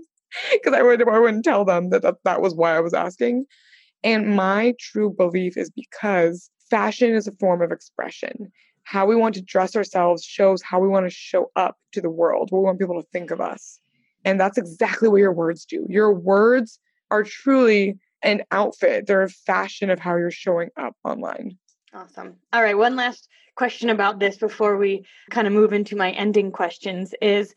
Because 0.52 0.74
I 0.74 0.82
would 0.82 1.08
I 1.08 1.20
wouldn't 1.20 1.46
tell 1.46 1.66
them 1.66 1.90
that, 1.90 2.02
that 2.04 2.16
that 2.24 2.42
was 2.42 2.54
why 2.54 2.76
I 2.76 2.82
was 2.82 2.94
asking. 2.94 3.46
And 4.04 4.36
my 4.36 4.76
true 4.80 5.10
belief 5.10 5.58
is 5.58 5.72
because 5.72 6.52
fashion 6.70 7.16
is 7.16 7.28
a 7.28 7.32
form 7.32 7.62
of 7.62 7.72
expression. 7.72 8.52
How 8.84 9.06
we 9.06 9.16
want 9.16 9.36
to 9.36 9.42
dress 9.42 9.76
ourselves 9.76 10.24
shows 10.24 10.62
how 10.62 10.80
we 10.80 10.88
want 10.88 11.06
to 11.06 11.10
show 11.10 11.52
up 11.56 11.78
to 11.94 12.02
the 12.02 12.10
world, 12.10 12.50
what 12.52 12.60
we 12.60 12.66
want 12.66 12.80
people 12.80 13.02
to 13.02 13.08
think 13.12 13.32
of 13.32 13.42
us. 13.42 13.80
And 14.28 14.38
that's 14.38 14.58
exactly 14.58 15.08
what 15.08 15.22
your 15.22 15.32
words 15.32 15.64
do. 15.64 15.86
Your 15.88 16.14
words 16.14 16.80
are 17.12 17.24
truly 17.24 17.98
an 18.22 18.42
outfit, 18.52 19.08
they're 19.08 19.22
a 19.22 19.30
fashion 19.30 19.90
of 19.90 20.00
how 20.00 20.18
you're 20.18 20.32
showing 20.32 20.70
up 20.76 20.98
online. 21.06 21.58
Awesome. 21.94 22.36
All 22.52 22.62
right. 22.62 22.78
One 22.78 22.98
last 22.98 23.30
question 23.56 23.90
about 23.90 24.20
this 24.20 24.36
before 24.38 24.76
we 24.76 25.06
kind 25.32 25.48
of 25.48 25.54
move 25.54 25.72
into 25.72 25.96
my 25.96 26.12
ending 26.12 26.52
questions 26.52 27.16
is 27.22 27.56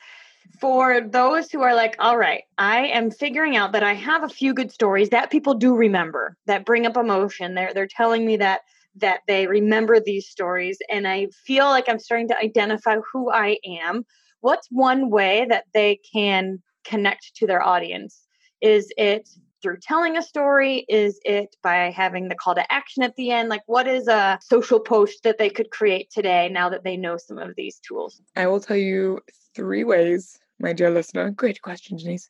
for 0.61 1.01
those 1.01 1.51
who 1.51 1.63
are 1.63 1.75
like, 1.75 1.97
all 1.99 2.17
right, 2.17 2.45
I 2.57 2.87
am 2.87 3.11
figuring 3.11 3.57
out 3.57 3.73
that 3.73 3.83
I 3.83 3.95
have 3.95 4.23
a 4.23 4.29
few 4.29 4.55
good 4.55 4.71
stories 4.71 5.09
that 5.09 5.33
people 5.33 5.55
do 5.55 5.75
remember 5.75 6.37
that 6.47 6.65
bring 6.65 6.87
up 6.87 6.97
emotion. 6.97 7.55
They're 7.55 7.75
they're 7.75 7.89
telling 7.89 8.25
me 8.25 8.37
that 8.37 8.61
that 8.97 9.23
they 9.27 9.49
remember 9.49 9.99
these 9.99 10.29
stories 10.29 10.79
and 10.89 11.09
I 11.09 11.29
feel 11.47 11.67
like 11.67 11.89
I'm 11.89 11.99
starting 11.99 12.29
to 12.29 12.39
identify 12.39 12.97
who 13.13 13.33
I 13.33 13.59
am. 13.83 14.05
What's 14.41 14.69
one 14.71 15.11
way 15.11 15.47
that 15.49 15.65
they 15.75 16.01
can 16.13 16.63
connect 16.85 17.37
to 17.37 17.47
their 17.47 17.63
audience? 17.63 18.23
Is 18.61 18.91
it 18.97 19.29
through 19.63 19.79
telling 19.83 20.17
a 20.17 20.23
story? 20.23 20.85
Is 20.89 21.21
it 21.25 21.57
by 21.63 21.91
having 21.91 22.29
the 22.29 22.35
call 22.35 22.55
to 22.55 22.73
action 22.73 23.03
at 23.03 23.17
the 23.17 23.31
end? 23.31 23.49
Like, 23.49 23.63
what 23.67 23.87
is 23.87 24.09
a 24.09 24.39
social 24.43 24.81
post 24.81 25.23
that 25.25 25.39
they 25.39 25.51
could 25.51 25.71
create 25.71 26.11
today 26.11 26.49
now 26.51 26.69
that 26.71 26.85
they 26.85 26.97
know 26.97 27.17
some 27.17 27.39
of 27.39 27.55
these 27.57 27.81
tools? 27.87 28.21
I 28.37 28.47
will 28.47 28.61
tell 28.61 28.77
you 28.77 29.21
three 29.55 29.85
ways, 29.85 30.39
my 30.59 30.73
dear 30.73 30.91
listener. 30.91 31.31
Great 31.31 31.61
question, 31.63 31.99
Janice, 31.99 32.27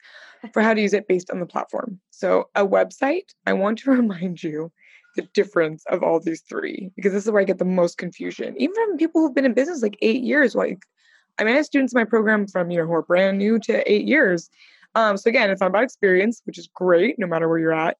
for 0.52 0.62
how 0.62 0.74
to 0.74 0.80
use 0.80 0.92
it 0.92 1.08
based 1.08 1.30
on 1.30 1.40
the 1.40 1.46
platform. 1.46 2.00
So, 2.10 2.48
a 2.54 2.66
website, 2.66 3.28
I 3.46 3.52
want 3.52 3.78
to 3.80 3.90
remind 3.92 4.42
you 4.42 4.72
the 5.16 5.22
difference 5.34 5.84
of 5.88 6.02
all 6.02 6.20
these 6.20 6.42
three 6.48 6.90
because 6.94 7.12
this 7.12 7.24
is 7.24 7.30
where 7.30 7.42
I 7.42 7.44
get 7.44 7.58
the 7.58 7.64
most 7.64 7.98
confusion, 7.98 8.54
even 8.56 8.74
from 8.74 8.96
people 8.96 9.20
who've 9.20 9.34
been 9.34 9.44
in 9.44 9.54
business 9.54 9.82
like 9.82 9.98
eight 10.02 10.22
years. 10.22 10.54
Like, 10.54 10.82
I 11.38 11.44
mean, 11.44 11.54
I 11.54 11.56
have 11.56 11.66
students 11.66 11.92
in 11.92 11.98
my 11.98 12.04
program 12.04 12.46
from, 12.46 12.70
you 12.70 12.78
know, 12.78 12.86
who 12.86 12.92
are 12.94 13.02
brand 13.02 13.38
new 13.38 13.58
to 13.60 13.90
eight 13.90 14.06
years. 14.06 14.50
Um, 14.94 15.16
so 15.16 15.28
again, 15.28 15.50
it's 15.50 15.60
not 15.60 15.68
about 15.68 15.84
experience, 15.84 16.42
which 16.44 16.58
is 16.58 16.68
great 16.74 17.18
no 17.18 17.26
matter 17.26 17.48
where 17.48 17.58
you're 17.58 17.72
at. 17.72 17.96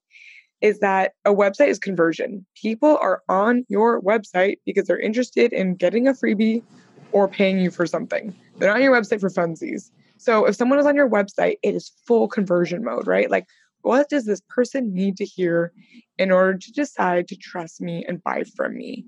Is 0.61 0.79
that 0.79 1.13
a 1.25 1.33
website 1.33 1.69
is 1.69 1.79
conversion? 1.79 2.45
People 2.55 2.97
are 3.01 3.23
on 3.27 3.65
your 3.67 4.01
website 4.01 4.57
because 4.65 4.85
they're 4.85 4.99
interested 4.99 5.53
in 5.53 5.75
getting 5.75 6.07
a 6.07 6.13
freebie 6.13 6.61
or 7.11 7.27
paying 7.27 7.59
you 7.59 7.71
for 7.71 7.85
something. 7.87 8.35
They're 8.57 8.69
not 8.69 8.77
on 8.77 8.83
your 8.83 8.95
website 8.95 9.21
for 9.21 9.29
funsies. 9.29 9.89
So 10.17 10.45
if 10.45 10.55
someone 10.55 10.77
is 10.77 10.85
on 10.85 10.95
your 10.95 11.09
website, 11.09 11.55
it 11.63 11.73
is 11.73 11.91
full 12.05 12.27
conversion 12.27 12.83
mode, 12.83 13.07
right? 13.07 13.29
Like, 13.31 13.47
what 13.81 14.09
does 14.09 14.25
this 14.25 14.41
person 14.49 14.93
need 14.93 15.17
to 15.17 15.25
hear 15.25 15.73
in 16.19 16.31
order 16.31 16.57
to 16.59 16.71
decide 16.71 17.27
to 17.29 17.35
trust 17.35 17.81
me 17.81 18.05
and 18.07 18.23
buy 18.23 18.43
from 18.55 18.75
me? 18.77 19.05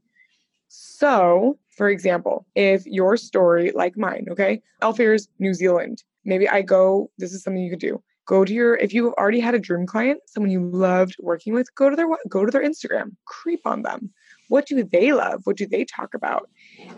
So, 0.70 1.60
for 1.76 1.90
example, 1.90 2.46
if 2.56 2.86
your 2.86 3.18
story, 3.18 3.72
like 3.74 3.98
mine, 3.98 4.28
okay, 4.30 4.62
Elfairs, 4.82 5.28
New 5.40 5.54
Zealand, 5.54 6.04
maybe 6.26 6.48
I 6.48 6.62
go, 6.62 7.10
this 7.18 7.34
is 7.34 7.44
something 7.44 7.64
you 7.64 7.70
could 7.70 7.80
do. 7.80 8.02
Go 8.26 8.46
to 8.46 8.54
your, 8.54 8.76
if 8.78 8.94
you've 8.94 9.14
already 9.14 9.42
had 9.42 9.54
a 9.54 9.60
dream 9.60 9.86
client, 9.86 10.22
someone 10.28 10.52
you 10.52 10.66
loved 10.70 11.18
working 11.20 11.54
with, 11.54 11.74
go 11.76 11.90
to 11.90 11.96
their, 11.96 12.08
go 12.30 12.46
to 12.46 12.52
their 12.52 12.64
Instagram, 12.64 13.16
creep 13.26 13.60
on 13.66 13.82
them. 13.82 14.12
What 14.48 14.66
do 14.66 14.84
they 14.84 15.12
love? 15.12 15.42
What 15.44 15.58
do 15.58 15.66
they 15.66 15.84
talk 15.84 16.14
about? 16.14 16.50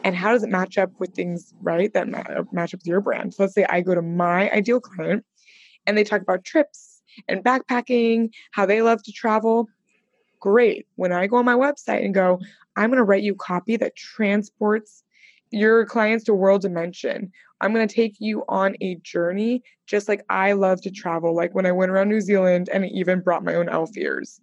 And 0.04 0.16
how 0.16 0.34
does 0.34 0.44
it 0.44 0.50
match 0.50 0.78
up 0.78 0.92
with 1.00 1.16
things, 1.16 1.54
right, 1.62 1.92
that 1.94 2.14
uh, 2.14 2.44
match 2.52 2.74
up 2.74 2.82
with 2.82 2.88
your 2.88 3.02
brand? 3.02 3.34
So 3.34 3.44
let's 3.44 3.56
say 3.56 3.66
I 3.70 3.82
go 3.82 3.96
to 3.96 4.02
my 4.02 4.52
ideal 4.52 4.80
client 4.80 5.26
and 5.88 5.98
they 5.98 6.04
talk 6.04 6.22
about 6.22 6.44
trips 6.44 7.02
and 7.28 7.44
backpacking, 7.44 8.30
how 8.52 8.66
they 8.66 8.82
love 8.82 9.02
to 9.04 9.12
travel. 9.12 9.68
Great. 10.40 10.86
When 10.96 11.12
I 11.12 11.26
go 11.26 11.38
on 11.38 11.46
my 11.46 11.56
website 11.56 12.06
and 12.06 12.14
go, 12.14 12.40
I'm 12.76 12.90
going 12.90 12.98
to 12.98 13.04
write 13.04 13.24
you 13.24 13.36
copy 13.36 13.78
that 13.78 13.96
transports 13.96 15.04
your 15.52 15.86
clients 15.86 16.26
to 16.26 16.34
world 16.34 16.62
dimension. 16.62 17.32
I'm 17.62 17.74
going 17.74 17.88
to 17.88 17.94
take 17.94 18.16
you 18.20 18.44
on 18.50 18.76
a 18.82 18.96
journey 18.96 19.64
just 19.88 20.10
like 20.10 20.26
I 20.30 20.54
love 20.54 20.82
to 20.82 20.92
travel, 20.92 21.36
like 21.36 21.56
when 21.56 21.66
I 21.66 21.72
went 21.72 21.92
around 21.92 22.10
New 22.10 22.22
Zealand 22.22 22.70
and 22.74 22.86
even 22.86 23.22
brought 23.22 23.44
my 23.44 23.56
own 23.56 23.70
elf 23.70 23.96
ears. 23.96 24.42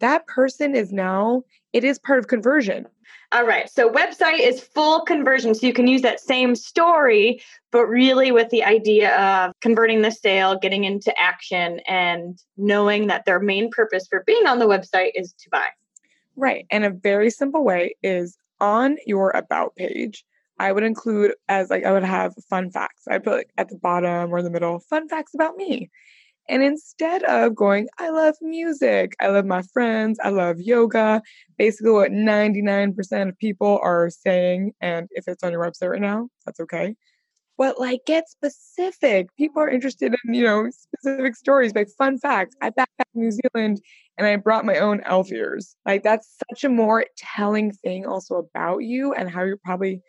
That 0.00 0.26
person 0.26 0.74
is 0.74 0.92
now, 0.92 1.42
it 1.72 1.84
is 1.84 1.98
part 1.98 2.20
of 2.20 2.28
conversion. 2.28 2.86
All 3.32 3.44
right. 3.44 3.68
So 3.68 3.90
website 3.90 4.40
is 4.40 4.60
full 4.60 5.00
conversion. 5.00 5.54
So 5.54 5.66
you 5.66 5.72
can 5.72 5.86
use 5.86 6.02
that 6.02 6.20
same 6.20 6.54
story, 6.54 7.42
but 7.72 7.86
really 7.86 8.30
with 8.32 8.48
the 8.48 8.64
idea 8.64 9.14
of 9.18 9.52
converting 9.60 10.00
the 10.00 10.10
sale, 10.10 10.56
getting 10.56 10.84
into 10.84 11.12
action, 11.20 11.80
and 11.80 12.38
knowing 12.56 13.08
that 13.08 13.26
their 13.26 13.40
main 13.40 13.70
purpose 13.70 14.06
for 14.08 14.22
being 14.24 14.46
on 14.46 14.58
the 14.58 14.66
website 14.66 15.10
is 15.14 15.34
to 15.34 15.50
buy. 15.50 15.68
Right. 16.38 16.66
And 16.70 16.84
a 16.84 16.90
very 16.90 17.30
simple 17.30 17.64
way 17.64 17.96
is 18.02 18.36
on 18.60 18.96
your 19.06 19.30
about 19.30 19.74
page, 19.74 20.24
I 20.60 20.70
would 20.70 20.84
include 20.84 21.34
as 21.48 21.68
like 21.68 21.84
I 21.84 21.92
would 21.92 22.04
have 22.04 22.32
fun 22.48 22.70
facts. 22.70 23.04
I'd 23.08 23.24
put 23.24 23.32
like 23.32 23.50
at 23.58 23.68
the 23.68 23.76
bottom 23.78 24.32
or 24.32 24.40
the 24.40 24.50
middle, 24.50 24.78
fun 24.78 25.08
facts 25.08 25.34
about 25.34 25.56
me. 25.56 25.90
And 26.48 26.62
instead 26.62 27.24
of 27.24 27.56
going, 27.56 27.88
I 27.98 28.10
love 28.10 28.36
music, 28.40 29.14
I 29.20 29.28
love 29.28 29.46
my 29.46 29.62
friends, 29.72 30.18
I 30.22 30.30
love 30.30 30.60
yoga, 30.60 31.22
basically 31.58 31.90
what 31.90 32.12
99% 32.12 33.28
of 33.28 33.38
people 33.38 33.80
are 33.82 34.08
saying, 34.08 34.72
and 34.80 35.08
if 35.10 35.28
it's 35.28 35.42
on 35.42 35.52
your 35.52 35.60
website 35.62 35.90
right 35.90 36.00
now, 36.00 36.28
that's 36.46 36.60
okay. 36.60 36.94
But 37.58 37.80
like 37.80 38.00
get 38.06 38.28
specific. 38.28 39.34
People 39.36 39.60
are 39.60 39.68
interested 39.68 40.14
in, 40.24 40.34
you 40.34 40.44
know, 40.44 40.70
specific 40.70 41.34
stories. 41.34 41.74
Like 41.74 41.88
fun 41.98 42.16
fact, 42.18 42.54
I 42.62 42.70
backpacked 42.70 43.14
New 43.14 43.32
Zealand 43.32 43.80
and 44.16 44.26
I 44.26 44.36
brought 44.36 44.64
my 44.64 44.78
own 44.78 45.00
elf 45.04 45.32
ears. 45.32 45.74
Like 45.84 46.04
that's 46.04 46.38
such 46.48 46.62
a 46.64 46.68
more 46.68 47.04
telling 47.16 47.72
thing 47.72 48.06
also 48.06 48.36
about 48.36 48.78
you 48.78 49.12
and 49.12 49.28
how 49.28 49.42
you're 49.42 49.58
probably 49.64 50.00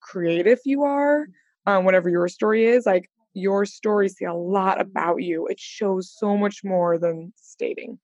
creative 0.00 0.58
you 0.64 0.84
are, 0.84 1.26
um, 1.66 1.84
whatever 1.84 2.10
your 2.10 2.28
story 2.28 2.66
is. 2.66 2.84
Like 2.84 3.08
your 3.32 3.64
stories 3.64 4.16
say 4.18 4.26
a 4.26 4.34
lot 4.34 4.80
about 4.80 5.22
you. 5.22 5.46
It 5.46 5.58
shows 5.58 6.12
so 6.14 6.36
much 6.36 6.60
more 6.62 6.98
than 6.98 7.32
stating. 7.36 7.98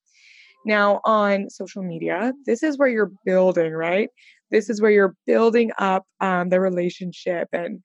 Now, 0.66 1.00
on 1.04 1.50
social 1.50 1.82
media, 1.82 2.32
this 2.46 2.62
is 2.62 2.78
where 2.78 2.88
you're 2.88 3.12
building, 3.26 3.72
right? 3.72 4.08
This 4.50 4.70
is 4.70 4.80
where 4.80 4.90
you're 4.90 5.14
building 5.26 5.72
up 5.78 6.06
um, 6.20 6.48
the 6.48 6.60
relationship 6.60 7.48
and 7.52 7.82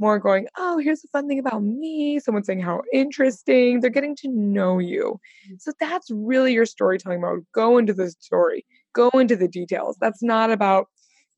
more 0.00 0.18
going, 0.18 0.48
oh, 0.56 0.78
here's 0.78 1.02
the 1.02 1.08
fun 1.08 1.28
thing 1.28 1.38
about 1.38 1.62
me. 1.62 2.18
Someone 2.18 2.42
saying 2.42 2.60
how 2.60 2.82
interesting. 2.92 3.80
They're 3.80 3.90
getting 3.90 4.16
to 4.16 4.28
know 4.28 4.78
you. 4.78 5.20
Mm. 5.50 5.60
So 5.60 5.72
that's 5.78 6.10
really 6.10 6.52
your 6.52 6.66
storytelling 6.66 7.20
mode. 7.20 7.46
Go 7.54 7.78
into 7.78 7.92
the 7.92 8.10
story, 8.10 8.64
go 8.94 9.10
into 9.10 9.36
the 9.36 9.48
details. 9.48 9.96
That's 10.00 10.22
not 10.22 10.50
about 10.50 10.88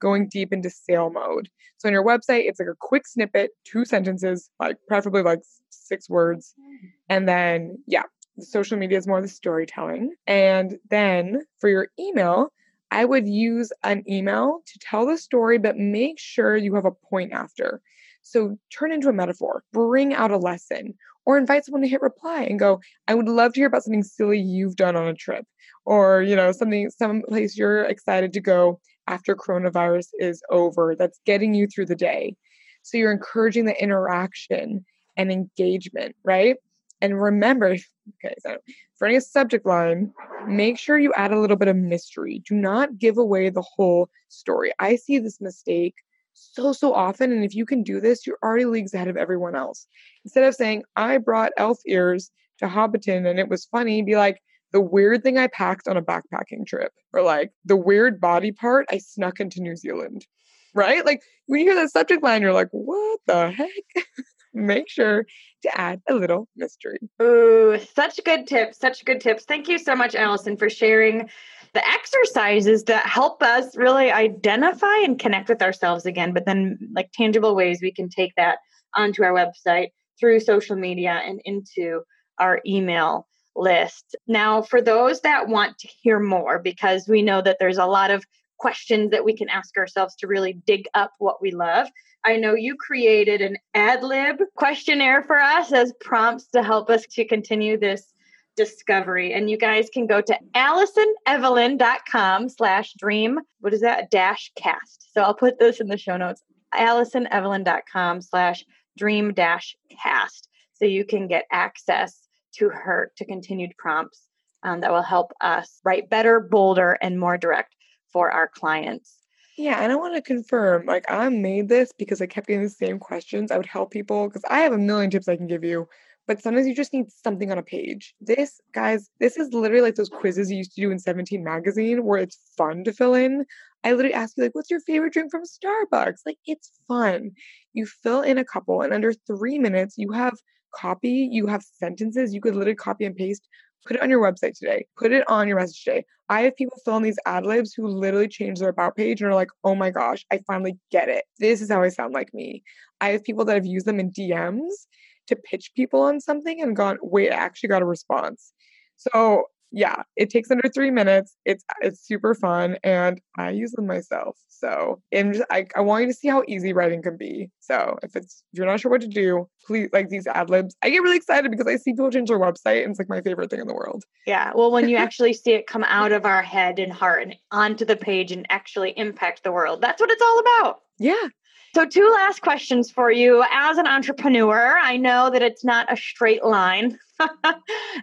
going 0.00 0.28
deep 0.28 0.52
into 0.52 0.70
sale 0.70 1.10
mode. 1.10 1.48
So 1.78 1.88
on 1.88 1.92
your 1.92 2.04
website, 2.04 2.48
it's 2.48 2.60
like 2.60 2.68
a 2.68 2.76
quick 2.80 3.06
snippet, 3.06 3.50
two 3.64 3.84
sentences, 3.84 4.48
like 4.58 4.76
preferably 4.88 5.22
like 5.22 5.40
six 5.70 6.08
words. 6.08 6.54
Mm. 6.60 6.88
And 7.08 7.28
then, 7.28 7.78
yeah, 7.86 8.04
the 8.36 8.44
social 8.44 8.78
media 8.78 8.98
is 8.98 9.06
more 9.06 9.20
the 9.20 9.28
storytelling. 9.28 10.14
And 10.26 10.78
then 10.90 11.42
for 11.60 11.68
your 11.68 11.88
email, 11.98 12.52
I 12.90 13.04
would 13.04 13.26
use 13.26 13.72
an 13.84 14.04
email 14.08 14.60
to 14.66 14.78
tell 14.78 15.06
the 15.06 15.16
story, 15.16 15.58
but 15.58 15.78
make 15.78 16.18
sure 16.18 16.56
you 16.56 16.74
have 16.74 16.84
a 16.84 16.90
point 16.92 17.32
after. 17.32 17.80
So 18.22 18.58
turn 18.76 18.92
into 18.92 19.08
a 19.08 19.12
metaphor, 19.12 19.64
bring 19.72 20.14
out 20.14 20.30
a 20.30 20.36
lesson, 20.36 20.94
or 21.24 21.38
invite 21.38 21.64
someone 21.64 21.82
to 21.82 21.88
hit 21.88 22.02
reply 22.02 22.42
and 22.42 22.58
go, 22.58 22.80
I 23.08 23.14
would 23.14 23.28
love 23.28 23.52
to 23.52 23.60
hear 23.60 23.66
about 23.66 23.84
something 23.84 24.02
silly 24.02 24.40
you've 24.40 24.76
done 24.76 24.96
on 24.96 25.08
a 25.08 25.14
trip, 25.14 25.46
or, 25.84 26.22
you 26.22 26.36
know, 26.36 26.52
something, 26.52 26.90
some 26.90 27.22
place 27.22 27.56
you're 27.56 27.84
excited 27.84 28.32
to 28.32 28.40
go 28.40 28.80
after 29.06 29.34
coronavirus 29.34 30.08
is 30.18 30.42
over 30.50 30.94
that's 30.96 31.20
getting 31.26 31.54
you 31.54 31.66
through 31.66 31.86
the 31.86 31.96
day. 31.96 32.36
So 32.82 32.96
you're 32.98 33.12
encouraging 33.12 33.64
the 33.64 33.80
interaction 33.80 34.84
and 35.16 35.30
engagement, 35.30 36.16
right? 36.24 36.56
And 37.00 37.20
remember, 37.20 37.66
okay, 38.24 38.34
so 38.40 38.58
for 38.96 39.06
any 39.06 39.20
subject 39.20 39.66
line, 39.66 40.12
make 40.46 40.78
sure 40.78 40.98
you 40.98 41.12
add 41.14 41.32
a 41.32 41.40
little 41.40 41.56
bit 41.56 41.68
of 41.68 41.76
mystery. 41.76 42.42
Do 42.48 42.54
not 42.54 42.98
give 42.98 43.18
away 43.18 43.50
the 43.50 43.62
whole 43.62 44.08
story. 44.28 44.72
I 44.78 44.96
see 44.96 45.18
this 45.18 45.40
mistake 45.40 45.94
so, 46.34 46.72
so 46.72 46.94
often. 46.94 47.32
And 47.32 47.44
if 47.44 47.54
you 47.54 47.66
can 47.66 47.82
do 47.82 48.00
this, 48.00 48.26
you're 48.26 48.38
already 48.42 48.64
leagues 48.64 48.94
ahead 48.94 49.08
of 49.08 49.16
everyone 49.16 49.54
else. 49.54 49.86
Instead 50.24 50.44
of 50.44 50.54
saying, 50.54 50.84
I 50.96 51.18
brought 51.18 51.52
elf 51.56 51.78
ears 51.86 52.30
to 52.58 52.66
Hobbiton 52.66 53.28
and 53.28 53.38
it 53.38 53.48
was 53.48 53.66
funny, 53.66 54.02
be 54.02 54.16
like, 54.16 54.40
the 54.72 54.80
weird 54.80 55.22
thing 55.22 55.38
I 55.38 55.46
packed 55.48 55.86
on 55.86 55.96
a 55.96 56.02
backpacking 56.02 56.66
trip, 56.66 56.92
or 57.12 57.22
like 57.22 57.52
the 57.64 57.76
weird 57.76 58.20
body 58.20 58.52
part 58.52 58.86
I 58.90 58.98
snuck 58.98 59.38
into 59.38 59.60
New 59.60 59.76
Zealand, 59.76 60.26
right? 60.74 61.04
Like 61.04 61.22
when 61.46 61.60
you 61.60 61.66
hear 61.66 61.74
that 61.74 61.90
subject 61.90 62.22
line, 62.22 62.42
you're 62.42 62.54
like, 62.54 62.70
what 62.70 63.20
the 63.26 63.50
heck? 63.50 63.68
Make 64.54 64.88
sure 64.88 65.24
to 65.62 65.80
add 65.80 66.02
a 66.08 66.14
little 66.14 66.48
mystery. 66.56 66.98
Ooh, 67.22 67.78
such 67.94 68.20
good 68.24 68.46
tips, 68.46 68.78
such 68.78 69.04
good 69.04 69.20
tips. 69.20 69.44
Thank 69.44 69.68
you 69.68 69.78
so 69.78 69.94
much, 69.94 70.14
Allison, 70.14 70.56
for 70.56 70.68
sharing 70.68 71.30
the 71.74 71.88
exercises 71.88 72.84
that 72.84 73.06
help 73.06 73.42
us 73.42 73.76
really 73.76 74.10
identify 74.10 74.98
and 75.04 75.18
connect 75.18 75.48
with 75.48 75.62
ourselves 75.62 76.04
again, 76.04 76.32
but 76.32 76.44
then 76.44 76.78
like 76.94 77.10
tangible 77.12 77.54
ways 77.54 77.80
we 77.80 77.92
can 77.92 78.08
take 78.08 78.34
that 78.36 78.58
onto 78.94 79.22
our 79.22 79.32
website 79.32 79.88
through 80.20 80.40
social 80.40 80.76
media 80.76 81.20
and 81.24 81.40
into 81.44 82.02
our 82.38 82.60
email 82.66 83.26
list. 83.56 84.16
Now, 84.26 84.62
for 84.62 84.82
those 84.82 85.20
that 85.22 85.48
want 85.48 85.78
to 85.78 85.88
hear 86.02 86.20
more, 86.20 86.58
because 86.58 87.08
we 87.08 87.22
know 87.22 87.40
that 87.42 87.56
there's 87.58 87.78
a 87.78 87.86
lot 87.86 88.10
of 88.10 88.24
questions 88.58 89.10
that 89.10 89.24
we 89.24 89.36
can 89.36 89.48
ask 89.48 89.76
ourselves 89.76 90.14
to 90.16 90.26
really 90.26 90.52
dig 90.66 90.86
up 90.94 91.12
what 91.18 91.42
we 91.42 91.50
love. 91.50 91.88
I 92.24 92.36
know 92.36 92.54
you 92.54 92.76
created 92.76 93.40
an 93.40 93.56
ad 93.74 94.04
lib 94.04 94.36
questionnaire 94.54 95.22
for 95.24 95.38
us 95.38 95.72
as 95.72 95.92
prompts 96.00 96.46
to 96.48 96.62
help 96.62 96.88
us 96.88 97.04
to 97.12 97.24
continue 97.24 97.76
this 97.76 98.11
discovery. 98.57 99.32
And 99.32 99.48
you 99.50 99.57
guys 99.57 99.88
can 99.92 100.07
go 100.07 100.20
to 100.20 100.38
allisonevelyn.com 100.55 102.48
slash 102.48 102.94
dream. 102.94 103.40
What 103.61 103.74
is 103.74 103.80
that? 103.80 104.11
Dash 104.11 104.50
cast. 104.57 105.12
So 105.12 105.22
I'll 105.22 105.34
put 105.34 105.59
this 105.59 105.80
in 105.80 105.88
the 105.88 105.98
show 105.98 106.16
notes. 106.16 106.42
allisonevelyn.com 106.74 108.22
slash 108.22 108.64
dream 108.96 109.32
dash 109.32 109.76
cast. 110.03 110.48
So 110.74 110.84
you 110.84 111.05
can 111.05 111.28
get 111.28 111.46
access 111.50 112.18
to 112.57 112.68
her 112.68 113.12
to 113.16 113.24
continued 113.24 113.72
prompts 113.78 114.26
um, 114.62 114.80
that 114.80 114.92
will 114.92 115.03
help 115.03 115.32
us 115.40 115.80
write 115.84 116.11
better, 116.11 116.40
bolder, 116.40 116.98
and 117.00 117.18
more 117.18 117.38
direct 117.38 117.74
for 118.12 118.30
our 118.30 118.48
clients. 118.48 119.18
Yeah, 119.59 119.82
and 119.82 119.92
I 119.92 119.96
want 119.96 120.14
to 120.14 120.22
confirm 120.22 120.86
like 120.86 121.05
I 121.11 121.28
made 121.28 121.68
this 121.68 121.92
because 121.98 122.22
I 122.22 122.26
kept 122.26 122.46
getting 122.46 122.62
the 122.62 122.70
same 122.70 122.98
questions. 122.98 123.50
I 123.50 123.59
would 123.59 123.66
help 123.66 123.90
people 123.90 124.28
because 124.28 124.44
I 124.48 124.61
have 124.61 124.72
a 124.72 124.78
million 124.78 125.11
tips 125.11 125.28
I 125.28 125.36
can 125.36 125.46
give 125.46 125.62
you, 125.62 125.88
but 126.26 126.40
sometimes 126.40 126.66
you 126.66 126.74
just 126.74 126.92
need 126.92 127.10
something 127.10 127.50
on 127.50 127.58
a 127.58 127.62
page. 127.62 128.14
This, 128.20 128.60
guys, 128.72 129.10
this 129.20 129.36
is 129.36 129.52
literally 129.52 129.82
like 129.82 129.96
those 129.96 130.08
quizzes 130.08 130.50
you 130.50 130.58
used 130.58 130.74
to 130.74 130.80
do 130.80 130.90
in 130.90 130.98
17 130.98 131.42
magazine 131.42 132.04
where 132.04 132.20
it's 132.20 132.38
fun 132.56 132.84
to 132.84 132.92
fill 132.92 133.14
in. 133.14 133.44
I 133.84 133.92
literally 133.92 134.14
ask 134.14 134.36
you, 134.36 134.44
like, 134.44 134.54
what's 134.54 134.70
your 134.70 134.80
favorite 134.80 135.12
drink 135.12 135.30
from 135.30 135.42
Starbucks? 135.42 136.20
Like, 136.24 136.38
it's 136.46 136.70
fun. 136.86 137.32
You 137.72 137.86
fill 137.86 138.22
in 138.22 138.38
a 138.38 138.44
couple, 138.44 138.82
and 138.82 138.92
under 138.92 139.12
three 139.12 139.58
minutes, 139.58 139.94
you 139.98 140.12
have 140.12 140.34
copy, 140.74 141.28
you 141.30 141.46
have 141.48 141.62
sentences, 141.62 142.32
you 142.32 142.40
could 142.40 142.54
literally 142.54 142.76
copy 142.76 143.04
and 143.04 143.16
paste, 143.16 143.48
put 143.84 143.96
it 143.96 144.02
on 144.02 144.08
your 144.08 144.22
website 144.22 144.56
today, 144.56 144.86
put 144.96 145.12
it 145.12 145.28
on 145.28 145.48
your 145.48 145.58
message 145.58 145.82
today. 145.82 146.04
I 146.28 146.42
have 146.42 146.56
people 146.56 146.78
fill 146.84 146.96
in 146.96 147.02
these 147.02 147.18
ad 147.26 147.44
libs 147.44 147.74
who 147.74 147.86
literally 147.88 148.28
change 148.28 148.60
their 148.60 148.70
about 148.70 148.96
page 148.96 149.20
and 149.20 149.30
are 149.30 149.34
like, 149.34 149.50
oh 149.64 149.74
my 149.74 149.90
gosh, 149.90 150.24
I 150.30 150.40
finally 150.46 150.78
get 150.90 151.08
it. 151.08 151.24
This 151.38 151.60
is 151.60 151.70
how 151.70 151.82
I 151.82 151.88
sound 151.88 152.14
like 152.14 152.32
me. 152.32 152.62
I 153.00 153.08
have 153.08 153.24
people 153.24 153.44
that 153.46 153.56
have 153.56 153.66
used 153.66 153.86
them 153.86 154.00
in 154.00 154.12
DMs 154.12 154.86
to 155.28 155.36
pitch 155.36 155.72
people 155.74 156.02
on 156.02 156.20
something 156.20 156.60
and 156.60 156.76
gone, 156.76 156.98
wait, 157.02 157.30
I 157.30 157.36
actually 157.36 157.68
got 157.68 157.82
a 157.82 157.86
response. 157.86 158.52
So 158.96 159.46
yeah, 159.72 160.02
it 160.16 160.28
takes 160.28 160.50
under 160.50 160.68
three 160.68 160.90
minutes. 160.90 161.34
It's 161.46 161.64
it's 161.80 162.06
super 162.06 162.34
fun, 162.34 162.76
and 162.84 163.20
I 163.38 163.50
use 163.50 163.72
them 163.72 163.86
myself. 163.86 164.36
So 164.48 165.00
and 165.10 165.32
just, 165.32 165.46
I 165.50 165.66
I 165.74 165.80
want 165.80 166.02
you 166.02 166.08
to 166.08 166.14
see 166.14 166.28
how 166.28 166.44
easy 166.46 166.74
writing 166.74 167.02
can 167.02 167.16
be. 167.16 167.50
So 167.60 167.96
if 168.02 168.14
it's 168.14 168.42
if 168.52 168.58
you're 168.58 168.66
not 168.66 168.80
sure 168.80 168.90
what 168.90 169.00
to 169.00 169.08
do, 169.08 169.48
please 169.66 169.88
like 169.92 170.10
these 170.10 170.26
ad 170.26 170.50
libs. 170.50 170.76
I 170.82 170.90
get 170.90 171.02
really 171.02 171.16
excited 171.16 171.50
because 171.50 171.66
I 171.66 171.76
see 171.76 171.92
people 171.92 172.10
change 172.10 172.28
their 172.28 172.38
website, 172.38 172.82
and 172.82 172.90
it's 172.90 172.98
like 172.98 173.08
my 173.08 173.22
favorite 173.22 173.48
thing 173.48 173.60
in 173.60 173.66
the 173.66 173.74
world. 173.74 174.04
Yeah, 174.26 174.52
well, 174.54 174.70
when 174.70 174.90
you 174.90 174.98
actually 174.98 175.32
see 175.32 175.52
it 175.52 175.66
come 175.66 175.84
out 175.84 176.12
of 176.12 176.26
our 176.26 176.42
head 176.42 176.78
and 176.78 176.92
heart 176.92 177.22
and 177.22 177.34
onto 177.50 177.86
the 177.86 177.96
page 177.96 178.30
and 178.30 178.46
actually 178.50 178.96
impact 178.98 179.42
the 179.42 179.52
world, 179.52 179.80
that's 179.80 180.00
what 180.00 180.10
it's 180.10 180.22
all 180.22 180.38
about. 180.40 180.80
Yeah, 180.98 181.28
so, 181.74 181.86
two 181.86 182.08
last 182.14 182.42
questions 182.42 182.90
for 182.90 183.10
you. 183.10 183.44
As 183.52 183.78
an 183.78 183.86
entrepreneur, 183.86 184.78
I 184.78 184.96
know 184.96 185.30
that 185.30 185.42
it's 185.42 185.64
not 185.64 185.92
a 185.92 185.96
straight 185.96 186.44
line, 186.44 186.98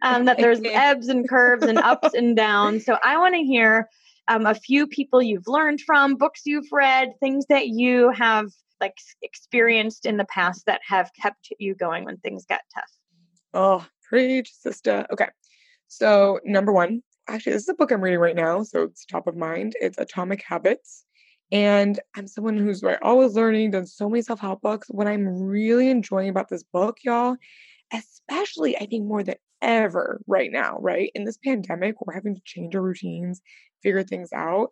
um, 0.02 0.26
that 0.26 0.38
there's 0.38 0.62
ebbs 0.64 1.08
and 1.08 1.28
curves 1.28 1.66
and 1.66 1.78
ups 1.78 2.14
and 2.14 2.36
downs. 2.36 2.86
So, 2.86 2.98
I 3.04 3.18
want 3.18 3.36
to 3.36 3.42
hear 3.42 3.90
um, 4.28 4.46
a 4.46 4.56
few 4.56 4.88
people 4.88 5.22
you've 5.22 5.48
learned 5.48 5.82
from, 5.82 6.16
books 6.16 6.42
you've 6.46 6.72
read, 6.72 7.14
things 7.20 7.46
that 7.48 7.68
you 7.68 8.12
have 8.12 8.52
like 8.80 8.98
experienced 9.22 10.06
in 10.06 10.18
the 10.18 10.26
past 10.26 10.66
that 10.66 10.82
have 10.88 11.12
kept 11.20 11.52
you 11.60 11.76
going 11.76 12.06
when 12.06 12.18
things 12.18 12.46
got 12.46 12.62
tough. 12.74 12.92
Oh, 13.54 13.86
preach, 14.08 14.52
sister. 14.54 15.06
Okay. 15.12 15.28
So, 15.88 16.40
number 16.46 16.72
one, 16.72 17.02
actually, 17.28 17.54
this 17.54 17.64
is 17.64 17.70
a 17.70 17.74
book 17.74 17.92
I'm 17.92 18.02
reading 18.02 18.20
right 18.20 18.36
now, 18.36 18.64
so 18.64 18.84
it's 18.84 19.06
top 19.06 19.28
of 19.28 19.36
mind. 19.36 19.76
It's 19.82 19.98
Atomic 19.98 20.44
Habits. 20.44 21.06
And 21.52 22.00
I'm 22.16 22.28
someone 22.28 22.58
who's 22.58 22.84
right, 22.84 23.00
always 23.02 23.34
learning, 23.34 23.72
done 23.72 23.88
so 23.88 24.08
many 24.10 24.22
self 24.22 24.40
help 24.40 24.62
books. 24.62 24.88
What 24.90 25.08
I'm 25.08 25.28
really 25.28 25.90
enjoying 25.90 26.30
about 26.30 26.50
this 26.50 26.64
book, 26.64 26.98
y'all, 27.04 27.38
especially 27.92 28.78
I 28.78 28.86
think 28.86 29.06
more 29.06 29.24
than 29.24 29.36
ever 29.62 30.22
right 30.28 30.52
now, 30.52 30.78
right? 30.80 31.12
In 31.16 31.24
this 31.24 31.38
pandemic, 31.38 31.96
we're 32.02 32.14
having 32.14 32.36
to 32.36 32.42
change 32.46 32.76
our 32.76 32.82
routines, 32.82 33.42
figure 33.82 34.04
things 34.04 34.30
out. 34.34 34.72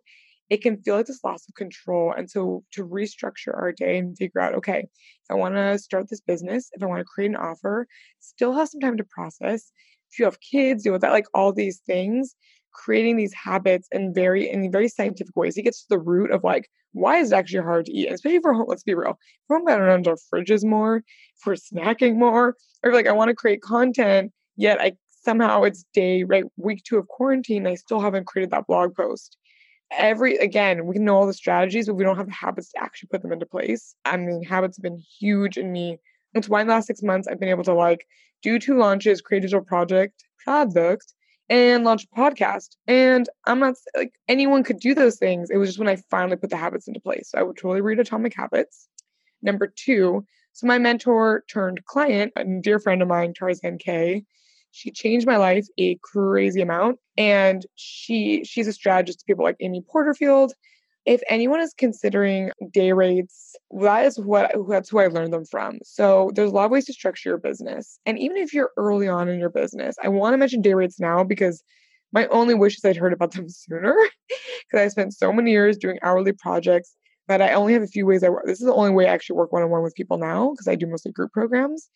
It 0.50 0.62
can 0.62 0.80
feel 0.80 0.96
like 0.96 1.06
this 1.06 1.22
loss 1.24 1.46
of 1.48 1.54
control. 1.56 2.14
And 2.16 2.30
so 2.30 2.64
to 2.72 2.86
restructure 2.86 3.54
our 3.54 3.72
day 3.72 3.98
and 3.98 4.16
figure 4.16 4.40
out, 4.40 4.54
okay, 4.54 4.80
if 4.80 5.30
I 5.30 5.34
want 5.34 5.56
to 5.56 5.78
start 5.78 6.08
this 6.08 6.22
business, 6.22 6.70
if 6.72 6.82
I 6.82 6.86
want 6.86 7.00
to 7.00 7.04
create 7.04 7.30
an 7.30 7.36
offer, 7.36 7.86
still 8.20 8.54
have 8.54 8.68
some 8.68 8.80
time 8.80 8.96
to 8.96 9.04
process. 9.04 9.72
If 10.10 10.18
you 10.18 10.24
have 10.24 10.40
kids, 10.40 10.84
deal 10.84 10.92
with 10.92 11.02
that, 11.02 11.12
like 11.12 11.26
all 11.34 11.52
these 11.52 11.80
things, 11.80 12.34
creating 12.78 13.16
these 13.16 13.34
habits 13.34 13.88
in 13.90 14.14
very 14.14 14.48
in 14.48 14.70
very 14.70 14.88
scientific 14.88 15.36
ways. 15.36 15.56
He 15.56 15.62
gets 15.62 15.82
to 15.82 15.88
the 15.90 15.98
root 15.98 16.30
of 16.30 16.44
like 16.44 16.70
why 16.92 17.18
is 17.18 17.32
it 17.32 17.34
actually 17.34 17.62
hard 17.62 17.86
to 17.86 17.92
eat, 17.92 18.10
especially 18.10 18.40
for 18.40 18.54
home. 18.54 18.66
Let's 18.68 18.84
be 18.84 18.94
real, 18.94 19.10
if 19.10 19.16
we're 19.48 19.60
going 19.60 19.80
around 19.80 20.08
our 20.08 20.16
fridges 20.32 20.64
more, 20.64 20.96
if 20.98 21.46
we're 21.46 21.54
snacking 21.54 22.16
more, 22.16 22.56
or 22.82 22.92
like 22.92 23.06
I 23.06 23.12
want 23.12 23.28
to 23.28 23.34
create 23.34 23.60
content, 23.62 24.32
yet 24.56 24.80
I 24.80 24.92
somehow 25.10 25.64
it's 25.64 25.84
day 25.92 26.22
right 26.22 26.44
week 26.56 26.82
two 26.84 26.98
of 26.98 27.08
quarantine, 27.08 27.66
I 27.66 27.74
still 27.74 28.00
haven't 28.00 28.26
created 28.26 28.52
that 28.52 28.66
blog 28.66 28.94
post. 28.94 29.36
Every 29.90 30.36
again, 30.36 30.86
we 30.86 30.94
can 30.94 31.04
know 31.04 31.16
all 31.16 31.26
the 31.26 31.34
strategies, 31.34 31.86
but 31.86 31.94
we 31.94 32.04
don't 32.04 32.16
have 32.16 32.26
the 32.26 32.32
habits 32.32 32.70
to 32.72 32.82
actually 32.82 33.08
put 33.10 33.22
them 33.22 33.32
into 33.32 33.46
place. 33.46 33.94
I 34.04 34.16
mean, 34.16 34.42
habits 34.44 34.76
have 34.76 34.84
been 34.84 35.02
huge 35.18 35.58
in 35.58 35.72
me. 35.72 35.98
It's 36.34 36.48
why 36.48 36.60
in 36.60 36.68
the 36.68 36.74
last 36.74 36.86
six 36.86 37.02
months 37.02 37.26
I've 37.26 37.40
been 37.40 37.48
able 37.48 37.64
to 37.64 37.74
like 37.74 38.06
do 38.42 38.58
two 38.58 38.78
launches, 38.78 39.20
create 39.20 39.38
a 39.38 39.46
digital 39.46 39.64
project, 39.64 40.24
project, 40.44 41.12
and 41.48 41.84
launch 41.84 42.04
a 42.04 42.18
podcast. 42.18 42.76
And 42.86 43.28
I'm 43.46 43.60
not 43.60 43.74
like 43.96 44.12
anyone 44.28 44.64
could 44.64 44.80
do 44.80 44.94
those 44.94 45.16
things. 45.16 45.50
It 45.50 45.56
was 45.56 45.70
just 45.70 45.78
when 45.78 45.88
I 45.88 45.96
finally 46.10 46.36
put 46.36 46.50
the 46.50 46.56
habits 46.56 46.88
into 46.88 47.00
place. 47.00 47.30
So 47.30 47.38
I 47.38 47.42
would 47.42 47.56
totally 47.56 47.80
read 47.80 48.00
Atomic 48.00 48.34
Habits. 48.34 48.88
Number 49.42 49.72
two, 49.74 50.24
so 50.52 50.66
my 50.66 50.78
mentor 50.78 51.44
turned 51.48 51.84
client, 51.84 52.32
a 52.36 52.44
dear 52.44 52.80
friend 52.80 53.00
of 53.02 53.08
mine, 53.08 53.32
Tarzan 53.32 53.78
Kay. 53.78 54.24
She 54.70 54.90
changed 54.90 55.26
my 55.26 55.36
life 55.36 55.66
a 55.78 55.96
crazy 56.02 56.60
amount. 56.60 56.98
And 57.16 57.64
she 57.76 58.44
she's 58.44 58.68
a 58.68 58.72
strategist 58.72 59.20
to 59.20 59.24
people 59.24 59.44
like 59.44 59.56
Amy 59.60 59.82
Porterfield 59.88 60.52
if 61.08 61.22
anyone 61.30 61.60
is 61.60 61.72
considering 61.72 62.50
day 62.70 62.92
rates, 62.92 63.56
that 63.80 64.04
is 64.04 64.18
what 64.18 64.52
that's 64.68 64.90
who 64.90 64.98
I 64.98 65.06
learned 65.06 65.32
them 65.32 65.46
from. 65.46 65.78
So 65.82 66.30
there's 66.34 66.50
a 66.50 66.54
lot 66.54 66.66
of 66.66 66.70
ways 66.70 66.84
to 66.84 66.92
structure 66.92 67.30
your 67.30 67.38
business. 67.38 67.98
And 68.04 68.18
even 68.18 68.36
if 68.36 68.52
you're 68.52 68.72
early 68.76 69.08
on 69.08 69.28
in 69.28 69.40
your 69.40 69.48
business, 69.48 69.96
I 70.04 70.08
want 70.08 70.34
to 70.34 70.38
mention 70.38 70.60
day 70.60 70.74
rates 70.74 71.00
now 71.00 71.24
because 71.24 71.64
my 72.12 72.26
only 72.26 72.54
wish 72.54 72.76
is 72.76 72.84
I'd 72.84 72.98
heard 72.98 73.14
about 73.14 73.32
them 73.32 73.48
sooner 73.48 73.96
because 74.28 74.84
I 74.84 74.88
spent 74.88 75.14
so 75.14 75.32
many 75.32 75.50
years 75.50 75.78
doing 75.78 75.98
hourly 76.02 76.32
projects 76.32 76.94
but 77.26 77.42
I 77.42 77.52
only 77.52 77.74
have 77.74 77.82
a 77.82 77.86
few 77.86 78.06
ways 78.06 78.24
I 78.24 78.30
work. 78.30 78.46
This 78.46 78.58
is 78.58 78.66
the 78.66 78.72
only 78.72 78.90
way 78.90 79.06
I 79.06 79.12
actually 79.12 79.36
work 79.36 79.52
one 79.52 79.62
on 79.62 79.68
one 79.68 79.82
with 79.82 79.94
people 79.94 80.16
now 80.16 80.50
because 80.50 80.66
I 80.66 80.74
do 80.74 80.86
mostly 80.86 81.12
group 81.12 81.30
programs. 81.30 81.90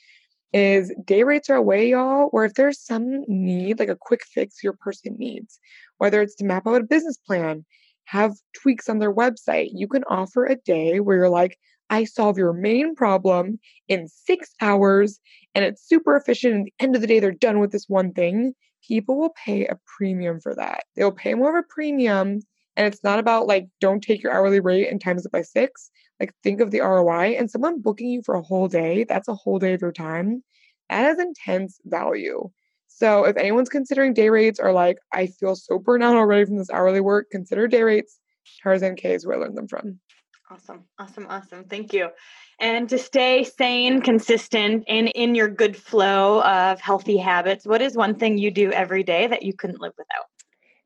Is 0.52 0.92
day 1.06 1.22
rates 1.22 1.48
are 1.48 1.56
a 1.56 1.62
way, 1.62 1.88
y'all, 1.88 2.26
where 2.26 2.44
if 2.44 2.52
there's 2.52 2.78
some 2.78 3.24
need, 3.26 3.78
like 3.78 3.88
a 3.88 3.96
quick 3.96 4.20
fix 4.26 4.62
your 4.62 4.74
person 4.74 5.16
needs, 5.18 5.58
whether 5.96 6.20
it's 6.20 6.34
to 6.36 6.44
map 6.44 6.66
out 6.66 6.82
a 6.82 6.84
business 6.84 7.16
plan, 7.16 7.64
have 8.04 8.34
tweaks 8.54 8.88
on 8.88 8.98
their 8.98 9.14
website. 9.14 9.70
You 9.72 9.88
can 9.88 10.04
offer 10.04 10.44
a 10.44 10.56
day 10.56 11.00
where 11.00 11.16
you're 11.16 11.28
like, 11.28 11.58
I 11.90 12.04
solve 12.04 12.38
your 12.38 12.52
main 12.52 12.94
problem 12.94 13.58
in 13.88 14.08
six 14.08 14.50
hours 14.60 15.20
and 15.54 15.64
it's 15.64 15.86
super 15.86 16.16
efficient. 16.16 16.54
At 16.54 16.64
the 16.64 16.84
end 16.84 16.94
of 16.94 17.00
the 17.02 17.06
day, 17.06 17.20
they're 17.20 17.32
done 17.32 17.60
with 17.60 17.70
this 17.70 17.88
one 17.88 18.12
thing. 18.12 18.54
People 18.86 19.18
will 19.18 19.34
pay 19.44 19.66
a 19.66 19.78
premium 19.98 20.40
for 20.40 20.54
that. 20.54 20.84
They'll 20.96 21.12
pay 21.12 21.34
more 21.34 21.56
of 21.56 21.64
a 21.64 21.68
premium. 21.68 22.40
And 22.76 22.86
it's 22.86 23.04
not 23.04 23.18
about 23.18 23.46
like, 23.46 23.66
don't 23.80 24.02
take 24.02 24.22
your 24.22 24.32
hourly 24.32 24.60
rate 24.60 24.88
and 24.88 25.00
times 25.00 25.26
it 25.26 25.32
by 25.32 25.42
six. 25.42 25.90
Like, 26.18 26.32
think 26.42 26.60
of 26.60 26.70
the 26.70 26.80
ROI 26.80 27.36
and 27.38 27.50
someone 27.50 27.82
booking 27.82 28.08
you 28.08 28.22
for 28.24 28.34
a 28.34 28.42
whole 28.42 28.68
day, 28.68 29.04
that's 29.04 29.28
a 29.28 29.34
whole 29.34 29.58
day 29.58 29.74
of 29.74 29.82
your 29.82 29.92
time. 29.92 30.42
That 30.88 31.04
has 31.04 31.18
intense 31.18 31.78
value. 31.84 32.50
So 32.94 33.24
if 33.24 33.36
anyone's 33.36 33.68
considering 33.68 34.14
day 34.14 34.28
rates 34.28 34.60
or 34.60 34.72
like, 34.72 34.98
I 35.12 35.26
feel 35.26 35.56
so 35.56 35.78
burnt 35.78 36.04
out 36.04 36.14
already 36.14 36.44
from 36.44 36.58
this 36.58 36.70
hourly 36.70 37.00
work, 37.00 37.30
consider 37.30 37.66
day 37.66 37.82
rates. 37.82 38.18
Tarzan 38.62 38.96
Kay 38.96 39.14
is 39.14 39.26
where 39.26 39.36
I 39.36 39.40
learned 39.40 39.56
them 39.56 39.68
from. 39.68 39.98
Awesome. 40.50 40.84
Awesome. 40.98 41.26
Awesome. 41.28 41.64
Thank 41.64 41.92
you. 41.92 42.10
And 42.60 42.88
to 42.90 42.98
stay 42.98 43.44
sane, 43.44 44.02
consistent, 44.02 44.84
and 44.86 45.08
in 45.08 45.34
your 45.34 45.48
good 45.48 45.76
flow 45.76 46.42
of 46.42 46.80
healthy 46.80 47.16
habits, 47.16 47.66
what 47.66 47.80
is 47.80 47.96
one 47.96 48.14
thing 48.16 48.36
you 48.36 48.50
do 48.50 48.70
every 48.70 49.02
day 49.02 49.26
that 49.26 49.42
you 49.42 49.54
couldn't 49.54 49.80
live 49.80 49.94
without? 49.96 50.26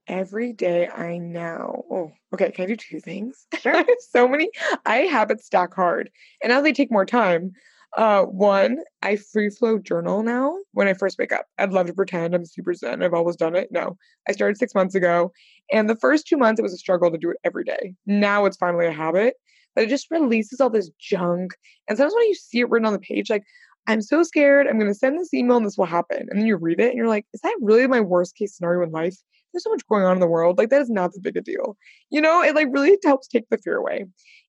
Every 0.07 0.53
day 0.53 0.89
I 0.89 1.19
know. 1.19 1.85
Oh, 1.91 2.13
okay. 2.33 2.53
Can 2.53 2.65
I 2.65 2.67
do 2.69 2.77
two 2.77 3.01
things? 3.01 3.47
Sure. 3.61 3.85
so 4.11 4.29
many. 4.29 4.51
I 4.87 4.99
habits 4.99 5.47
stack 5.47 5.75
hard. 5.75 6.11
And 6.43 6.51
now 6.51 6.61
they 6.61 6.73
take 6.73 6.93
more 6.93 7.05
time. 7.05 7.53
Uh, 7.97 8.25
one, 8.25 8.81
I 9.01 9.17
free 9.17 9.49
flow 9.49 9.79
journal 9.79 10.23
now 10.23 10.55
when 10.73 10.87
I 10.87 10.93
first 10.93 11.19
wake 11.19 11.33
up. 11.33 11.47
I'd 11.57 11.73
love 11.73 11.87
to 11.87 11.95
pretend 11.95 12.35
I'm 12.35 12.45
super 12.45 12.75
zen. 12.75 13.03
I've 13.03 13.15
always 13.15 13.37
done 13.37 13.57
it. 13.57 13.69
No, 13.73 13.97
I 14.29 14.33
started 14.33 14.59
six 14.59 14.75
months 14.75 14.95
ago. 14.95 15.33
And 15.73 15.89
the 15.89 15.97
first 15.97 16.27
two 16.27 16.37
months, 16.37 16.61
it 16.61 16.63
was 16.63 16.75
a 16.75 16.79
struggle 16.79 17.11
to 17.11 17.17
do 17.17 17.31
it 17.31 17.39
every 17.43 17.65
day. 17.65 17.95
Now 18.05 18.45
it's 18.45 18.59
finally 18.59 18.87
a 18.87 18.93
habit, 18.93 19.35
but 19.75 19.85
it 19.85 19.89
just 19.89 20.11
releases 20.11 20.61
all 20.61 20.69
this 20.69 20.91
junk. 21.01 21.55
And 21.89 21.97
sometimes 21.97 22.15
when 22.15 22.27
you 22.27 22.35
see 22.35 22.61
it 22.61 22.69
written 22.69 22.87
on 22.87 22.93
the 22.93 22.99
page, 22.99 23.31
like, 23.31 23.45
I'm 23.87 24.03
so 24.03 24.23
scared, 24.25 24.67
I'm 24.67 24.79
going 24.79 24.91
to 24.91 24.99
send 24.99 25.19
this 25.19 25.33
email 25.33 25.57
and 25.57 25.65
this 25.65 25.79
will 25.79 25.87
happen. 25.87 26.27
And 26.29 26.39
then 26.39 26.47
you 26.47 26.57
read 26.57 26.81
it 26.81 26.89
and 26.89 26.99
you're 26.99 27.09
like, 27.09 27.25
is 27.33 27.41
that 27.41 27.57
really 27.63 27.87
my 27.87 28.01
worst 28.01 28.37
case 28.37 28.57
scenario 28.57 28.85
in 28.85 28.91
life? 28.91 29.17
There's 29.53 29.65
so 29.65 29.71
much 29.71 29.87
going 29.89 30.05
on 30.05 30.17
in 30.17 30.21
the 30.21 30.27
world. 30.27 30.59
Like, 30.59 30.69
that 30.69 30.83
is 30.83 30.91
not 30.91 31.13
that 31.13 31.23
big 31.23 31.37
a 31.39 31.41
deal. 31.41 31.79
You 32.11 32.21
know, 32.21 32.43
it 32.43 32.55
like 32.55 32.69
really 32.71 32.99
helps 33.05 33.27
take 33.27 33.49
the 33.49 33.57
fear 33.57 33.77
away. 33.77 34.05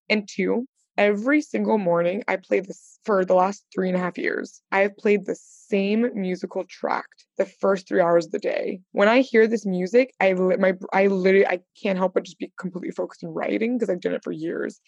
And 0.10 0.28
two, 0.28 0.68
every 0.98 1.42
single 1.42 1.78
morning 1.78 2.24
I 2.28 2.38
play 2.38 2.60
this 2.60 3.00
for 3.06 3.24
the 3.24 3.36
last 3.36 3.64
three 3.74 3.88
and 3.88 3.98
a 3.98 4.00
half 4.00 4.18
years. 4.18 4.62
I 4.72 4.80
have 4.80 4.98
played 4.98 5.26
the 5.26 5.38
same 5.40 6.10
musical 6.14 6.66
tract 6.66 7.26
the 7.38 7.46
first 7.46 7.88
three 7.88 8.02
hours 8.02 8.26
of 8.26 8.32
the 8.32 8.40
day. 8.40 8.82
When 8.92 9.08
I 9.08 9.22
hear 9.22 9.48
this 9.48 9.66
music, 9.66 10.14
I 10.20 10.34
my 10.34 10.74
I 10.92 11.08
literally 11.08 11.48
I 11.48 11.60
can't 11.82 11.98
help 11.98 12.16
but 12.16 12.24
just 12.24 12.40
be 12.40 12.52
completely 12.60 12.92
focused 12.92 13.24
on 13.24 13.30
writing 13.30 13.78
because 13.78 13.90
I've 13.90 14.02
done 14.02 14.14
it 14.14 14.24
for 14.24 14.32
years. 14.32 14.82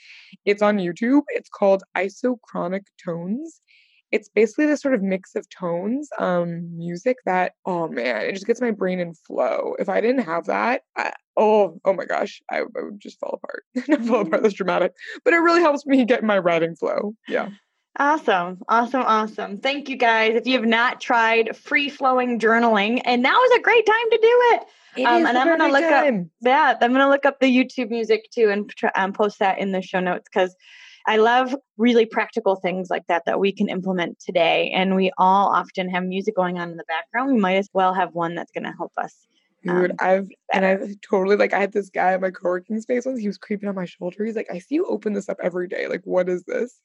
It's 0.46 0.62
on 0.62 0.78
YouTube. 0.78 1.22
It's 1.30 1.50
called 1.50 1.84
Isochronic 1.96 2.86
Tones, 3.04 3.62
it's 4.12 4.30
basically 4.30 4.66
this 4.66 4.82
sort 4.82 4.94
of 4.94 5.02
mix 5.02 5.36
of 5.36 5.48
tones, 5.50 6.10
um, 6.18 6.76
music 6.78 7.18
that 7.26 7.54
oh 7.66 7.88
man, 7.88 8.26
it 8.26 8.34
just 8.34 8.48
gets 8.48 8.62
my 8.62 8.72
brain 8.72 9.00
in 9.00 9.14
flow. 9.14 9.76
If 9.80 9.90
I 9.90 10.02
didn't 10.02 10.26
have 10.26 10.46
that, 10.46 10.82
I, 10.96 11.14
oh 11.38 11.80
oh 11.86 11.94
my 11.94 12.06
gosh, 12.06 12.42
I, 12.52 12.60
I 12.60 12.64
would 12.84 13.00
just 13.00 13.20
fall 13.20 13.40
apart. 13.42 13.64
Not 13.88 14.06
fall 14.06 14.22
apart. 14.22 14.44
That's 14.44 14.56
dramatic, 14.56 14.94
but 15.24 15.34
it 15.34 15.38
really 15.38 15.62
helps 15.62 15.86
me 15.86 16.04
get 16.06 16.24
my 16.24 16.38
writing 16.38 16.76
flow. 16.76 17.14
Yeah. 17.28 17.50
Awesome. 17.98 18.62
Awesome. 18.70 19.02
Awesome. 19.02 19.58
Thank 19.58 19.90
you 19.90 19.98
guys. 19.98 20.36
If 20.36 20.48
you 20.48 20.54
have 20.54 20.68
not 20.68 21.02
tried 21.02 21.56
free 21.58 21.90
flowing 21.90 22.40
journaling, 22.40 23.02
and 23.04 23.22
now 23.22 23.42
is 23.44 23.52
a 23.52 23.62
great 23.62 23.86
time 23.86 24.10
to 24.12 24.18
do 24.22 24.42
it. 24.54 24.64
it 25.02 25.06
um, 25.06 25.26
and 25.26 25.38
I'm 25.38 25.48
going 25.48 25.60
to 25.60 25.68
look 25.68 25.90
time. 25.90 26.20
up, 26.22 26.28
yeah, 26.42 26.74
I'm 26.82 26.92
going 26.92 27.02
to 27.02 27.10
look 27.10 27.26
up 27.26 27.40
the 27.40 27.48
YouTube 27.48 27.90
music 27.90 28.30
too 28.32 28.50
and 28.50 28.72
um, 28.96 29.12
post 29.12 29.40
that 29.40 29.60
in 29.60 29.72
the 29.72 29.82
show 29.82 30.00
notes 30.00 30.30
because 30.32 30.56
I 31.08 31.18
love 31.18 31.56
really 31.78 32.06
practical 32.06 32.56
things 32.56 32.90
like 32.90 33.08
that 33.08 33.24
that 33.26 33.40
we 33.40 33.52
can 33.52 33.70
implement 33.70 34.20
today. 34.20 34.72
And 34.72 34.96
we 34.96 35.12
all 35.18 35.50
often 35.54 35.90
have 35.90 36.04
music 36.04 36.36
going 36.36 36.60
on 36.60 36.72
in 36.72 36.78
the 36.78 36.84
background. 36.88 37.34
We 37.34 37.40
might 37.40 37.56
as 37.56 37.70
well 37.74 37.94
have 37.94 38.14
one 38.14 38.36
that's 38.36 38.52
going 38.52 38.66
to 38.66 38.74
help 38.78 38.92
us 38.98 39.28
Dude, 39.64 39.92
um, 39.92 39.98
I've 40.00 40.30
and 40.54 40.66
I've 40.66 41.02
totally 41.02 41.36
like 41.36 41.54
I 41.54 41.60
had 41.60 41.74
this 41.74 41.90
guy 41.90 42.14
at 42.14 42.22
my 42.22 42.32
co-working 42.32 42.80
space 42.80 43.06
once. 43.06 43.20
He 43.20 43.28
was 43.28 43.38
creeping 43.38 43.68
on 43.68 43.76
my 43.76 43.86
shoulder. 43.86 44.24
He's 44.24 44.36
like, 44.36 44.48
I 44.50 44.60
see 44.60 44.76
you 44.76 44.86
open 44.86 45.14
this 45.14 45.28
up 45.28 45.38
every 45.44 45.68
day. 45.68 45.88
Like, 45.88 46.02
what 46.06 46.30
is 46.30 46.44
this? 46.44 46.80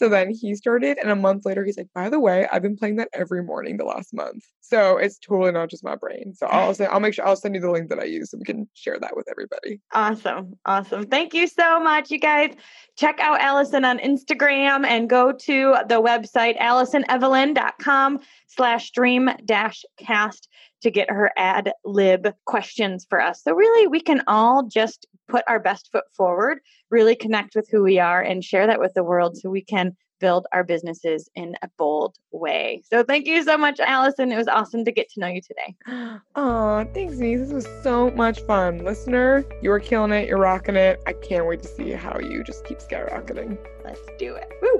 So 0.00 0.08
then 0.08 0.30
he 0.30 0.54
started, 0.54 0.96
and 0.96 1.10
a 1.10 1.14
month 1.14 1.44
later, 1.44 1.62
he's 1.62 1.76
like, 1.76 1.90
by 1.94 2.08
the 2.08 2.18
way, 2.18 2.48
I've 2.50 2.62
been 2.62 2.74
playing 2.74 2.96
that 2.96 3.10
every 3.12 3.42
morning 3.42 3.76
the 3.76 3.84
last 3.84 4.14
month. 4.14 4.42
So 4.62 4.96
it's 4.96 5.18
totally 5.18 5.52
not 5.52 5.68
just 5.68 5.84
my 5.84 5.94
brain. 5.94 6.32
So 6.34 6.46
I'll 6.46 6.72
say 6.72 6.86
I'll 6.86 7.00
make 7.00 7.12
sure 7.12 7.26
I'll 7.26 7.36
send 7.36 7.54
you 7.54 7.60
the 7.60 7.70
link 7.70 7.90
that 7.90 7.98
I 7.98 8.04
use 8.04 8.30
so 8.30 8.38
we 8.38 8.44
can 8.44 8.66
share 8.72 8.98
that 8.98 9.14
with 9.14 9.26
everybody. 9.30 9.78
Awesome. 9.92 10.54
Awesome. 10.64 11.06
Thank 11.06 11.34
you 11.34 11.46
so 11.46 11.78
much, 11.80 12.10
you 12.10 12.18
guys. 12.18 12.54
Check 12.96 13.20
out 13.20 13.42
Allison 13.42 13.84
on 13.84 13.98
Instagram 13.98 14.86
and 14.86 15.10
go 15.10 15.32
to 15.32 15.74
the 15.86 16.00
website 16.00 16.58
allisonevelyn.com 16.58 18.20
slash 18.48 18.92
dream 18.92 19.28
dash 19.44 19.82
cast 19.98 20.48
to 20.80 20.90
get 20.90 21.10
her 21.10 21.30
ad 21.36 21.72
lib 21.84 22.32
questions 22.46 23.06
for 23.06 23.20
us. 23.20 23.42
So, 23.42 23.52
really, 23.52 23.86
we 23.86 24.00
can 24.00 24.22
all 24.26 24.62
just 24.62 25.06
put 25.28 25.44
our 25.46 25.60
best 25.60 25.90
foot 25.92 26.04
forward, 26.16 26.60
really 26.90 27.16
connect 27.16 27.54
with 27.54 27.68
who 27.70 27.82
we 27.82 27.98
are, 27.98 28.20
and 28.20 28.44
share 28.44 28.66
that 28.66 28.80
with 28.80 28.94
the 28.94 29.04
world 29.04 29.36
so 29.36 29.50
we 29.50 29.62
can 29.62 29.96
build 30.20 30.46
our 30.52 30.62
businesses 30.62 31.28
in 31.34 31.56
a 31.62 31.68
bold 31.78 32.16
way. 32.30 32.82
So, 32.90 33.02
thank 33.02 33.26
you 33.26 33.42
so 33.42 33.56
much, 33.56 33.80
Allison. 33.80 34.30
It 34.30 34.36
was 34.36 34.48
awesome 34.48 34.84
to 34.84 34.92
get 34.92 35.08
to 35.10 35.20
know 35.20 35.28
you 35.28 35.40
today. 35.40 35.74
Oh, 36.36 36.84
thanks, 36.94 37.16
Denise. 37.16 37.40
This 37.40 37.52
was 37.52 37.82
so 37.82 38.10
much 38.10 38.40
fun. 38.42 38.84
Listener, 38.84 39.44
you 39.62 39.70
are 39.72 39.80
killing 39.80 40.12
it. 40.12 40.28
You're 40.28 40.38
rocking 40.38 40.76
it. 40.76 41.00
I 41.06 41.12
can't 41.12 41.46
wait 41.46 41.62
to 41.62 41.68
see 41.68 41.90
how 41.90 42.18
you 42.18 42.44
just 42.44 42.64
keep 42.64 42.78
skyrocketing. 42.78 43.58
Let's 43.84 44.00
do 44.18 44.34
it. 44.34 44.48
Woo! 44.62 44.79